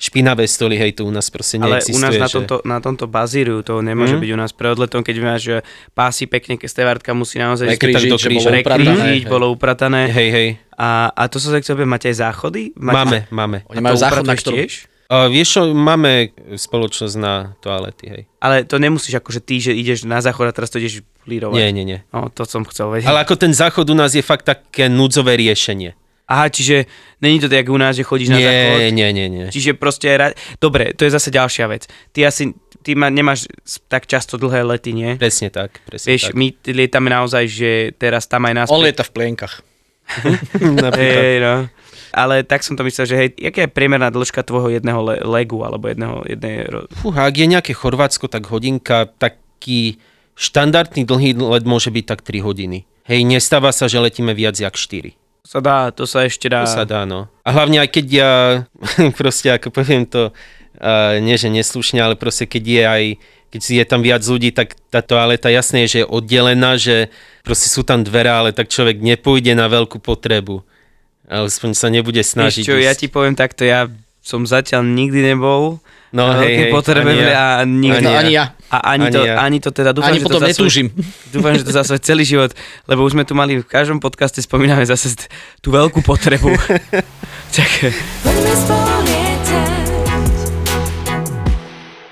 špinavé 0.00 0.48
stoly, 0.48 0.74
hej, 0.74 0.96
to 0.96 1.04
u 1.04 1.12
nás 1.12 1.28
proste 1.28 1.60
Ale 1.60 1.76
neexistuje. 1.76 1.92
u 1.92 2.00
nás 2.00 2.14
na 2.16 2.24
že- 2.24 2.34
tomto, 2.34 2.56
na 2.64 2.80
tomto 2.80 3.04
bazíriu 3.04 3.60
to 3.60 3.84
nemôže 3.84 4.16
Mhm. 4.16 4.22
byť 4.24 4.30
u 4.32 4.38
nás 4.40 4.50
pre 4.50 4.72
odletom, 4.72 5.04
keď 5.04 5.16
máš 5.20 5.40
že 5.42 5.56
pásy 5.92 6.24
pekne, 6.24 6.56
keď 6.56 6.68
stevártka 6.72 7.12
musí 7.12 7.36
naozaj 7.36 7.76
Prekrížiť, 7.76 8.08
do 8.08 8.16
že 8.16 8.32
bolo 8.32 8.48
upratané. 8.50 9.08
bolo 9.28 9.46
upratané. 9.52 10.08
Hej, 10.08 10.28
hej, 10.32 10.48
A, 10.74 11.12
a 11.12 11.28
to 11.28 11.36
sa 11.36 11.52
tak 11.52 11.60
chcel 11.60 11.76
máte 11.84 12.08
aj 12.08 12.16
záchody? 12.18 12.72
Máte, 12.72 12.96
máme, 12.96 13.18
máme. 13.28 13.58
Oni 13.68 13.84
majú 13.84 13.94
to 13.94 14.00
záchod, 14.00 14.24
na 14.24 14.32
ktorom... 14.32 14.56
tiež? 14.56 14.72
A 15.10 15.26
vieš 15.26 15.48
čo, 15.52 15.62
máme 15.74 16.30
spoločnosť 16.54 17.14
na 17.18 17.52
toalety, 17.58 18.04
hej. 18.08 18.22
Ale 18.38 18.62
to 18.62 18.78
nemusíš 18.78 19.18
akože 19.18 19.42
ty, 19.42 19.60
že 19.60 19.72
ideš 19.74 20.06
na 20.06 20.22
záchod 20.22 20.48
a 20.48 20.54
teraz 20.54 20.70
to 20.70 20.78
ideš 20.78 21.04
polírovať. 21.20 21.52
Nie, 21.52 21.68
nie, 21.68 21.84
nie. 21.84 21.98
No, 22.08 22.30
to 22.30 22.46
som 22.46 22.64
chcel 22.64 22.88
vedieť. 22.88 23.10
Ale 23.10 23.20
ako 23.20 23.34
ten 23.36 23.50
záchod 23.50 23.84
u 23.84 23.96
nás 23.98 24.14
je 24.14 24.22
fakt 24.22 24.46
také 24.46 24.86
núdzové 24.86 25.36
riešenie. 25.36 25.92
Aha, 26.30 26.46
čiže 26.46 26.86
není 27.18 27.42
to 27.42 27.50
tak, 27.50 27.66
jak 27.66 27.74
u 27.74 27.80
nás, 27.80 27.98
že 27.98 28.06
chodíš 28.06 28.30
na 28.30 28.38
záchod? 28.38 28.78
Nie, 28.78 28.94
nie, 28.94 29.08
nie, 29.10 29.26
nie. 29.26 29.46
Čiže 29.50 29.74
proste... 29.74 30.14
Ra... 30.14 30.30
Dobre, 30.62 30.94
to 30.94 31.02
je 31.02 31.10
zase 31.10 31.34
ďalšia 31.34 31.66
vec. 31.66 31.90
Ty 32.14 32.30
asi, 32.30 32.54
ty 32.86 32.94
ma, 32.94 33.10
nemáš 33.10 33.50
tak 33.90 34.06
často 34.06 34.38
dlhé 34.38 34.62
lety, 34.62 34.94
nie? 34.94 35.18
Presne 35.18 35.50
tak, 35.50 35.82
presne 35.90 36.06
Vieš, 36.06 36.30
tak. 36.30 36.38
my 36.38 36.46
lietame 36.70 37.10
naozaj, 37.10 37.44
že 37.50 37.70
teraz 37.98 38.30
tam 38.30 38.46
aj 38.46 38.54
nás... 38.54 38.66
On 38.70 38.78
lieta 38.78 39.02
v 39.02 39.10
plienkach. 39.10 39.66
Hej, 41.02 41.42
no. 41.42 41.66
Ale 42.10 42.42
tak 42.42 42.66
som 42.66 42.74
to 42.74 42.82
myslel, 42.82 43.06
že 43.06 43.14
hej, 43.14 43.28
jaká 43.38 43.66
je 43.66 43.70
priemerná 43.70 44.10
dĺžka 44.10 44.42
tvojho 44.42 44.74
jedného 44.74 44.98
le- 44.98 45.22
legu, 45.22 45.62
alebo 45.62 45.86
jedného, 45.86 46.26
jednej... 46.26 46.66
Fúha, 46.98 47.22
ak 47.22 47.34
je 47.38 47.46
nejaké 47.46 47.70
Chorvátsko, 47.70 48.26
tak 48.26 48.50
hodinka, 48.50 49.06
taký 49.14 50.02
štandardný 50.34 51.06
dlhý 51.06 51.38
let 51.38 51.62
môže 51.62 51.94
byť 51.94 52.04
tak 52.10 52.26
3 52.26 52.42
hodiny. 52.42 52.82
Hej, 53.06 53.20
nestáva 53.26 53.70
sa, 53.70 53.86
že 53.86 54.02
letíme 54.02 54.34
viac 54.34 54.58
jak 54.58 54.74
4. 54.74 55.19
Sa 55.50 55.58
dá, 55.58 55.90
to 55.90 56.06
sa 56.06 56.22
ešte 56.30 56.46
dá. 56.46 56.62
To 56.62 56.70
sa 56.70 56.86
dá, 56.86 57.02
no. 57.02 57.26
A 57.42 57.50
hlavne 57.50 57.82
aj 57.82 57.90
keď 57.90 58.06
ja, 58.06 58.32
proste 59.18 59.50
ako 59.50 59.74
poviem 59.74 60.06
to, 60.06 60.30
uh, 60.30 61.18
nie 61.18 61.34
že 61.34 61.50
neslušne, 61.50 61.98
ale 61.98 62.14
proste 62.14 62.46
keď 62.46 62.62
je 62.62 62.82
aj, 62.86 63.04
keď 63.50 63.60
je 63.82 63.84
tam 63.90 63.98
viac 64.06 64.22
ľudí, 64.22 64.54
tak 64.54 64.78
tá 64.94 65.02
toaleta 65.02 65.50
jasné 65.50 65.90
je, 65.90 65.90
že 65.90 65.98
je 66.02 66.06
oddelená, 66.06 66.78
že 66.78 67.10
proste 67.42 67.66
sú 67.66 67.82
tam 67.82 68.06
dvere, 68.06 68.30
ale 68.30 68.54
tak 68.54 68.70
človek 68.70 69.02
nepôjde 69.02 69.58
na 69.58 69.66
veľkú 69.66 69.98
potrebu. 69.98 70.62
Alespoň 71.26 71.74
sa 71.74 71.90
nebude 71.90 72.22
snažiť. 72.22 72.62
čo, 72.62 72.78
ja 72.78 72.94
ísť. 72.94 73.02
ti 73.02 73.06
poviem 73.10 73.34
takto, 73.34 73.66
ja 73.66 73.90
som 74.22 74.46
zatiaľ 74.46 74.86
nikdy 74.86 75.34
nebol 75.34 75.82
No, 76.10 76.26
na 76.26 76.42
hej, 76.42 76.46
veľkej 76.46 76.66
hej, 76.66 76.72
potrebe 76.74 77.10
ani 77.10 77.22
ja. 77.22 77.62
a 77.62 77.62
nikdy. 77.62 78.06
Ani, 78.06 78.14
ani 78.18 78.32
ja. 78.34 78.44
A 78.70 78.94
ani, 78.94 79.10
Ani 79.10 79.14
to, 79.14 79.20
ja. 79.26 79.34
ani 79.42 79.58
to 79.58 79.70
teda 79.74 79.90
dúfam, 79.90 80.14
Ani 80.14 80.22
že 80.22 80.30
potom 80.30 80.38
to 80.38 80.46
za 80.46 80.46
svoj- 80.46 80.54
netúžim. 80.54 80.86
Dúfam, 81.34 81.52
že 81.58 81.66
to 81.66 81.74
za 81.74 81.82
svoj 81.82 81.98
celý 81.98 82.22
život, 82.22 82.54
lebo 82.86 83.02
už 83.02 83.18
sme 83.18 83.26
tu 83.26 83.34
mali 83.34 83.58
v 83.58 83.66
každom 83.66 83.98
podcaste 83.98 84.38
spomíname 84.38 84.86
zase 84.86 85.10
tú 85.58 85.74
veľkú 85.74 86.06
potrebu. 86.06 86.54
tak. 87.56 87.70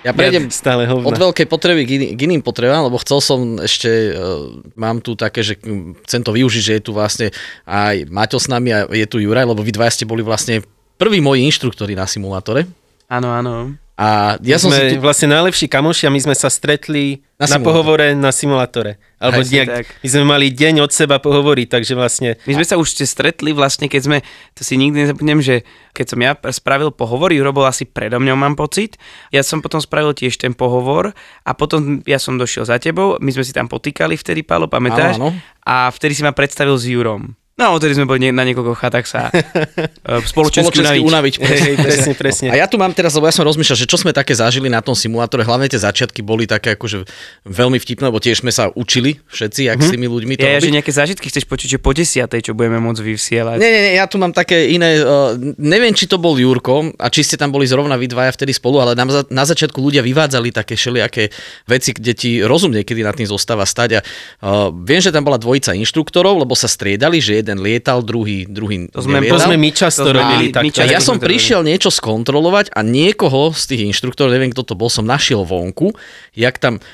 Ja 0.06 0.14
prejdem 0.16 0.48
stále 0.48 0.88
hovna. 0.88 1.04
od 1.04 1.16
veľkej 1.20 1.46
potreby 1.50 1.82
k, 1.84 1.90
iný, 2.00 2.06
k 2.16 2.20
iným 2.24 2.40
potrebám, 2.40 2.86
lebo 2.86 2.96
chcel 3.02 3.18
som 3.20 3.40
ešte, 3.60 4.14
uh, 4.14 4.56
mám 4.72 5.02
tu 5.04 5.12
také, 5.18 5.44
že 5.44 5.58
chcem 6.06 6.22
to 6.24 6.32
využiť, 6.32 6.62
že 6.64 6.72
je 6.78 6.82
tu 6.82 6.96
vlastne 6.96 7.28
aj 7.68 8.08
Maťo 8.08 8.40
s 8.40 8.48
nami 8.48 8.72
a 8.72 8.86
je 8.88 9.04
tu 9.04 9.20
Juraj, 9.20 9.44
lebo 9.44 9.60
vy 9.60 9.74
dva 9.74 9.90
ste 9.90 10.08
boli 10.08 10.22
vlastne 10.24 10.64
prví 10.96 11.20
moji 11.20 11.44
inštruktori 11.44 11.92
na 11.92 12.08
simulátore. 12.08 12.64
áno, 13.10 13.28
áno. 13.30 13.76
A 13.98 14.38
ja 14.46 14.62
som 14.62 14.70
sme 14.70 14.94
si 14.94 14.94
tu... 14.94 15.02
vlastne 15.02 15.34
najlepší 15.34 15.66
kamoši 15.66 16.06
a 16.06 16.14
my 16.14 16.22
sme 16.22 16.34
sa 16.38 16.46
stretli 16.46 17.26
Na 17.34 17.50
na, 17.50 17.58
pohovore 17.58 18.14
na 18.14 18.30
simulátore. 18.30 19.02
Alebo 19.18 19.42
Presne 19.42 19.54
nejak, 19.58 19.68
tak. 19.74 19.86
my 19.98 20.08
sme 20.14 20.22
mali 20.22 20.46
deň 20.54 20.86
od 20.86 20.94
seba 20.94 21.18
pohovoriť, 21.18 21.66
takže 21.66 21.98
vlastne 21.98 22.38
My 22.46 22.54
sme 22.54 22.62
sa 22.62 22.78
už 22.78 22.94
ste 22.94 23.02
stretli 23.02 23.50
vlastne, 23.50 23.90
keď 23.90 24.02
sme, 24.06 24.16
to 24.54 24.62
si 24.62 24.78
nikdy 24.78 25.02
nezabudnem, 25.02 25.42
že 25.42 25.66
keď 25.98 26.06
som 26.14 26.18
ja 26.22 26.38
spravil 26.54 26.94
pohovor, 26.94 27.34
Juro 27.34 27.50
bol 27.50 27.66
asi 27.66 27.90
predo 27.90 28.22
mňou, 28.22 28.38
mám 28.38 28.54
pocit. 28.54 28.94
Ja 29.34 29.42
som 29.42 29.58
potom 29.58 29.82
spravil 29.82 30.14
tiež 30.14 30.38
ten 30.38 30.54
pohovor 30.54 31.10
a 31.42 31.50
potom 31.58 31.98
ja 32.06 32.22
som 32.22 32.38
došiel 32.38 32.70
za 32.70 32.78
tebou, 32.78 33.18
my 33.18 33.30
sme 33.34 33.42
si 33.42 33.50
tam 33.50 33.66
potýkali 33.66 34.14
vtedy, 34.14 34.46
Pálo, 34.46 34.70
pamätáš? 34.70 35.18
Áno, 35.18 35.34
áno. 35.34 35.42
A 35.66 35.90
vtedy 35.90 36.14
si 36.14 36.22
ma 36.22 36.30
predstavil 36.30 36.78
s 36.78 36.86
Jurom. 36.86 37.37
No, 37.58 37.74
odtedy 37.74 37.90
sme 37.92 38.06
boli 38.06 38.30
na 38.30 38.46
niekoľko 38.46 38.72
chatách 38.72 39.02
sa 39.02 39.28
uh, 39.28 40.22
spoločensky, 40.30 40.78
spoločensky 40.78 41.02
unaviť. 41.02 41.34
unaviť. 41.34 41.34
hej, 41.42 41.58
hej, 41.58 41.74
presne, 41.76 42.12
presne. 42.14 42.46
A 42.48 42.56
ja 42.56 42.70
tu 42.70 42.78
mám 42.78 42.94
teraz, 42.94 43.12
lebo 43.12 43.26
ja 43.26 43.34
som 43.34 43.42
rozmýšľal, 43.42 43.74
že 43.76 43.90
čo 43.90 43.98
sme 43.98 44.14
také 44.14 44.30
zažili 44.30 44.70
na 44.70 44.78
tom 44.78 44.94
simulátore, 44.94 45.42
hlavne 45.42 45.66
tie 45.66 45.76
začiatky 45.76 46.22
boli 46.22 46.46
také 46.46 46.78
akože 46.78 47.02
veľmi 47.42 47.76
vtipné, 47.76 48.06
lebo 48.06 48.22
tiež 48.22 48.40
sme 48.40 48.54
sa 48.54 48.70
učili 48.70 49.18
všetci, 49.26 49.60
jak 49.66 49.78
s 49.78 49.90
tými 49.90 50.06
ľuďmi 50.06 50.32
to 50.34 50.46
Ja, 50.46 50.54
robiť. 50.54 50.62
že 50.62 50.70
nejaké 50.70 50.92
zážitky 50.94 51.26
chceš 51.26 51.44
počuť, 51.44 51.68
že 51.74 51.78
po 51.82 51.90
desiatej, 51.90 52.46
čo 52.46 52.52
budeme 52.54 52.78
môcť 52.78 53.02
vysielať. 53.02 53.58
Nie, 53.58 53.68
nie, 53.68 53.82
nie, 53.84 53.94
ja 53.98 54.06
tu 54.06 54.16
mám 54.16 54.30
také 54.30 54.70
iné, 54.70 55.02
uh, 55.02 55.34
neviem, 55.58 55.90
či 55.90 56.06
to 56.06 56.14
bol 56.14 56.38
Jurko 56.38 56.94
a 56.94 57.10
či 57.10 57.26
ste 57.26 57.34
tam 57.34 57.50
boli 57.50 57.66
zrovna 57.66 57.98
vy 57.98 58.06
dvaja 58.06 58.38
vtedy 58.38 58.54
spolu, 58.54 58.78
ale 58.78 58.94
na, 58.94 59.02
za- 59.04 59.26
na 59.28 59.42
začiatku 59.42 59.82
ľudia 59.82 60.06
vyvádzali 60.06 60.54
také 60.54 60.78
všelijaké 60.78 61.34
veci, 61.66 61.90
kde 61.90 62.12
ti 62.14 62.30
rozum 62.38 62.70
niekedy 62.70 63.02
nad 63.02 63.18
tým 63.18 63.26
zostáva 63.26 63.66
stať 63.66 63.98
a 63.98 64.00
uh, 64.00 64.70
viem, 64.70 65.02
že 65.02 65.10
tam 65.10 65.26
bola 65.26 65.42
dvojica 65.42 65.74
inštruktorov, 65.74 66.38
lebo 66.38 66.54
sa 66.54 66.70
striedali, 66.70 67.18
že 67.18 67.47
jeden 67.48 67.64
lietal, 67.64 68.04
druhý, 68.04 68.44
druhý 68.44 68.92
To 68.92 69.00
sme- 69.00 69.24
To 69.24 69.32
nevietal. 69.32 69.48
sme 69.48 69.56
my 69.56 69.70
často 69.72 70.04
To 70.04 70.12
robili 70.12 70.52
my- 70.52 70.60
my 70.60 70.68
často- 70.68 70.84
A 70.84 70.92
ja 70.92 71.00
som 71.00 71.16
to 71.16 71.24
prišiel 71.24 71.64
niečo 71.64 71.88
skontrolovať 71.88 72.76
a 72.76 72.84
niekoho 72.84 73.56
z 73.56 73.64
tých 73.72 73.80
inštruktorov, 73.88 74.36
neviem 74.36 74.52
kto 74.52 74.68
to 74.68 74.74
bol, 74.76 74.92
som 74.92 75.08
našiel 75.08 75.48
vonku, 75.48 75.96
jak 76.36 76.60
tam 76.60 76.84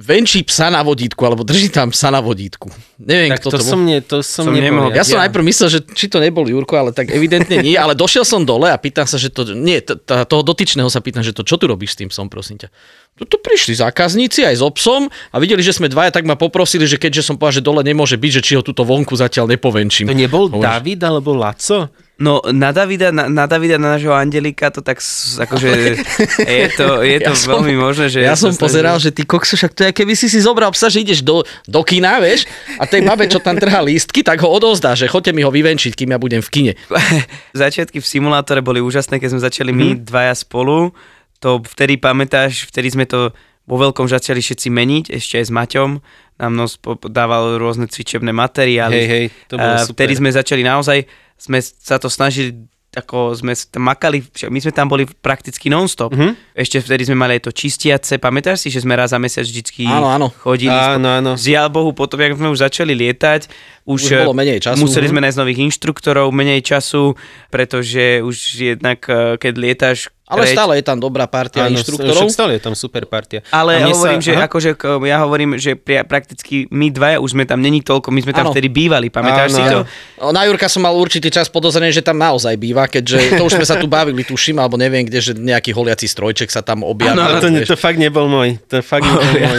venčí 0.00 0.40
psa 0.40 0.72
na 0.72 0.80
vodítku, 0.80 1.20
alebo 1.20 1.44
drží 1.44 1.68
tam 1.68 1.92
psa 1.92 2.08
na 2.08 2.18
vodítku. 2.18 2.72
Neviem, 2.96 3.30
Tak 3.30 3.38
kto 3.38 3.48
to, 3.48 3.52
to, 3.52 3.60
bol. 3.60 3.68
som, 3.68 3.80
nie, 3.84 3.98
to 4.00 4.16
som, 4.24 4.48
Som 4.48 4.56
nemohol. 4.56 4.88
nemohol. 4.88 4.96
Ja 4.96 5.04
som 5.04 5.20
najprv 5.20 5.44
myslel, 5.44 5.68
že 5.68 5.78
či 5.86 6.08
to 6.08 6.16
nebol 6.16 6.42
Jurko, 6.42 6.72
ale 6.74 6.90
tak 6.90 7.08
evidentne 7.08 7.60
nie, 7.60 7.76
ale 7.76 7.92
došiel 7.92 8.24
som 8.24 8.40
dole 8.42 8.66
a 8.66 8.76
pýtam 8.76 9.04
sa, 9.04 9.20
že 9.20 9.28
to, 9.28 9.44
nie, 9.52 9.78
t- 9.78 9.92
t- 9.92 10.24
toho 10.24 10.40
dotyčného 10.40 10.88
sa 10.88 10.98
pýtam, 10.98 11.20
že 11.20 11.30
to, 11.30 11.44
čo 11.44 11.54
tu 11.54 11.68
robíš 11.68 11.92
s 11.92 11.98
tým 12.00 12.08
psom, 12.08 12.26
prosím 12.26 12.56
ťa. 12.56 12.72
Tu, 13.14 13.28
tu 13.28 13.36
prišli 13.36 13.76
zákazníci 13.76 14.40
aj 14.42 14.56
so 14.56 14.72
psom 14.72 15.02
a 15.06 15.36
videli, 15.36 15.60
že 15.60 15.76
sme 15.76 15.86
dvaja, 15.86 16.08
tak 16.10 16.24
ma 16.24 16.34
poprosili, 16.34 16.88
že 16.88 16.96
keďže 16.96 17.20
som 17.22 17.36
povedal, 17.36 17.60
že 17.60 17.62
dole 17.62 17.84
nemôže 17.84 18.16
byť, 18.16 18.32
že 18.40 18.42
či 18.42 18.52
ho 18.56 18.64
túto 18.64 18.80
vonku 18.82 19.12
zatiaľ 19.12 19.52
nepovenčím. 19.52 20.08
To 20.08 20.16
nebol 20.16 20.48
Hovoríš, 20.48 20.64
David 20.64 21.00
alebo 21.04 21.36
Laco? 21.36 21.92
No 22.20 22.44
na 22.46 22.68
Davida, 22.68 23.08
na, 23.08 23.26
na 23.26 23.48
Davida, 23.48 23.74
na 23.74 23.96
nášho 23.96 24.12
Angelika 24.12 24.68
to 24.68 24.78
tak 24.78 25.00
akože 25.00 25.68
je 26.60 26.66
to, 26.70 27.00
je 27.00 27.18
to 27.18 27.32
Ja 27.32 27.34
som- 27.34 27.50
veľmi 27.56 27.74
možné, 27.74 28.06
že... 28.06 28.20
Ja 28.20 28.36
som 28.36 28.52
pozeral, 28.52 29.00
že 29.00 29.08
ty 29.08 29.24
kokso, 29.24 29.56
však 29.56 29.72
to 29.72 29.88
je, 29.88 29.90
keby 29.90 30.12
si 30.12 30.28
si 30.28 30.36
zobral 30.38 30.68
psa, 30.70 30.86
že 30.86 31.00
ideš 31.00 31.24
do, 31.24 31.40
do 31.64 31.80
kina, 31.80 32.20
vieš, 32.20 32.44
a 32.76 32.84
tej 32.84 33.02
babe, 33.02 33.24
čo 33.24 33.40
tam 33.40 33.56
trhá 33.56 33.80
lístky, 33.80 34.20
tak 34.20 34.36
ho 34.38 34.48
odovzdá, 34.48 34.92
že 34.92 35.08
choďte 35.08 35.32
mi 35.32 35.40
ho 35.40 35.48
vyvenčiť, 35.48 35.96
kým 35.96 36.12
ja 36.12 36.20
budem 36.20 36.38
v 36.38 36.50
kine. 36.52 36.72
Začiatky 37.56 37.98
v 37.98 38.06
simulátore 38.06 38.60
boli 38.60 38.78
úžasné, 38.78 39.16
keď 39.16 39.28
sme 39.30 39.40
začali 39.40 39.70
my 39.72 39.88
Mhm. 39.90 39.98
dvaja 40.04 40.34
spolu. 40.36 40.92
To 41.40 41.64
vtedy 41.64 41.96
pamätáš, 41.96 42.68
vtedy 42.68 42.92
sme 42.92 43.08
to 43.08 43.32
vo 43.64 43.76
veľkom 43.78 44.04
začali 44.04 44.38
všetci 44.38 44.68
meniť, 44.68 45.04
ešte 45.08 45.40
aj 45.40 45.44
s 45.46 45.52
Maťom. 45.52 45.90
Nám 46.36 46.52
nos 46.52 46.76
dával 47.06 47.56
rôzne 47.56 47.84
cvičebné 47.84 48.28
materiály. 48.28 48.92
Hej, 48.94 49.08
hej, 49.08 49.24
to 49.46 49.54
bolo 49.56 49.72
A 49.72 49.80
super. 49.80 50.04
Vtedy 50.04 50.12
sme 50.16 50.28
začali 50.28 50.60
naozaj, 50.60 51.04
sme 51.40 51.58
sa 51.58 51.96
to 51.96 52.06
snažili 52.06 52.68
ako 52.90 53.38
sme 53.38 53.54
tam 53.70 53.86
makali, 53.86 54.18
my 54.50 54.58
sme 54.58 54.74
tam 54.74 54.90
boli 54.90 55.06
prakticky 55.06 55.70
non-stop. 55.70 56.10
Mhm. 56.10 56.58
Ešte 56.58 56.82
vtedy 56.82 57.06
sme 57.06 57.14
mali 57.14 57.38
aj 57.38 57.46
to 57.46 57.54
čistiace, 57.54 58.18
pamätáš 58.18 58.66
si, 58.66 58.68
že 58.68 58.82
sme 58.82 58.98
raz 58.98 59.14
za 59.14 59.18
mesiac 59.22 59.46
vždycky 59.46 59.86
Áno, 59.86 60.10
áno. 60.10 60.34
chodili. 60.34 60.74
Áno, 60.74 61.06
áno. 61.06 61.38
Žiaľ 61.38 61.70
Bohu, 61.70 61.94
potom, 61.94 62.18
jak 62.18 62.34
sme 62.34 62.50
už 62.50 62.66
začali 62.66 62.90
lietať, 62.90 63.46
už, 63.86 64.00
Už 64.02 64.26
bolo 64.26 64.34
menej 64.34 64.58
času. 64.58 64.82
museli 64.82 65.06
Mhm. 65.06 65.12
sme 65.14 65.20
nájsť 65.22 65.38
nových 65.38 65.60
inštruktorov, 65.62 66.26
menej 66.34 66.66
času, 66.66 67.14
pretože 67.46 68.26
už 68.26 68.36
jednak, 68.58 69.06
eh, 69.06 69.38
keď 69.38 69.52
lietaš 69.54 70.10
Ale 70.30 70.40
preč- 70.40 70.54
stále 70.54 70.72
je 70.78 70.84
tam 70.84 70.96
dobrá 70.96 71.26
partia 71.26 71.66
Áno, 71.66 71.74
inštruktorov. 71.74 72.14
však 72.16 72.30
stále 72.30 72.52
je 72.54 72.62
tam 72.62 72.72
super 72.72 73.02
partia. 73.04 73.42
ale 73.48 73.76
A 73.76 73.78
mne 73.82 73.92
hovorím, 73.92 74.20
že 74.20 74.32
aha. 74.32 74.46
akože, 74.46 74.70
ja 75.02 75.18
hovorím, 75.20 75.50
že 75.56 75.74
pri, 75.74 76.00
prakticky 76.02 76.64
my 76.68 76.86
dvaja 76.88 77.18
už 77.18 77.30
sme 77.30 77.42
tam 77.42 77.58
není 77.58 77.80
toľko, 77.80 78.08
my 78.08 78.20
sme 78.20 78.30
tam 78.32 78.46
Áno. 78.46 78.52
vtedy 78.52 78.68
bývali, 78.68 79.08
pamätáš 79.08 79.50
Áno, 79.50 79.56
si 79.56 79.62
to? 79.64 79.78
áno. 79.82 79.90
O, 80.20 80.30
Na 80.30 80.46
Jurka 80.46 80.66
som 80.66 80.80
mal 80.80 80.94
určitý 80.94 81.28
čas 81.28 81.46
podozrenie, 81.46 81.90
že 81.90 82.00
tam 82.00 82.14
naozaj 82.16 82.54
býva, 82.54 82.86
keďže 82.86 83.34
to 83.34 83.42
už 83.42 83.58
sme 83.58 83.66
sa 83.66 83.74
tu 83.74 83.84
bavili, 83.86 84.22
tuším, 84.22 84.56
alebo 84.56 84.74
neviem 84.74 85.02
kde, 85.02 85.18
že 85.20 85.32
nejaký 85.34 85.70
holiaci 85.70 86.06
strojček 86.06 86.46
sa 86.46 86.60
tam 86.60 86.80
objavil. 86.80 87.18
Ale 87.18 87.40
to, 87.40 87.50
to 87.64 87.74
fakt 87.74 87.98
nebol 87.98 88.24
môj. 88.24 88.54
To 88.68 88.78
fakt 88.80 89.02
nebol 89.02 89.26
môj. 89.26 89.58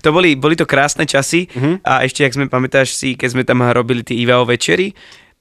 to 0.00 0.08
boli, 0.08 0.34
boli 0.34 0.54
to 0.54 0.64
krásne 0.64 1.04
časy 1.04 1.46
Mhm. 1.48 1.82
a 1.82 2.02
ešte, 2.02 2.24
ak 2.24 2.32
sme, 2.32 2.44
pamätáš 2.46 2.92
si, 2.92 3.14
keď 3.14 3.28
sme 3.30 3.42
tam 3.44 3.60
robili 3.62 4.00
tie 4.00 4.16
IVO 4.16 4.44
večery, 4.44 4.92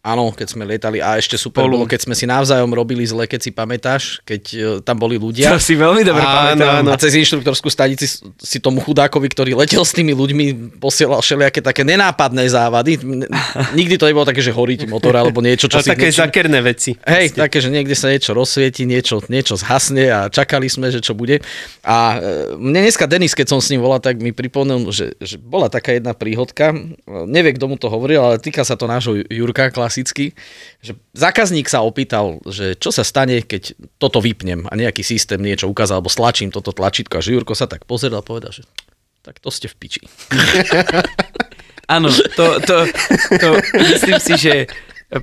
Áno, 0.05 0.31
keď 0.31 0.47
sme 0.55 0.63
lietali 0.63 1.03
a 1.03 1.19
ešte 1.19 1.35
super 1.35 1.67
bolo, 1.67 1.83
keď 1.83 2.07
sme 2.07 2.15
si 2.15 2.23
navzájom 2.23 2.71
robili 2.71 3.03
zle, 3.03 3.27
keď 3.27 3.39
si 3.43 3.51
pamätáš, 3.51 4.23
keď 4.23 4.41
e, 4.55 4.57
tam 4.79 4.95
boli 4.95 5.19
ľudia. 5.19 5.51
to 5.55 5.59
si 5.59 5.75
veľmi 5.75 5.99
dobre 6.07 6.23
pamätám. 6.23 6.87
A 6.87 6.95
cez 6.95 7.11
inštruktorskú 7.19 7.67
stanici 7.67 8.07
si 8.39 8.57
tomu 8.63 8.79
chudákovi, 8.79 9.27
ktorý 9.27 9.51
letel 9.59 9.83
s 9.83 9.91
tými 9.91 10.15
ľuďmi, 10.15 10.79
posielal 10.79 11.19
všelijaké 11.19 11.59
také 11.59 11.83
nenápadné 11.83 12.47
závady. 12.47 13.03
Nikdy 13.75 13.95
to 13.99 14.07
nebolo 14.07 14.23
také, 14.23 14.39
že 14.39 14.55
horí 14.55 14.79
ti 14.79 14.87
motor 14.87 15.11
alebo 15.11 15.43
niečo, 15.43 15.67
čo 15.67 15.81
Ale 15.81 15.83
si 15.83 15.91
také 15.91 16.07
niečo- 16.07 16.23
zakerné 16.23 16.59
veci. 16.63 16.95
Hej, 17.03 17.35
také, 17.35 17.59
že 17.59 17.67
niekde 17.67 17.97
sa 17.97 18.07
niečo 18.07 18.31
rozsvieti, 18.31 18.87
niečo, 18.87 19.19
niečo 19.27 19.59
zhasne 19.59 20.07
a 20.07 20.19
čakali 20.31 20.71
sme, 20.71 20.87
že 20.87 21.03
čo 21.03 21.19
bude. 21.19 21.43
A 21.83 22.15
e, 22.15 22.55
mne 22.55 22.87
dneska 22.87 23.11
Denis, 23.11 23.35
keď 23.35 23.51
som 23.51 23.59
s 23.59 23.67
ním 23.75 23.83
volal, 23.83 23.99
tak 23.99 24.23
mi 24.23 24.31
pripomenul, 24.31 24.87
že, 24.95 25.19
že 25.19 25.35
bola 25.35 25.67
taká 25.67 25.91
jedna 25.91 26.15
príhodka, 26.15 26.71
e, 26.71 26.95
nevie, 27.27 27.59
kto 27.59 27.67
mu 27.67 27.75
to 27.75 27.91
hovoril, 27.91 28.23
ale 28.23 28.39
týka 28.39 28.63
sa 28.63 28.79
to 28.79 28.87
nášho 28.87 29.19
Jurka 29.27 29.67
klasicky, 29.88 30.35
že 30.83 30.99
zákazník 31.15 31.71
sa 31.71 31.79
opýtal, 31.79 32.43
že 32.43 32.75
čo 32.75 32.91
sa 32.91 33.07
stane, 33.07 33.39
keď 33.39 33.71
toto 33.95 34.19
vypnem 34.19 34.67
a 34.67 34.75
nejaký 34.75 34.99
systém 34.99 35.39
niečo 35.39 35.71
ukázal, 35.71 36.03
alebo 36.03 36.11
stlačím 36.11 36.51
toto 36.51 36.75
tlačítko 36.75 37.15
a 37.15 37.23
že 37.23 37.31
Jurko 37.31 37.55
sa 37.55 37.71
tak 37.71 37.88
pozeral 37.88 38.19
a 38.19 38.27
povedal, 38.27 38.51
že 38.51 38.67
tak 39.23 39.39
to 39.39 39.47
ste 39.47 39.71
v 39.71 39.75
piči. 39.79 40.03
Áno, 41.95 42.11
to, 42.11 42.59
to, 42.67 42.83
to 43.39 43.47
myslím 43.79 44.19
si, 44.19 44.35
že 44.35 44.53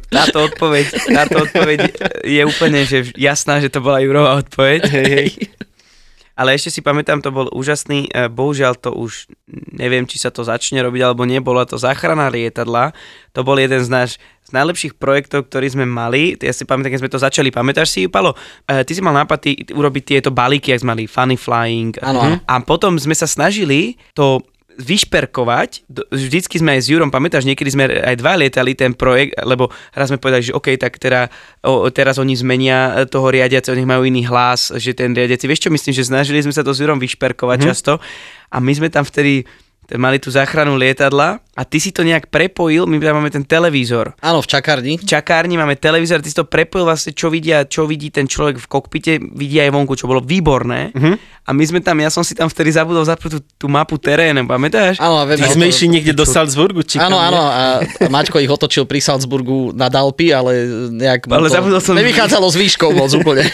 táto 0.09 0.49
odpoveď, 0.49 1.13
táto 1.13 1.45
odpoveď 1.45 1.79
je 2.25 2.41
úplne 2.41 2.89
že 2.89 3.13
jasná, 3.21 3.61
že 3.61 3.69
to 3.69 3.85
bola 3.85 4.01
Jurová 4.01 4.41
odpoveď. 4.41 4.81
Hej, 4.89 5.09
hej. 5.13 5.29
Ale 6.35 6.57
ešte 6.57 6.73
si 6.75 6.81
pamätám, 6.83 7.23
to 7.23 7.31
bol 7.31 7.47
úžasný, 7.55 8.11
e, 8.11 8.27
bohužiaľ 8.27 8.75
to 8.75 8.91
už 8.91 9.31
neviem, 9.71 10.03
či 10.03 10.19
sa 10.19 10.35
to 10.35 10.43
začne 10.43 10.83
robiť 10.83 11.01
alebo 11.07 11.23
nie, 11.23 11.39
bola 11.39 11.63
to 11.63 11.79
záchrana 11.79 12.27
lietadla. 12.27 12.91
To 13.39 13.47
bol 13.47 13.55
jeden 13.55 13.79
z 13.79 13.91
náš 13.91 14.11
najlepších 14.55 14.95
projektov, 14.95 15.51
ktorý 15.51 15.75
sme 15.75 15.85
mali. 15.85 16.39
Ja 16.39 16.55
si 16.55 16.63
pamätám, 16.63 16.95
keď 16.95 17.01
sme 17.03 17.13
to 17.13 17.19
začali. 17.19 17.51
Pamätáš 17.51 17.91
si, 17.91 18.07
Palo? 18.07 18.39
E, 18.65 18.87
ty 18.87 18.95
si 18.95 19.03
mal 19.03 19.13
nápad 19.19 19.39
ty, 19.43 19.53
urobiť 19.75 20.03
tieto 20.07 20.31
balíky, 20.31 20.71
ak 20.71 20.87
sme 20.87 20.95
mali 20.95 21.05
Funny 21.11 21.35
Flying. 21.35 21.99
Áno. 22.01 22.39
A 22.39 22.55
potom 22.63 22.95
sme 22.95 23.13
sa 23.13 23.27
snažili 23.27 23.99
to 24.15 24.41
vyšperkovať. 24.79 25.87
Vždycky 26.11 26.59
sme 26.59 26.79
aj 26.79 26.81
s 26.83 26.91
Jurom, 26.91 27.11
pamätáš, 27.11 27.47
niekedy 27.47 27.71
sme 27.71 27.85
aj 27.87 28.19
dva 28.19 28.35
lietali 28.35 28.75
ten 28.75 28.91
projekt, 28.95 29.39
lebo 29.47 29.71
raz 29.95 30.11
sme 30.11 30.19
povedali, 30.19 30.43
že 30.43 30.57
OK, 30.57 30.75
tak 30.75 30.99
teda, 30.99 31.31
o, 31.63 31.87
teraz 31.95 32.19
oni 32.19 32.35
zmenia 32.35 33.07
toho 33.07 33.31
riadiaceho, 33.31 33.79
nech 33.79 33.87
majú 33.87 34.03
iný 34.03 34.27
hlas, 34.27 34.75
že 34.75 34.95
ten 34.97 35.15
riadiaci, 35.15 35.47
vieš 35.47 35.69
čo 35.69 35.71
myslím, 35.71 35.95
že 35.95 36.11
snažili 36.11 36.43
sme 36.43 36.55
sa 36.55 36.67
to 36.67 36.75
s 36.75 36.83
Jurom 36.83 36.99
vyšperkovať 36.99 37.59
mm-hmm. 37.59 37.71
často 37.71 38.03
a 38.51 38.57
my 38.59 38.73
sme 38.75 38.89
tam 38.91 39.07
vtedy 39.07 39.47
mali 39.93 40.17
tú 40.17 40.33
záchranu 40.33 40.75
lietadla 40.75 41.45
a 41.55 41.63
ty 41.63 41.79
si 41.79 41.93
to 41.93 42.03
nejak 42.03 42.33
prepojil, 42.33 42.89
my 42.89 42.97
tam 42.99 43.21
máme 43.21 43.31
ten 43.31 43.45
televízor. 43.45 44.17
Áno, 44.19 44.41
v 44.41 44.49
čakárni. 44.49 44.99
V 44.99 45.07
čakárni 45.07 45.55
máme 45.55 45.77
televízor, 45.77 46.19
ty 46.19 46.33
si 46.33 46.37
to 46.37 46.43
prepojil 46.43 46.89
vlastne, 46.89 47.13
čo, 47.13 47.29
vidia, 47.29 47.63
čo 47.69 47.85
vidí 47.85 48.09
ten 48.09 48.25
človek 48.27 48.59
v 48.59 48.67
kokpite, 48.67 49.13
vidí 49.37 49.61
aj 49.61 49.71
vonku, 49.71 49.95
čo 49.95 50.09
bolo 50.09 50.25
výborné. 50.25 50.91
A 51.45 51.53
my 51.53 51.63
sme 51.63 51.85
tam, 51.85 52.01
ja 52.01 52.09
som 52.09 52.25
si 52.25 52.33
tam 52.33 52.49
vtedy 52.49 52.73
zabudol 52.73 53.05
zapnúť 53.05 53.39
tú, 53.39 53.41
tú 53.61 53.67
mapu 53.69 54.01
terénu, 54.01 54.49
pamätáš? 54.49 54.97
Áno, 54.99 55.21
a 55.21 55.29
viem, 55.29 55.45
sme 55.45 55.69
išli 55.69 55.93
niekde 55.93 56.17
do 56.17 56.25
Salzburgu, 56.25 56.81
či 56.83 56.97
Áno, 56.97 57.21
áno, 57.21 57.39
a 57.45 57.85
Maťko 58.09 58.41
ich 58.41 58.49
otočil 58.49 58.89
pri 58.89 59.05
Salzburgu 59.05 59.77
na 59.77 59.93
Dalpy, 59.93 60.33
ale 60.33 60.65
nejak 60.91 61.29
Ale 61.29 61.53
to 61.53 61.55
zabudol 61.61 61.81
som- 61.85 61.95
nevychádzalo 61.95 62.49
s 62.49 62.57
výškou 62.57 62.91
moc 62.97 63.13
úplne. 63.13 63.45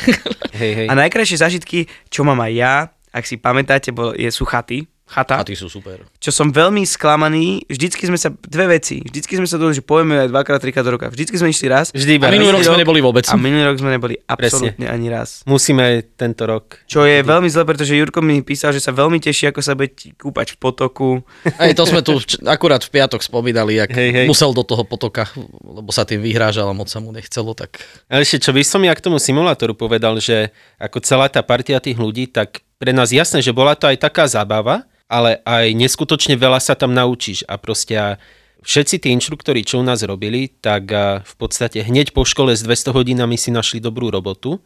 Hej, 0.55 0.73
hej. 0.73 0.87
A 0.87 0.95
najkrajšie 0.95 1.41
zažitky, 1.41 1.85
čo 2.13 2.23
mám 2.23 2.39
aj 2.41 2.53
ja, 2.53 2.75
ak 3.11 3.27
si 3.27 3.35
pamätáte, 3.37 3.91
bol, 3.91 4.15
je, 4.15 4.31
sú 4.31 4.47
chaty. 4.47 4.87
Chata. 5.11 5.43
A 5.43 5.45
ty 5.45 5.59
sú 5.59 5.67
super. 5.67 6.07
Čo 6.23 6.31
som 6.31 6.55
veľmi 6.55 6.87
sklamaný, 6.87 7.67
vždycky 7.67 8.07
sme 8.07 8.15
sa, 8.15 8.31
dve 8.31 8.79
veci, 8.79 9.03
vždycky 9.03 9.35
sme 9.35 9.51
sa 9.51 9.59
dohodli, 9.59 9.83
že 9.83 9.85
pojeme 9.85 10.23
aj 10.23 10.31
dvakrát, 10.31 10.63
trikrát 10.63 10.87
do 10.87 10.95
roka. 10.95 11.11
Vždycky 11.11 11.35
sme 11.35 11.51
išli 11.51 11.67
raz. 11.67 11.91
Vždy 11.91 12.23
iba 12.23 12.31
A 12.31 12.35
minulý 12.35 12.55
rok 12.55 12.63
sme 12.63 12.79
neboli 12.79 13.03
vôbec. 13.03 13.27
A 13.27 13.35
minulý 13.35 13.75
rok 13.75 13.83
sme 13.83 13.91
neboli 13.91 14.15
absolútne 14.31 14.87
ani 14.87 15.11
raz. 15.11 15.43
Musíme 15.51 16.07
tento 16.15 16.47
rok. 16.47 16.87
Čo 16.87 17.03
je 17.03 17.27
veľmi 17.27 17.51
zle, 17.51 17.67
pretože 17.67 17.99
Jurko 17.99 18.23
mi 18.23 18.39
písal, 18.47 18.71
že 18.71 18.79
sa 18.79 18.95
veľmi 18.95 19.19
teší, 19.19 19.51
ako 19.51 19.59
sa 19.59 19.75
bude 19.75 19.91
kúpať 20.15 20.55
v 20.55 20.57
potoku. 20.63 21.27
Hej, 21.59 21.75
to 21.75 21.91
sme 21.91 22.07
tu 22.07 22.23
akurát 22.47 22.79
v 22.87 22.95
piatok 22.95 23.27
spomínali, 23.27 23.83
jak 23.83 23.91
Hej, 23.91 24.11
hej. 24.15 24.27
musel 24.31 24.55
do 24.55 24.63
toho 24.63 24.87
potoka, 24.87 25.27
lebo 25.59 25.91
sa 25.91 26.07
tým 26.07 26.23
vyhrážal 26.23 26.71
a 26.71 26.75
moc 26.77 26.87
sa 26.87 27.03
mu 27.03 27.11
nechcelo, 27.11 27.59
tak... 27.59 27.83
Ale 28.07 28.23
ešte, 28.23 28.47
čo 28.47 28.55
by 28.55 28.63
som 28.63 28.87
ja 28.87 28.95
k 28.95 29.03
tomu 29.03 29.19
simulátoru 29.19 29.75
povedal, 29.75 30.23
že 30.23 30.55
ako 30.79 31.03
celá 31.03 31.27
tá 31.27 31.43
partia 31.43 31.83
tých 31.83 31.99
ľudí, 31.99 32.31
tak 32.31 32.63
pre 32.79 32.95
nás 32.95 33.11
jasné, 33.11 33.43
že 33.43 33.53
bola 33.53 33.77
to 33.77 33.91
aj 33.91 34.01
taká 34.01 34.25
zábava, 34.25 34.87
ale 35.11 35.43
aj 35.43 35.75
neskutočne 35.75 36.39
veľa 36.39 36.63
sa 36.63 36.79
tam 36.79 36.95
naučíš 36.95 37.43
a 37.51 37.59
proste 37.59 37.99
a 37.99 38.09
všetci 38.63 39.03
tí 39.03 39.09
inštruktori, 39.11 39.67
čo 39.67 39.83
u 39.83 39.85
nás 39.85 40.07
robili, 40.07 40.47
tak 40.47 40.87
v 41.27 41.35
podstate 41.35 41.83
hneď 41.83 42.15
po 42.15 42.23
škole 42.23 42.55
s 42.55 42.63
200 42.63 42.95
hodinami 42.95 43.35
si 43.35 43.51
našli 43.51 43.83
dobrú 43.83 44.15
robotu 44.15 44.63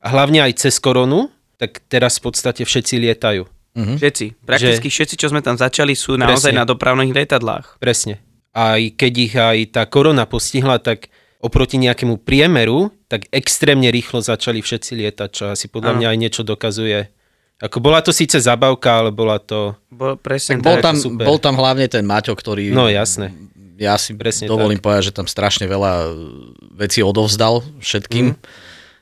a 0.00 0.08
hlavne 0.08 0.40
aj 0.40 0.64
cez 0.64 0.80
koronu, 0.80 1.28
tak 1.60 1.84
teraz 1.92 2.16
v 2.16 2.32
podstate 2.32 2.62
všetci 2.64 2.94
lietajú. 3.04 3.44
Hm? 3.74 3.98
Všetci. 3.98 4.26
Prakticky 4.46 4.88
všetci, 4.88 5.14
čo 5.18 5.28
sme 5.34 5.42
tam 5.42 5.58
začali, 5.58 5.98
sú 5.98 6.14
naozaj 6.14 6.54
Presne. 6.54 6.60
na 6.62 6.64
dopravných 6.64 7.12
lietadlách. 7.12 7.82
Presne. 7.82 8.22
Aj 8.54 8.78
keď 8.78 9.12
ich 9.18 9.34
aj 9.34 9.58
tá 9.74 9.82
korona 9.90 10.30
postihla, 10.30 10.78
tak 10.78 11.10
oproti 11.42 11.76
nejakému 11.82 12.22
priemeru, 12.22 12.94
tak 13.10 13.26
extrémne 13.34 13.90
rýchlo 13.90 14.22
začali 14.22 14.62
všetci 14.62 14.92
lietať, 14.94 15.28
čo 15.28 15.44
asi 15.50 15.66
podľa 15.66 15.90
Áno. 15.92 15.98
mňa 16.00 16.08
aj 16.14 16.18
niečo 16.22 16.42
dokazuje. 16.46 17.10
Ako 17.62 17.78
bola 17.78 18.02
to 18.02 18.10
síce 18.10 18.34
zabavka, 18.42 19.04
ale 19.04 19.10
bola 19.14 19.38
to... 19.38 19.78
Bol, 19.86 20.18
presne 20.18 20.58
Bol 20.58 20.82
tak. 20.82 20.90
tam, 20.90 20.94
super. 20.98 21.22
bol 21.22 21.38
tam 21.38 21.54
hlavne 21.54 21.86
ten 21.86 22.02
Maťo, 22.02 22.34
ktorý... 22.34 22.74
No 22.74 22.90
jasné. 22.90 23.30
Ja 23.74 23.98
si 23.98 24.14
Presne 24.14 24.46
dovolím 24.46 24.78
povedať, 24.78 25.10
že 25.10 25.16
tam 25.18 25.26
strašne 25.26 25.66
veľa 25.66 26.14
vecí 26.78 27.02
odovzdal 27.02 27.62
všetkým. 27.82 28.38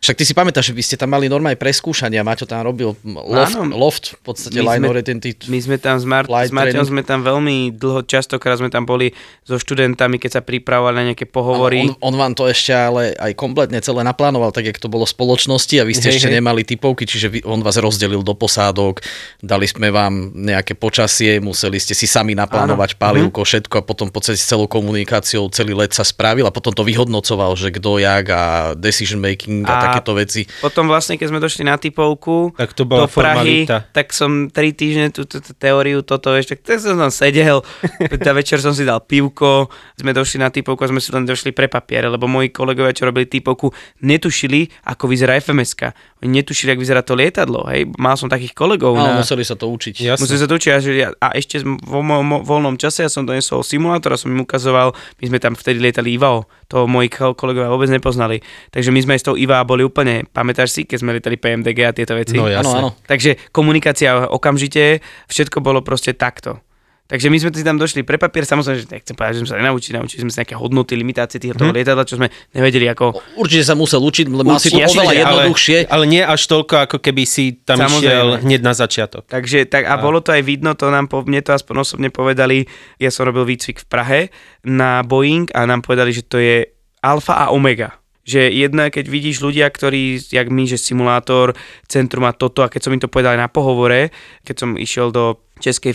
Však 0.02 0.18
ty 0.18 0.26
si 0.26 0.34
pamätáš, 0.34 0.66
že 0.66 0.74
vy 0.74 0.82
ste 0.82 0.96
tam 0.96 1.14
mali 1.14 1.30
normálne 1.30 1.54
preskúšania, 1.54 2.20
Maťo 2.20 2.42
tam 2.42 2.66
robil 2.66 2.90
loft, 3.06 3.54
Áno. 3.54 3.70
loft 3.72 4.04
v 4.12 4.22
podstate 4.24 4.58
My 4.58 4.74
line 4.74 4.82
sme- 4.82 4.90
oriented. 4.90 5.38
My 5.46 5.58
sme 5.58 5.76
tam 5.78 5.94
s, 5.94 6.02
Mar- 6.02 6.26
s 6.26 6.50
training. 6.50 6.82
sme 6.82 7.00
tam 7.00 7.22
veľmi 7.22 7.70
dlho, 7.70 8.02
častokrát 8.02 8.58
sme 8.58 8.66
tam 8.66 8.82
boli 8.82 9.14
so 9.40 9.54
študentami, 9.54 10.18
keď 10.18 10.30
sa 10.32 10.42
pripravovali 10.42 10.94
na 10.96 11.04
nejaké 11.08 11.22
pohovory. 11.24 11.86
On, 12.02 12.10
on 12.10 12.14
vám 12.16 12.34
to 12.34 12.44
ešte 12.44 12.74
ale 12.74 13.14
aj 13.14 13.30
kompletne 13.32 13.78
celé 13.78 14.02
naplánoval, 14.02 14.50
tak 14.50 14.66
jak 14.66 14.76
to 14.76 14.86
bolo 14.86 15.06
spoločnosti 15.06 15.78
a 15.78 15.86
vy 15.86 15.94
ste 15.94 16.10
Hej, 16.10 16.14
ešte 16.18 16.28
hej. 16.28 16.36
nemali 16.36 16.60
typovky, 16.62 17.06
čiže 17.06 17.26
vy, 17.28 17.38
on 17.46 17.62
vás 17.62 17.78
rozdelil 17.78 18.20
do 18.20 18.34
posádok, 18.34 19.06
dali 19.38 19.64
sme 19.64 19.88
vám 19.88 20.12
nejaké 20.34 20.74
počasie, 20.74 21.38
museli 21.38 21.78
ste 21.78 21.94
si 21.94 22.04
sami 22.04 22.34
naplánovať 22.34 22.98
palivko, 22.98 23.46
všetko 23.46 23.78
a 23.78 23.86
potom 23.86 24.10
v 24.10 24.14
podstate 24.14 24.34
celou 24.36 24.66
komunikáciou 24.66 25.46
celý 25.48 25.78
let 25.78 25.90
sa 25.90 26.02
spravil 26.02 26.42
a 26.42 26.50
potom 26.50 26.74
to 26.74 26.82
vyhodnocoval, 26.82 27.54
že 27.54 27.70
kto 27.70 28.02
jak 28.02 28.26
a 28.26 28.42
decision 28.74 29.22
making 29.22 29.62
a, 29.62 29.70
A 29.70 29.82
také 29.84 29.91
takéto 29.94 30.12
veci. 30.14 30.42
Potom 30.58 30.84
vlastne, 30.84 31.14
keď 31.14 31.26
sme 31.28 31.38
došli 31.38 31.62
na 31.62 31.76
typovku 31.76 32.54
Tak 32.54 32.72
to 32.72 32.82
bola 32.82 33.04
do 33.04 33.08
Prahy, 33.08 33.66
formalita. 33.66 33.76
tak 33.88 34.10
som 34.10 34.48
tri 34.48 34.70
týždne 34.70 35.08
túto 35.08 35.36
teóriu, 35.52 36.00
toto 36.00 36.30
ešte, 36.30 36.56
tak 36.56 36.78
som 36.78 36.96
tam 36.96 37.08
sedel, 37.08 37.60
tá 38.18 38.32
večer 38.32 38.58
som 38.58 38.70
si 38.70 38.82
dal 38.82 38.98
pivko, 38.98 39.68
sme 39.94 40.10
došli 40.10 40.38
na 40.38 40.48
typovku 40.48 40.80
a 40.80 40.88
sme 40.88 40.98
si 40.98 41.10
len 41.10 41.22
došli 41.22 41.50
pre 41.50 41.66
papiere, 41.66 42.06
lebo 42.06 42.24
moji 42.24 42.48
kolegovia, 42.48 42.90
čo 42.90 43.04
robili 43.04 43.26
typovku, 43.26 43.70
netušili, 44.02 44.66
ako 44.84 45.04
vyzerá 45.06 45.36
FMSK. 45.36 45.82
Oni 46.18 46.38
netušili, 46.38 46.70
ako 46.70 46.80
vyzerá 46.80 47.00
to 47.00 47.12
lietadlo, 47.12 47.66
hej. 47.66 47.90
Mal 47.96 48.14
som 48.14 48.26
takých 48.26 48.52
kolegov 48.52 48.94
No, 48.94 49.02
na... 49.04 49.18
museli 49.18 49.42
sa 49.42 49.54
to 49.54 49.66
učiť. 49.66 50.14
Musím 50.14 50.36
sa 50.36 50.46
to 50.46 50.54
učiť 50.54 50.70
a, 50.70 50.78
a 51.12 51.28
ešte 51.32 51.58
vo 51.64 52.00
mojom 52.00 52.42
voľnom 52.42 52.74
čase 52.76 53.02
ja 53.02 53.10
som 53.10 53.22
donesol 53.22 53.62
simulátor 53.62 54.14
a 54.14 54.16
som 54.16 54.28
im 54.28 54.38
ukazoval, 54.38 54.92
my 55.18 55.24
sme 55.24 55.38
tam 55.38 55.52
vtedy 55.52 55.78
lietali 55.78 56.14
IVAO, 56.14 56.46
to 56.66 56.86
moji 56.86 57.08
ko- 57.08 57.34
kolegovia 57.34 57.68
vôbec 57.68 57.88
nepoznali. 57.88 58.38
Takže 58.70 58.88
my 58.88 59.00
sme 59.00 59.14
s 59.14 59.24
tou 59.24 59.34
IVA 59.34 59.60
boli 59.62 59.81
úplne, 59.82 60.24
pamätáš 60.26 60.70
si, 60.70 60.80
keď 60.82 60.98
sme 60.98 61.12
lietali 61.12 61.34
PMDG 61.34 61.78
a 61.82 61.92
tieto 61.92 62.12
veci? 62.12 62.34
No 62.34 62.44
Áno, 62.44 62.52
jasné. 62.52 62.76
áno. 62.76 62.88
Takže 63.02 63.30
komunikácia 63.50 64.26
okamžite, 64.26 64.98
všetko 65.26 65.58
bolo 65.58 65.80
proste 65.80 66.12
takto. 66.12 66.58
Takže 67.02 67.28
my 67.28 67.36
sme 67.36 67.52
si 67.52 67.60
tam 67.60 67.76
došli 67.76 68.02
pre 68.02 68.16
papier, 68.16 68.40
samozrejme, 68.42 68.78
že 68.78 68.88
nechcem 68.88 69.12
povedať, 69.12 69.32
že 69.34 69.40
sme 69.40 69.50
sa 69.50 69.58
nenaučili, 69.58 69.94
naučili 69.94 70.22
sme 70.22 70.32
sa 70.32 70.40
nejaké 70.40 70.56
hodnoty, 70.56 70.96
limitácie 70.96 71.36
týchto 71.36 71.60
Mhm. 71.60 71.68
mm. 71.68 71.76
lietadla, 71.76 72.02
čo 72.02 72.16
sme 72.16 72.32
nevedeli 72.50 72.88
ako... 72.88 73.36
Určite 73.36 73.60
sa 73.62 73.74
musel 73.74 74.00
učiť, 74.00 74.26
lebo 74.26 74.48
mal 74.48 74.56
si 74.56 74.72
to 74.72 74.80
oveľa 74.80 75.04
ale- 75.04 75.20
jednoduchšie. 75.20 75.76
Ale, 75.82 75.92
ale 75.92 76.04
nie 76.08 76.22
až 76.24 76.40
toľko, 76.42 76.74
ako 76.82 76.96
keby 76.98 77.22
si 77.22 77.60
tam 77.60 77.76
Samozrejme. 77.78 78.00
išiel 78.00 78.26
hneď 78.40 78.60
na 78.62 78.72
začiatok. 78.72 79.22
Takže 79.26 79.68
tak, 79.68 79.84
a 79.84 79.94
bolo 79.94 80.18
to 80.18 80.32
aj 80.32 80.40
vidno, 80.40 80.72
to 80.72 80.88
nám 80.88 81.04
po, 81.06 81.20
mne 81.20 81.38
to 81.38 81.52
aspoň 81.52 81.74
osobne 81.80 82.08
povedali, 82.08 82.64
ja 82.96 83.08
som 83.08 83.24
robil 83.24 83.44
výcvik 83.46 83.76
v 83.78 83.86
Prahe 83.86 84.20
na 84.62 85.02
Boeing 85.02 85.52
a 85.52 85.62
nám 85.62 85.80
povedali, 85.80 86.10
že 86.10 86.24
to 86.24 86.40
je 86.40 86.64
alfa 86.98 87.36
a 87.36 87.52
omega. 87.52 87.92
Že 88.22 88.54
jedno 88.54 88.86
je, 88.86 88.94
keď 88.94 89.06
vidíš 89.10 89.42
ľudia, 89.42 89.66
ktorí, 89.66 90.22
jak 90.30 90.46
my, 90.46 90.64
že 90.70 90.78
simulátor, 90.78 91.58
centrum 91.90 92.22
a 92.26 92.32
toto, 92.32 92.62
a 92.62 92.70
keď 92.70 92.80
som 92.86 92.94
im 92.94 93.02
to 93.02 93.10
povedal 93.10 93.34
na 93.34 93.50
pohovore, 93.50 94.14
keď 94.46 94.56
som 94.62 94.70
išiel 94.78 95.10
do 95.10 95.42
českej 95.62 95.94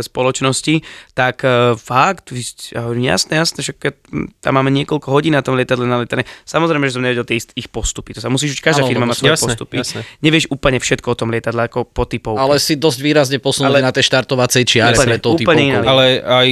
spoločnosti, 0.00 0.80
tak 1.12 1.44
uh, 1.44 1.76
fakt, 1.76 2.32
jasné, 2.32 3.32
jasné, 3.36 3.60
že 3.60 3.76
keď 3.76 3.94
hm, 4.08 4.40
tam 4.40 4.52
máme 4.56 4.72
niekoľko 4.72 5.12
hodín 5.12 5.36
na 5.36 5.44
tom 5.44 5.54
lietadle 5.60 5.84
na 5.84 6.00
letane. 6.00 6.24
Samozrejme, 6.48 6.88
že 6.88 6.96
som 6.96 7.04
nevedel 7.04 7.28
tie 7.28 7.36
ich 7.36 7.68
postupy, 7.68 8.16
to 8.16 8.24
sa 8.24 8.32
musíš 8.32 8.56
každá 8.64 8.88
firma 8.88 9.04
lebo 9.04 9.12
má 9.12 9.16
svoje 9.16 9.36
jasné, 9.36 9.52
postupy. 9.52 9.74
jasné. 9.84 10.00
Nevieš 10.24 10.48
úplne 10.48 10.80
všetko 10.80 11.12
o 11.12 11.16
tom 11.16 11.28
lietadle, 11.28 11.68
ako 11.68 11.84
po 11.84 12.08
typov. 12.08 12.40
Ale 12.40 12.56
si 12.56 12.80
dosť 12.80 12.98
výrazne 13.04 13.38
posunuli 13.38 13.84
Ale- 13.84 13.86
na 13.86 13.92
tej 13.92 14.08
štartovacej 14.08 14.62
čiare 14.64 14.96
Úplne, 14.96 15.16
tou 15.20 15.36
úplne. 15.36 15.84
Ale 15.84 16.24
aj, 16.24 16.48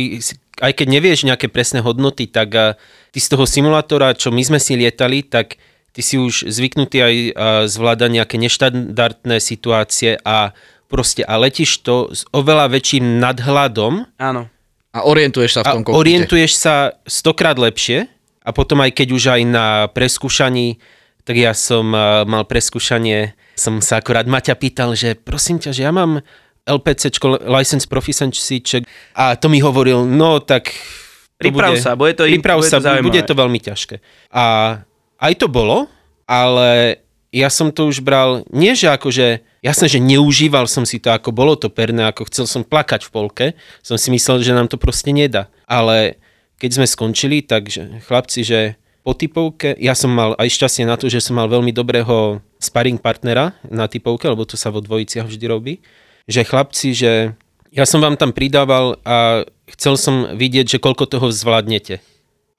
aj 0.61 0.73
keď 0.77 0.87
nevieš 0.87 1.25
nejaké 1.25 1.49
presné 1.49 1.81
hodnoty, 1.81 2.29
tak 2.29 2.49
a, 2.53 2.77
ty 3.11 3.19
z 3.19 3.33
toho 3.33 3.49
simulátora, 3.49 4.13
čo 4.13 4.29
my 4.29 4.43
sme 4.45 4.59
si 4.61 4.77
lietali, 4.77 5.25
tak 5.25 5.57
ty 5.93 6.01
si 6.01 6.21
už 6.21 6.53
zvyknutý 6.53 6.99
aj 7.01 7.15
a, 7.15 7.23
zvládať 7.67 8.11
nejaké 8.21 8.37
neštandardné 8.37 9.37
situácie 9.41 10.21
a 10.21 10.53
proste 10.93 11.25
a 11.25 11.41
letíš 11.41 11.81
to 11.81 12.13
s 12.13 12.29
oveľa 12.31 12.69
väčším 12.69 13.17
nadhľadom 13.17 14.21
Áno. 14.21 14.53
A 14.93 15.09
orientuješ 15.09 15.57
sa 15.57 15.61
v 15.65 15.73
tom 15.73 15.83
kokpite. 15.83 15.97
orientuješ 15.97 16.53
sa 16.53 16.75
stokrát 17.09 17.57
lepšie 17.57 18.13
a 18.45 18.53
potom 18.53 18.85
aj 18.85 18.93
keď 18.93 19.09
už 19.09 19.23
aj 19.33 19.43
na 19.49 19.67
preskúšaní, 19.89 20.77
tak 21.25 21.41
ja 21.41 21.57
som 21.57 21.97
a, 21.97 22.29
mal 22.29 22.45
preskúšanie, 22.45 23.33
som 23.57 23.81
sa 23.81 24.05
akorát 24.05 24.29
Maťa 24.29 24.53
pýtal, 24.53 24.93
že 24.93 25.17
prosím 25.17 25.57
ťa, 25.57 25.73
že 25.73 25.89
ja 25.89 25.93
mám 25.97 26.21
LPC, 26.63 27.09
License 27.43 27.89
Proficiency 27.89 28.61
check 28.61 28.85
a 29.17 29.35
to 29.35 29.49
mi 29.49 29.59
hovoril, 29.59 30.05
no 30.05 30.45
tak 30.45 30.71
Priprav 31.41 31.75
sa, 31.75 31.99
bude 31.99 32.15
to- 32.15 32.23
priprav 32.29 32.63
bude 32.63 32.71
sa, 32.71 32.79
to 32.79 32.87
zaujímavé. 32.87 33.07
bude 33.09 33.21
to 33.27 33.35
veľmi 33.35 33.59
ťažké. 33.59 33.97
A 34.31 34.45
aj 35.19 35.33
to 35.43 35.51
bolo, 35.51 35.91
ale 36.23 37.03
ja 37.33 37.49
som 37.49 37.73
to 37.73 37.89
už 37.89 38.05
bral, 38.05 38.45
nie 38.53 38.77
že 38.77 38.93
akože, 38.93 39.41
jasné, 39.65 39.87
že 39.89 39.99
neužíval 40.05 40.69
som 40.69 40.85
si 40.85 41.01
to, 41.01 41.09
ako 41.09 41.33
bolo 41.33 41.57
to 41.57 41.73
perné, 41.73 42.05
ako 42.13 42.29
chcel 42.29 42.45
som 42.45 42.61
plakať 42.61 43.09
v 43.09 43.11
polke, 43.11 43.47
som 43.81 43.97
si 43.97 44.13
myslel, 44.13 44.45
že 44.45 44.53
nám 44.53 44.69
to 44.69 44.77
proste 44.77 45.09
nedá. 45.17 45.49
Ale 45.65 46.21
keď 46.61 46.77
sme 46.77 46.87
skončili, 46.87 47.41
takže 47.41 48.05
chlapci, 48.05 48.45
že 48.45 48.61
po 49.03 49.17
typovke, 49.17 49.75
ja 49.81 49.97
som 49.97 50.13
mal 50.13 50.37
aj 50.39 50.47
šťastie 50.53 50.85
na 50.87 50.95
to, 50.95 51.11
že 51.11 51.25
som 51.25 51.35
mal 51.35 51.51
veľmi 51.51 51.75
dobrého 51.75 52.39
sparring 52.61 53.01
partnera 53.01 53.57
na 53.67 53.91
typovke, 53.91 54.29
lebo 54.29 54.47
to 54.47 54.55
sa 54.55 54.71
vo 54.71 54.79
dvojiciach 54.79 55.27
vždy 55.27 55.45
robí, 55.49 55.75
že 56.29 56.47
chlapci, 56.47 56.95
že 56.95 57.35
ja 57.73 57.89
som 57.89 57.99
vám 57.99 58.15
tam 58.21 58.31
pridával 58.31 59.01
a 59.03 59.49
chcel 59.73 59.97
som 59.97 60.37
vidieť, 60.37 60.77
že 60.77 60.83
koľko 60.85 61.09
toho 61.09 61.33
zvládnete 61.33 62.05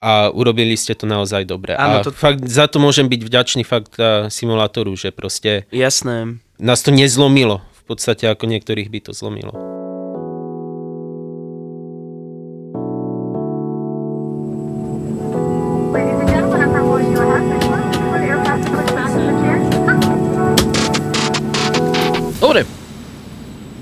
a 0.04 0.28
urobili 0.36 0.76
ste 0.76 0.91
to 0.91 1.08
naozaj 1.08 1.47
dobre. 1.47 1.80
Áno, 1.80 2.04
a 2.04 2.06
to- 2.06 2.12
fakt 2.12 2.43
za 2.43 2.68
to 2.68 2.84
môžem 2.84 3.08
byť 3.08 3.22
vďačný 3.24 3.64
fakt 3.64 3.95
a, 3.95 4.28
simulátoru, 4.28 4.91
že 4.99 5.16
proste 5.16 5.64
Jasné. 5.72 6.43
nás 6.60 6.84
to 6.84 6.91
nezlomilo. 6.91 7.64
V 7.88 7.95
podstate 7.95 8.28
ako 8.28 8.47
niektorých 8.51 8.91
by 8.91 8.99
to 8.99 9.12
zlomilo. 9.16 9.72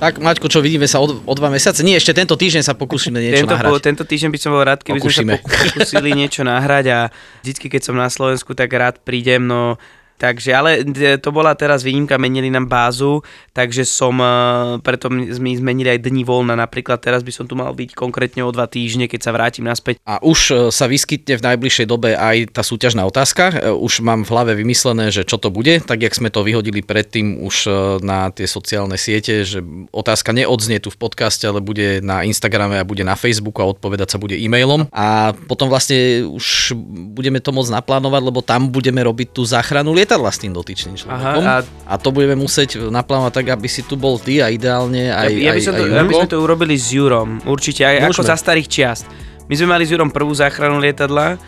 Tak, 0.01 0.17
Maťko, 0.17 0.49
čo 0.49 0.65
vidíme 0.65 0.89
sa 0.89 0.97
o, 0.97 1.05
o 1.05 1.33
dva 1.37 1.53
mesiace? 1.53 1.85
Nie, 1.85 2.01
ešte 2.01 2.17
tento 2.17 2.33
týždeň 2.33 2.65
sa 2.65 2.73
pokúsime 2.73 3.21
niečo 3.21 3.45
Tento, 3.45 3.53
nahrať. 3.53 3.69
po, 3.69 3.77
tento 3.77 4.03
týždeň 4.09 4.29
by 4.33 4.39
som 4.41 4.49
bol 4.49 4.65
rád, 4.65 4.81
keby 4.81 4.97
Pokúsime. 4.97 5.37
sme 5.37 5.45
sa 5.45 5.45
pokúsili 5.45 6.09
niečo 6.17 6.41
nahrať 6.41 6.85
a 6.89 6.99
vždycky, 7.45 7.69
keď 7.69 7.81
som 7.85 7.93
na 7.93 8.09
Slovensku, 8.09 8.57
tak 8.57 8.73
rád 8.73 8.97
prídem, 9.05 9.45
no 9.45 9.77
Takže, 10.21 10.49
ale 10.53 10.85
d- 10.85 11.17
to 11.17 11.33
bola 11.33 11.57
teraz 11.57 11.81
výnimka, 11.81 12.21
menili 12.21 12.53
nám 12.53 12.69
bázu, 12.69 13.25
takže 13.57 13.81
som, 13.89 14.13
eh, 14.21 14.77
preto 14.85 15.09
sme 15.09 15.57
zmenili 15.57 15.97
aj 15.97 16.05
dní 16.05 16.21
voľna, 16.21 16.53
napríklad 16.53 17.01
teraz 17.01 17.25
by 17.25 17.33
som 17.33 17.49
tu 17.49 17.57
mal 17.57 17.73
byť 17.73 17.97
konkrétne 17.97 18.45
o 18.45 18.53
dva 18.53 18.69
týždne, 18.69 19.09
keď 19.09 19.19
sa 19.25 19.31
vrátim 19.33 19.65
naspäť. 19.65 19.97
A 20.05 20.21
už 20.21 20.39
e, 20.51 20.53
sa 20.69 20.85
vyskytne 20.85 21.39
v 21.39 21.45
najbližšej 21.49 21.87
dobe 21.89 22.13
aj 22.13 22.53
tá 22.53 22.61
súťažná 22.61 23.01
otázka. 23.07 23.43
E, 23.49 23.73
Už 23.73 24.05
mám 24.05 24.21
v 24.21 24.29
hlave 24.29 24.51
vymyslené, 24.53 25.09
že 25.09 25.25
čo 25.25 25.41
to 25.41 25.49
bude, 25.49 25.81
tak 25.81 26.03
jak 26.03 26.13
sme 26.13 26.29
to 26.29 26.45
vyhodili 26.45 26.85
predtým 26.85 27.41
už 27.41 27.55
e, 27.65 27.71
na 28.05 28.29
tie 28.29 28.45
sociálne 28.45 28.99
siete, 28.99 29.41
že 29.41 29.63
otázka 29.89 30.35
neodznie 30.35 30.77
tu 30.83 30.93
v 30.93 30.99
podcaste, 31.01 31.47
ale 31.47 31.63
bude 31.63 32.03
na 32.05 32.21
Instagrame 32.21 32.77
a 32.77 32.87
bude 32.87 33.01
na 33.01 33.17
Facebooku 33.17 33.63
a 33.63 33.71
odpovedať 33.71 34.13
sa 34.13 34.21
bude 34.21 34.37
e-mailom. 34.37 34.85
A 34.93 35.33
potom 35.47 35.71
vlastne 35.71 36.27
už 36.27 36.77
budeme 37.15 37.41
to 37.41 37.49
môcť 37.55 37.73
naplánovať, 37.73 38.21
lebo 38.21 38.39
tam 38.45 38.69
budeme 38.69 39.01
robiť 39.01 39.33
tú 39.33 39.41
záchranu 39.47 39.95
lietadla 40.11 40.31
s 40.35 40.39
tým 40.43 40.51
dotyčným 40.51 40.95
človekom. 40.99 41.39
Aha, 41.39 41.63
a... 41.63 41.63
a 41.63 41.95
to 41.95 42.11
budeme 42.11 42.35
musieť 42.35 42.91
naplánovať 42.91 43.31
tak, 43.31 43.47
aby 43.55 43.67
si 43.71 43.87
tu 43.87 43.95
bol 43.95 44.19
ty 44.19 44.43
a 44.43 44.51
ideálne 44.51 45.07
aj, 45.07 45.31
ja, 45.31 45.39
ja, 45.39 45.51
by 45.55 45.59
aj, 45.59 45.63
som 45.63 45.73
to, 45.79 45.83
aj 45.87 45.91
ja 45.95 46.03
by 46.03 46.13
sme 46.19 46.27
to 46.27 46.37
urobili 46.43 46.75
s 46.75 46.91
Jurom, 46.91 47.39
určite, 47.47 47.87
aj 47.87 48.11
ako 48.11 48.19
Môžeme. 48.19 48.27
za 48.27 48.35
starých 48.35 48.67
čiast. 48.67 49.05
My 49.47 49.55
sme 49.55 49.67
mali 49.71 49.87
s 49.87 49.95
Jurom 49.95 50.11
prvú 50.11 50.35
záchranu 50.35 50.83
lietadla 50.83 51.39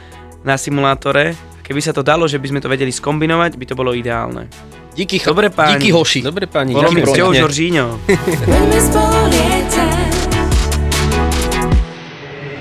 na 0.48 0.56
simulátore, 0.56 1.36
keby 1.68 1.84
sa 1.84 1.92
to 1.92 2.00
dalo, 2.00 2.24
že 2.24 2.40
by 2.40 2.48
sme 2.56 2.60
to 2.64 2.72
vedeli 2.72 2.92
skombinovať, 2.96 3.60
by 3.60 3.66
to 3.68 3.76
bolo 3.76 3.92
ideálne. 3.92 4.48
Díky, 4.94 5.20
Dobre, 5.26 5.50
páni. 5.50 5.82
díky 5.82 5.90
hoši. 5.90 6.22
Dobre 6.22 6.46
páni, 6.46 6.78
Bolo 6.78 6.94
mi 6.94 7.02
cťou. 7.02 7.34
Žoržíňo. 7.34 7.86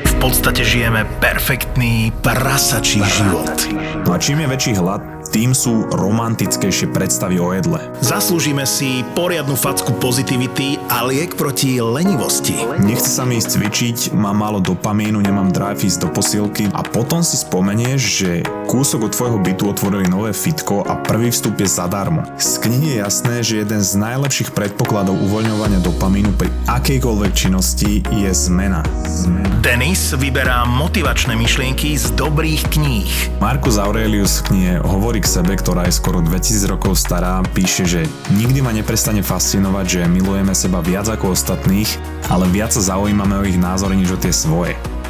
V 0.09 0.15
podstate 0.17 0.65
žijeme 0.65 1.05
perfektný 1.21 2.09
prasačí 2.25 3.05
život. 3.05 3.53
A 4.09 4.17
čím 4.17 4.41
je 4.45 4.49
väčší 4.49 4.73
hlad, 4.81 5.01
tým 5.33 5.57
sú 5.57 5.89
romantickejšie 5.89 6.93
predstavy 6.93 7.41
o 7.41 7.57
jedle. 7.57 7.81
Zaslúžime 8.05 8.69
si 8.69 9.01
poriadnu 9.17 9.57
facku 9.57 9.97
pozitivity 9.97 10.77
a 10.93 11.09
liek 11.09 11.41
proti 11.41 11.81
lenivosti. 11.81 12.61
Nechce 12.85 13.09
sa 13.09 13.25
mi 13.25 13.41
ísť 13.41 13.57
cvičiť, 13.57 13.99
mám 14.13 14.45
málo 14.45 14.61
dopamínu, 14.61 15.25
nemám 15.25 15.49
drive 15.49 15.89
do 15.97 16.13
posilky 16.13 16.69
a 16.77 16.85
potom 16.85 17.25
si 17.25 17.41
spomenieš, 17.41 18.01
že 18.01 18.33
kúsok 18.73 19.05
od 19.05 19.13
tvojho 19.13 19.39
bytu 19.45 19.69
otvorili 19.69 20.09
nové 20.09 20.33
fitko 20.33 20.81
a 20.89 20.97
prvý 20.97 21.29
vstup 21.29 21.61
je 21.61 21.69
zadarmo. 21.69 22.25
Z 22.41 22.57
knihy 22.65 22.97
je 22.97 23.03
jasné, 23.05 23.35
že 23.45 23.61
jeden 23.61 23.85
z 23.85 24.01
najlepších 24.01 24.57
predpokladov 24.57 25.21
uvoľňovania 25.29 25.85
dopamínu 25.85 26.33
pri 26.41 26.49
akejkoľvek 26.73 27.33
činnosti 27.37 28.01
je 28.01 28.33
zmena. 28.33 28.81
Denis 29.61 30.17
vyberá 30.17 30.65
motivačné 30.65 31.37
myšlienky 31.37 32.01
z 32.01 32.17
dobrých 32.17 32.73
kníh. 32.73 33.13
Marcus 33.45 33.77
Aurelius 33.77 34.41
v 34.41 34.57
knihe 34.57 34.75
Hovorí 34.81 35.21
k 35.21 35.29
sebe, 35.29 35.53
ktorá 35.53 35.85
je 35.85 35.93
skoro 35.93 36.25
2000 36.25 36.73
rokov 36.73 36.97
stará, 36.97 37.45
píše, 37.53 37.85
že 37.85 38.09
nikdy 38.33 38.65
ma 38.65 38.73
neprestane 38.73 39.21
fascinovať, 39.21 40.01
že 40.01 40.01
milujeme 40.09 40.57
seba 40.57 40.81
viac 40.81 41.13
ako 41.13 41.37
ostatných, 41.37 41.93
ale 42.33 42.49
viac 42.49 42.73
sa 42.73 42.97
zaujímame 42.97 43.37
o 43.37 43.45
ich 43.45 43.61
názory 43.61 44.01
než 44.01 44.17
o 44.17 44.19
tie 44.19 44.33
svoje. 44.33 44.81